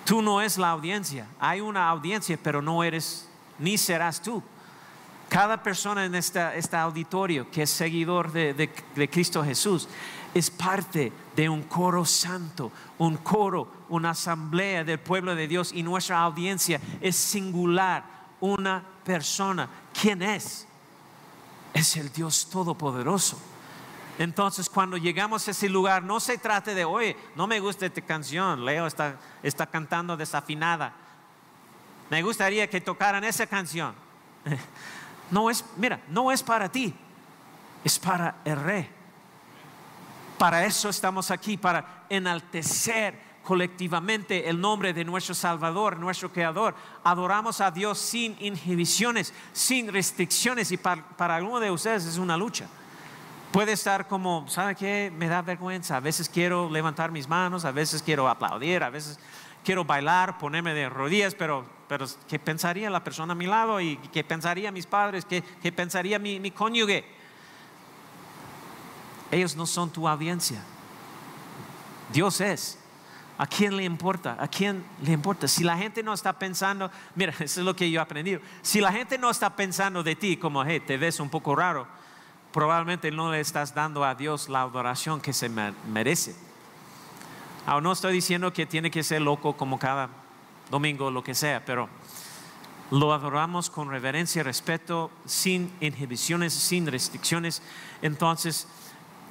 Tú 0.06 0.22
no 0.22 0.42
es 0.42 0.58
la 0.58 0.72
audiencia. 0.72 1.28
Hay 1.40 1.60
una 1.60 1.90
audiencia, 1.90 2.40
pero 2.42 2.62
no 2.62 2.84
eres 2.84 3.28
ni 3.60 3.78
serás 3.78 4.22
tú. 4.22 4.42
Cada 5.30 5.62
persona 5.62 6.06
en 6.06 6.16
este 6.16 6.78
auditorio 6.78 7.52
que 7.52 7.64
es 7.64 7.70
seguidor 7.70 8.32
de, 8.32 8.70
Cristo 9.12 9.44
Jesús 9.44 9.90
es 10.34 10.50
parte 10.50 11.12
de 11.36 11.50
un 11.50 11.64
coro 11.64 12.06
santo, 12.06 12.72
un 12.98 13.18
coro, 13.18 13.72
una 13.90 14.12
asamblea 14.12 14.84
del 14.84 15.00
pueblo 15.00 15.36
de 15.36 15.48
Dios 15.48 15.72
y 15.74 15.84
nuestra 15.84 16.22
audiencia 16.22 16.80
es 17.02 17.16
singular, 17.16 18.06
una 18.40 18.84
persona. 19.04 19.68
¿Quién 20.00 20.22
es? 20.22 20.66
Es 21.74 21.98
el 21.98 22.12
Dios 22.12 22.50
Todopoderoso. 22.50 23.38
Entonces, 24.20 24.70
cuando 24.70 24.98
llegamos 24.98 25.48
a 25.48 25.52
ese 25.52 25.70
lugar, 25.70 26.04
no 26.04 26.20
se 26.20 26.38
trate 26.38 26.74
de, 26.74 26.86
oye, 26.86 27.16
no 27.36 27.48
me 27.48 27.60
gusta 27.60 27.86
esta 27.86 28.02
canción, 28.02 28.66
Leo 28.66 28.88
está, 28.88 29.18
está 29.44 29.68
cantando 29.68 30.18
desafinada. 30.18 30.94
Me 32.10 32.24
gustaría 32.24 32.70
que 32.70 32.82
tocaran 32.82 33.24
esa 33.24 33.46
canción. 33.46 33.94
No 35.32 35.50
es, 35.50 35.64
mira, 35.76 36.02
no 36.10 36.32
es 36.32 36.42
para 36.44 36.72
ti, 36.72 36.94
es 37.84 38.00
para 38.00 38.36
el 38.46 38.62
rey. 38.62 38.90
Para 40.38 40.66
eso 40.66 40.90
estamos 40.90 41.32
aquí, 41.32 41.58
para 41.58 42.06
enaltecer 42.10 43.28
colectivamente 43.48 44.50
el 44.50 44.60
nombre 44.60 44.94
de 44.94 45.06
nuestro 45.06 45.34
Salvador, 45.34 45.98
nuestro 45.98 46.32
Creador. 46.32 46.76
Adoramos 47.04 47.62
a 47.62 47.72
Dios 47.72 47.98
sin 47.98 48.36
inhibiciones, 48.42 49.34
sin 49.54 49.92
restricciones 49.92 50.70
y 50.74 50.78
para, 50.78 51.06
alguno 51.18 51.62
de 51.62 51.72
ustedes 51.72 52.06
es 52.06 52.18
una 52.18 52.36
lucha. 52.36 52.68
Puede 53.54 53.72
estar 53.72 54.08
como, 54.10 54.46
¿sabe 54.50 54.76
qué? 54.76 55.12
Me 55.18 55.30
da 55.30 55.42
vergüenza. 55.42 55.96
A 55.96 56.02
veces 56.02 56.28
quiero 56.28 56.70
levantar 56.70 57.10
mis 57.10 57.28
manos, 57.28 57.64
a 57.64 57.72
veces 57.72 58.04
quiero 58.04 58.28
aplaudir, 58.28 58.84
a 58.84 58.90
veces 58.90 59.18
quiero 59.68 59.84
bailar, 59.84 60.38
ponerme 60.38 60.74
de 60.74 60.88
rodillas, 60.88 61.36
pero, 61.36 61.66
pero 61.90 62.06
¿qué 62.30 62.40
pensaría 62.40 62.90
la 62.90 63.04
persona 63.04 63.34
a 63.34 63.36
mi 63.36 63.48
lado? 63.48 63.82
¿Y 63.82 63.98
qué 64.14 64.24
pensaría 64.24 64.72
mis 64.72 64.86
padres? 64.86 65.26
¿Qué, 65.26 65.44
qué 65.62 65.74
pensaría 65.74 66.18
mi, 66.20 66.40
mi 66.40 66.52
cónyuge? 66.52 67.04
Ellos 69.30 69.58
no 69.58 69.66
son 69.66 69.90
tu 69.90 70.08
audiencia. 70.08 70.64
Dios 72.14 72.40
es. 72.40 72.80
¿A 73.38 73.46
quién 73.46 73.76
le 73.76 73.84
importa? 73.84 74.38
¿A 74.40 74.48
quién 74.48 74.86
le 75.04 75.12
importa? 75.12 75.50
Si 75.50 75.66
la 75.66 75.78
gente 75.78 76.02
no 76.02 76.14
está 76.14 76.40
pensando, 76.40 76.90
mira, 77.16 77.34
eso 77.40 77.60
es 77.60 77.66
lo 77.66 77.76
que 77.76 77.92
yo 77.92 78.00
he 78.00 78.02
aprendido. 78.02 78.40
Si 78.62 78.80
la 78.80 78.94
gente 78.94 79.18
no 79.18 79.30
está 79.30 79.54
pensando 79.54 80.02
de 80.02 80.16
ti 80.16 80.38
como, 80.38 80.64
hey, 80.64 80.80
te 80.80 80.96
ves 80.96 81.20
un 81.20 81.30
poco 81.30 81.58
raro, 81.58 81.90
probablemente 82.54 83.12
no 83.12 83.34
le 83.34 83.42
estás 83.42 83.76
dando 83.76 84.06
a 84.06 84.16
Dios 84.16 84.48
la 84.48 84.62
adoración 84.62 85.20
que 85.20 85.34
se 85.34 85.50
merece. 85.50 86.47
Ahora 87.68 87.82
no 87.82 87.92
estoy 87.92 88.14
diciendo 88.14 88.54
que 88.54 88.66
tiene 88.66 88.90
que 88.90 89.04
ser 89.04 89.22
loco 89.22 89.58
como 89.58 89.78
cada 89.78 90.10
domingo, 90.72 91.12
lo 91.12 91.22
que 91.22 91.36
sea, 91.36 91.66
pero 91.66 91.90
lo 92.92 93.12
adoramos 93.12 93.70
con 93.70 93.90
reverencia, 93.90 94.42
respeto, 94.42 95.12
sin 95.26 95.70
inhibiciones, 95.82 96.54
sin 96.54 96.88
restricciones. 96.88 97.62
Entonces, 98.02 98.70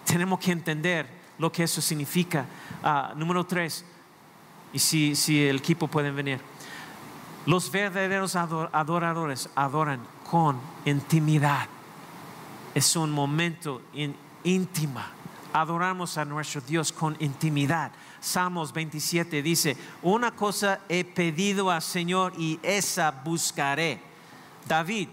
tenemos 0.05 0.39
que 0.39 0.53
entender 0.53 1.09
lo 1.39 1.51
que 1.51 1.63
eso 1.63 1.81
significa. 1.81 2.45
Ah, 2.83 3.15
número 3.17 3.47
tres, 3.47 3.87
y 4.71 4.81
si, 4.81 5.17
si 5.17 5.47
el 5.47 5.57
equipo 5.57 5.89
puede 5.89 6.11
venir, 6.11 6.39
los 7.47 7.71
verdaderos 7.71 8.37
adoradores 8.37 9.49
adoran 9.55 10.01
con 10.31 10.61
intimidad. 10.85 11.69
Es 12.75 12.97
un 12.97 13.13
momento 13.13 13.81
íntima. 14.45 15.11
Adoramos 15.55 16.19
a 16.19 16.27
nuestro 16.27 16.61
Dios 16.61 16.93
con 16.93 17.17
intimidad. 17.19 17.93
Salmos 18.21 18.73
27 18.73 19.43
dice, 19.43 19.77
una 20.03 20.31
cosa 20.33 20.81
he 20.89 21.05
pedido 21.05 21.71
al 21.71 21.83
Señor 21.83 22.33
y 22.39 22.59
esa 22.63 23.11
buscaré. 23.11 24.01
David, 24.67 25.09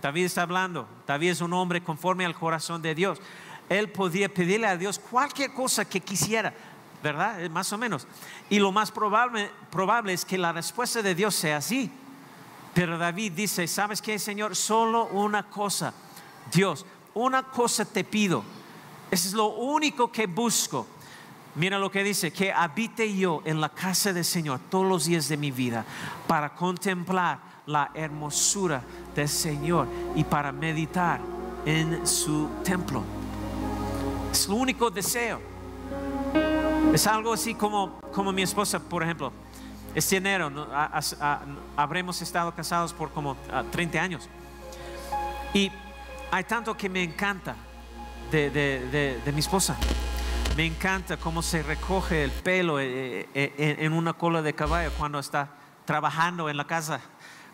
David 0.00 0.24
está 0.24 0.42
hablando, 0.42 0.86
David 1.06 1.30
es 1.30 1.40
un 1.40 1.52
hombre 1.52 1.82
conforme 1.82 2.24
al 2.24 2.34
corazón 2.34 2.82
de 2.82 2.94
Dios. 2.94 3.20
Él 3.68 3.90
podía 3.90 4.32
pedirle 4.32 4.66
a 4.66 4.76
Dios 4.76 4.98
cualquier 4.98 5.52
cosa 5.52 5.84
que 5.84 6.00
quisiera, 6.00 6.54
¿verdad? 7.02 7.42
Eh, 7.42 7.48
más 7.48 7.72
o 7.72 7.78
menos. 7.78 8.06
Y 8.48 8.58
lo 8.58 8.70
más 8.70 8.92
probable, 8.92 9.50
probable 9.70 10.12
es 10.12 10.24
que 10.24 10.38
la 10.38 10.52
respuesta 10.52 11.02
de 11.02 11.14
Dios 11.14 11.34
sea 11.34 11.56
así. 11.56 11.90
Pero 12.74 12.98
David 12.98 13.32
dice, 13.32 13.66
¿sabes 13.66 14.02
qué, 14.02 14.18
Señor? 14.18 14.54
Solo 14.54 15.06
una 15.06 15.44
cosa, 15.44 15.94
Dios, 16.52 16.84
una 17.14 17.42
cosa 17.42 17.84
te 17.84 18.04
pido. 18.04 18.44
Eso 19.10 19.28
es 19.28 19.34
lo 19.34 19.46
único 19.46 20.12
que 20.12 20.26
busco 20.26 20.86
Mira 21.56 21.78
lo 21.78 21.90
que 21.90 22.04
dice, 22.04 22.32
que 22.32 22.52
habite 22.52 23.16
yo 23.16 23.40
en 23.46 23.62
la 23.62 23.70
casa 23.70 24.12
del 24.12 24.26
Señor 24.26 24.60
todos 24.68 24.86
los 24.86 25.06
días 25.06 25.26
de 25.28 25.38
mi 25.38 25.50
vida 25.50 25.86
para 26.26 26.54
contemplar 26.54 27.38
la 27.64 27.90
hermosura 27.94 28.82
del 29.14 29.26
Señor 29.26 29.88
y 30.14 30.22
para 30.22 30.52
meditar 30.52 31.18
en 31.64 32.06
su 32.06 32.50
templo. 32.62 33.02
Es 34.30 34.46
lo 34.48 34.56
único 34.56 34.90
deseo. 34.90 35.40
Es 36.92 37.06
algo 37.06 37.32
así 37.32 37.54
como, 37.54 38.00
como 38.12 38.32
mi 38.32 38.42
esposa, 38.42 38.78
por 38.78 39.02
ejemplo. 39.02 39.32
Este 39.94 40.18
enero 40.18 40.52
habremos 41.74 42.20
estado 42.20 42.54
casados 42.54 42.92
por 42.92 43.10
como 43.12 43.34
30 43.72 43.98
años. 43.98 44.28
Y 45.54 45.72
hay 46.30 46.44
tanto 46.44 46.76
que 46.76 46.90
me 46.90 47.02
encanta 47.02 47.56
de 48.30 49.32
mi 49.32 49.40
esposa. 49.40 49.74
Me 50.56 50.64
encanta 50.64 51.18
cómo 51.18 51.42
se 51.42 51.62
recoge 51.62 52.24
el 52.24 52.30
pelo 52.30 52.80
eh, 52.80 53.28
eh, 53.34 53.54
eh, 53.58 53.76
en 53.80 53.92
una 53.92 54.14
cola 54.14 54.40
de 54.40 54.54
caballo 54.54 54.90
cuando 54.96 55.18
está 55.18 55.50
trabajando 55.84 56.48
en 56.48 56.56
la 56.56 56.66
casa. 56.66 56.98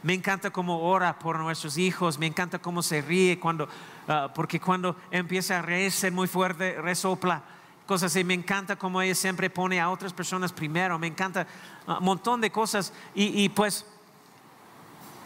Me 0.04 0.14
encanta 0.14 0.50
cómo 0.50 0.78
ora 0.78 1.18
por 1.18 1.36
nuestros 1.40 1.78
hijos. 1.78 2.16
Me 2.16 2.26
encanta 2.26 2.60
cómo 2.60 2.80
se 2.80 3.02
ríe 3.02 3.40
cuando, 3.40 3.68
ah, 4.06 4.30
porque 4.32 4.60
cuando 4.60 4.94
empieza 5.10 5.58
a 5.58 5.62
reírse 5.62 6.12
muy 6.12 6.28
fuerte, 6.28 6.80
resopla. 6.80 7.42
Cosas 7.86 8.12
así. 8.12 8.22
Me 8.22 8.34
encanta 8.34 8.76
cómo 8.76 9.02
ella 9.02 9.16
siempre 9.16 9.50
pone 9.50 9.80
a 9.80 9.90
otras 9.90 10.12
personas 10.12 10.52
primero. 10.52 10.96
Me 10.96 11.08
encanta 11.08 11.44
ah, 11.88 11.98
un 11.98 12.04
montón 12.04 12.40
de 12.40 12.52
cosas. 12.52 12.92
Y, 13.16 13.42
y 13.42 13.48
pues, 13.48 13.84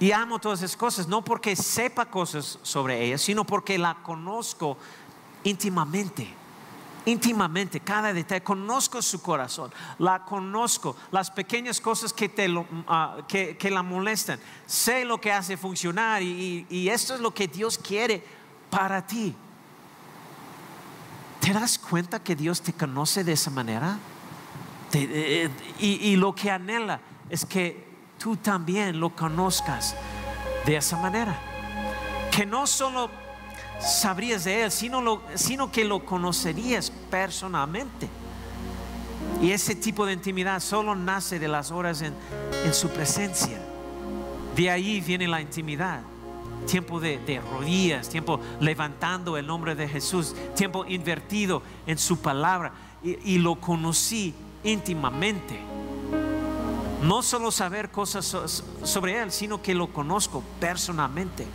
y 0.01 0.13
amo 0.13 0.39
todas 0.39 0.63
esas 0.63 0.79
cosas. 0.79 1.09
No 1.09 1.23
porque 1.23 1.55
sepa 1.57 2.07
cosas 2.07 2.59
sobre 2.63 3.05
ella, 3.05 3.19
sino 3.19 3.45
porque 3.45 3.77
la 3.77 3.97
conozco 3.97 4.79
íntimamente 5.45 6.46
íntimamente, 7.07 7.81
cada 7.81 8.13
detalle, 8.13 8.43
conozco 8.43 9.01
su 9.01 9.23
corazón, 9.23 9.73
la 9.99 10.25
conozco, 10.25 10.97
las 11.13 11.31
pequeñas 11.31 11.81
cosas 11.81 12.13
que, 12.13 12.29
te 12.29 12.53
ah, 12.89 13.19
que, 13.27 13.71
la 13.71 13.83
molestan, 13.83 14.39
sé 14.67 15.05
lo 15.05 15.21
que 15.21 15.33
hace 15.33 15.57
funcionar 15.57 16.23
y, 16.23 16.89
esto 16.91 17.15
es 17.15 17.21
lo 17.21 17.33
que 17.33 17.49
Dios 17.49 17.79
quiere 17.79 18.23
para 18.69 19.07
ti. 19.07 19.35
¿Te 21.41 21.53
das 21.53 21.79
cuenta 21.79 22.23
que 22.23 22.35
Dios 22.35 22.61
te 22.61 22.73
conoce 22.73 23.25
de 23.25 23.33
esa 23.33 23.51
manera? 23.51 23.99
y, 24.93 25.51
y 25.81 26.17
lo 26.17 26.35
que 26.35 26.51
anhela 26.51 27.01
es 27.29 27.45
que 27.45 27.87
tú 28.19 28.37
también 28.37 28.99
lo 28.99 29.15
conozcas 29.15 29.95
de 30.65 30.77
esa 30.77 30.97
manera. 30.97 31.39
Que 32.31 32.47
no 32.47 32.67
solo 32.67 33.11
sabrías 33.81 34.45
de 34.45 34.65
Él, 34.65 34.71
sino, 34.71 35.01
lo, 35.01 35.23
sino 35.35 35.71
que 35.71 35.85
lo 35.85 36.05
conocerías 36.05 36.91
personalmente. 37.11 38.09
Y 39.43 39.51
ese 39.51 39.75
tipo 39.75 40.07
de 40.07 40.15
intimidad 40.15 40.61
solo 40.61 40.95
nace 40.95 41.39
de 41.39 41.49
las 41.49 41.71
horas 41.71 42.01
en, 42.03 42.15
en 42.65 42.75
su 42.75 42.89
presencia. 42.89 43.61
De 44.55 44.71
ahí 44.71 45.01
viene 45.01 45.29
la 45.29 45.41
intimidad. 45.41 46.01
Tiempo 46.67 46.99
de, 46.99 47.19
de, 47.19 47.41
rodillas, 47.41 48.09
tiempo 48.09 48.41
levantando 48.61 49.37
el 49.37 49.47
nombre 49.47 49.75
de 49.75 49.87
Jesús, 49.87 50.35
tiempo 50.57 50.85
invertido 50.87 51.63
en 51.87 51.99
su 51.99 52.19
palabra. 52.19 52.73
Y, 53.05 53.35
y 53.35 53.39
lo 53.39 53.57
conocí 53.57 54.35
íntimamente. 54.65 55.61
No 57.03 57.23
solo 57.23 57.51
saber 57.53 57.91
cosas 57.91 58.25
sobre 58.83 59.21
Él, 59.21 59.31
sino 59.31 59.63
que 59.63 59.75
lo 59.75 59.89
conozco 59.89 60.43
personalmente. 60.59 61.47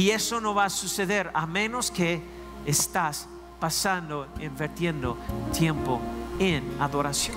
Y 0.00 0.12
eso 0.12 0.40
no 0.40 0.54
va 0.54 0.64
a 0.64 0.70
suceder 0.70 1.30
a 1.34 1.46
menos 1.46 1.90
que 1.90 2.22
estás 2.64 3.28
pasando, 3.60 4.26
invirtiendo 4.40 5.18
tiempo 5.52 6.00
en 6.38 6.64
adoración. 6.80 7.36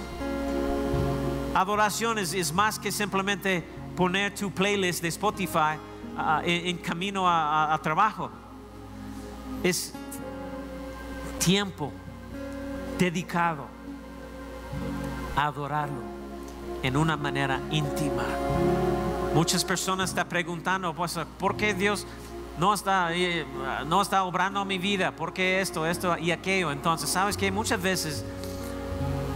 Adoración 1.53 2.19
es, 2.19 2.53
más 2.53 2.79
que 2.79 2.89
simplemente 2.89 3.65
poner 3.97 4.33
tu 4.33 4.49
playlist 4.49 5.01
de 5.01 5.09
Spotify 5.09 5.75
uh, 6.17 6.39
en, 6.45 6.77
camino 6.77 7.27
a 7.27 7.77
trabajo. 7.83 8.31
Es 9.61 9.93
tiempo 11.39 11.91
dedicado 12.97 13.67
a 15.35 15.47
adorarlo 15.47 15.99
en 16.81 16.95
una 16.95 17.17
manera 17.17 17.59
íntima. 17.71 18.23
Muchas 19.33 19.65
personas 19.65 20.11
están 20.11 20.29
preguntando, 20.29 20.93
pues, 20.93 21.19
¿por 21.39 21.57
qué 21.57 21.73
Dios 21.73 22.05
no 22.57 22.73
está, 22.73 23.09
no 23.85 24.01
está 24.01 24.23
obrando 24.23 24.65
mi 24.65 24.77
vida? 24.77 25.15
¿Por 25.15 25.33
qué 25.33 25.61
esto, 25.61 25.85
esto 25.85 26.17
y 26.17 26.31
aquello? 26.31 26.71
Entonces, 26.71 27.09
sabes 27.09 27.37
que 27.37 27.51
muchas 27.51 27.81
veces 27.81 28.25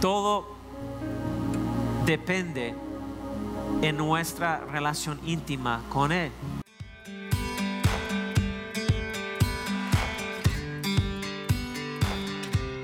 todo 0.00 0.56
depende 2.06 2.74
en 3.82 3.96
nuestra 3.96 4.60
relación 4.60 5.20
íntima 5.24 5.82
con 5.88 6.12
Él. 6.12 6.30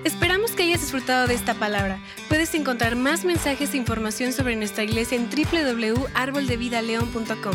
Esperamos 0.04 0.52
que 0.52 0.62
hayas 0.64 0.82
disfrutado 0.82 1.26
de 1.26 1.34
esta 1.34 1.54
palabra. 1.54 1.98
Puedes 2.28 2.54
encontrar 2.54 2.96
más 2.96 3.24
mensajes 3.24 3.72
e 3.72 3.78
información 3.78 4.32
sobre 4.32 4.56
nuestra 4.56 4.84
iglesia 4.84 5.16
en 5.16 5.30
www.arboldevidaleon.com. 5.30 7.54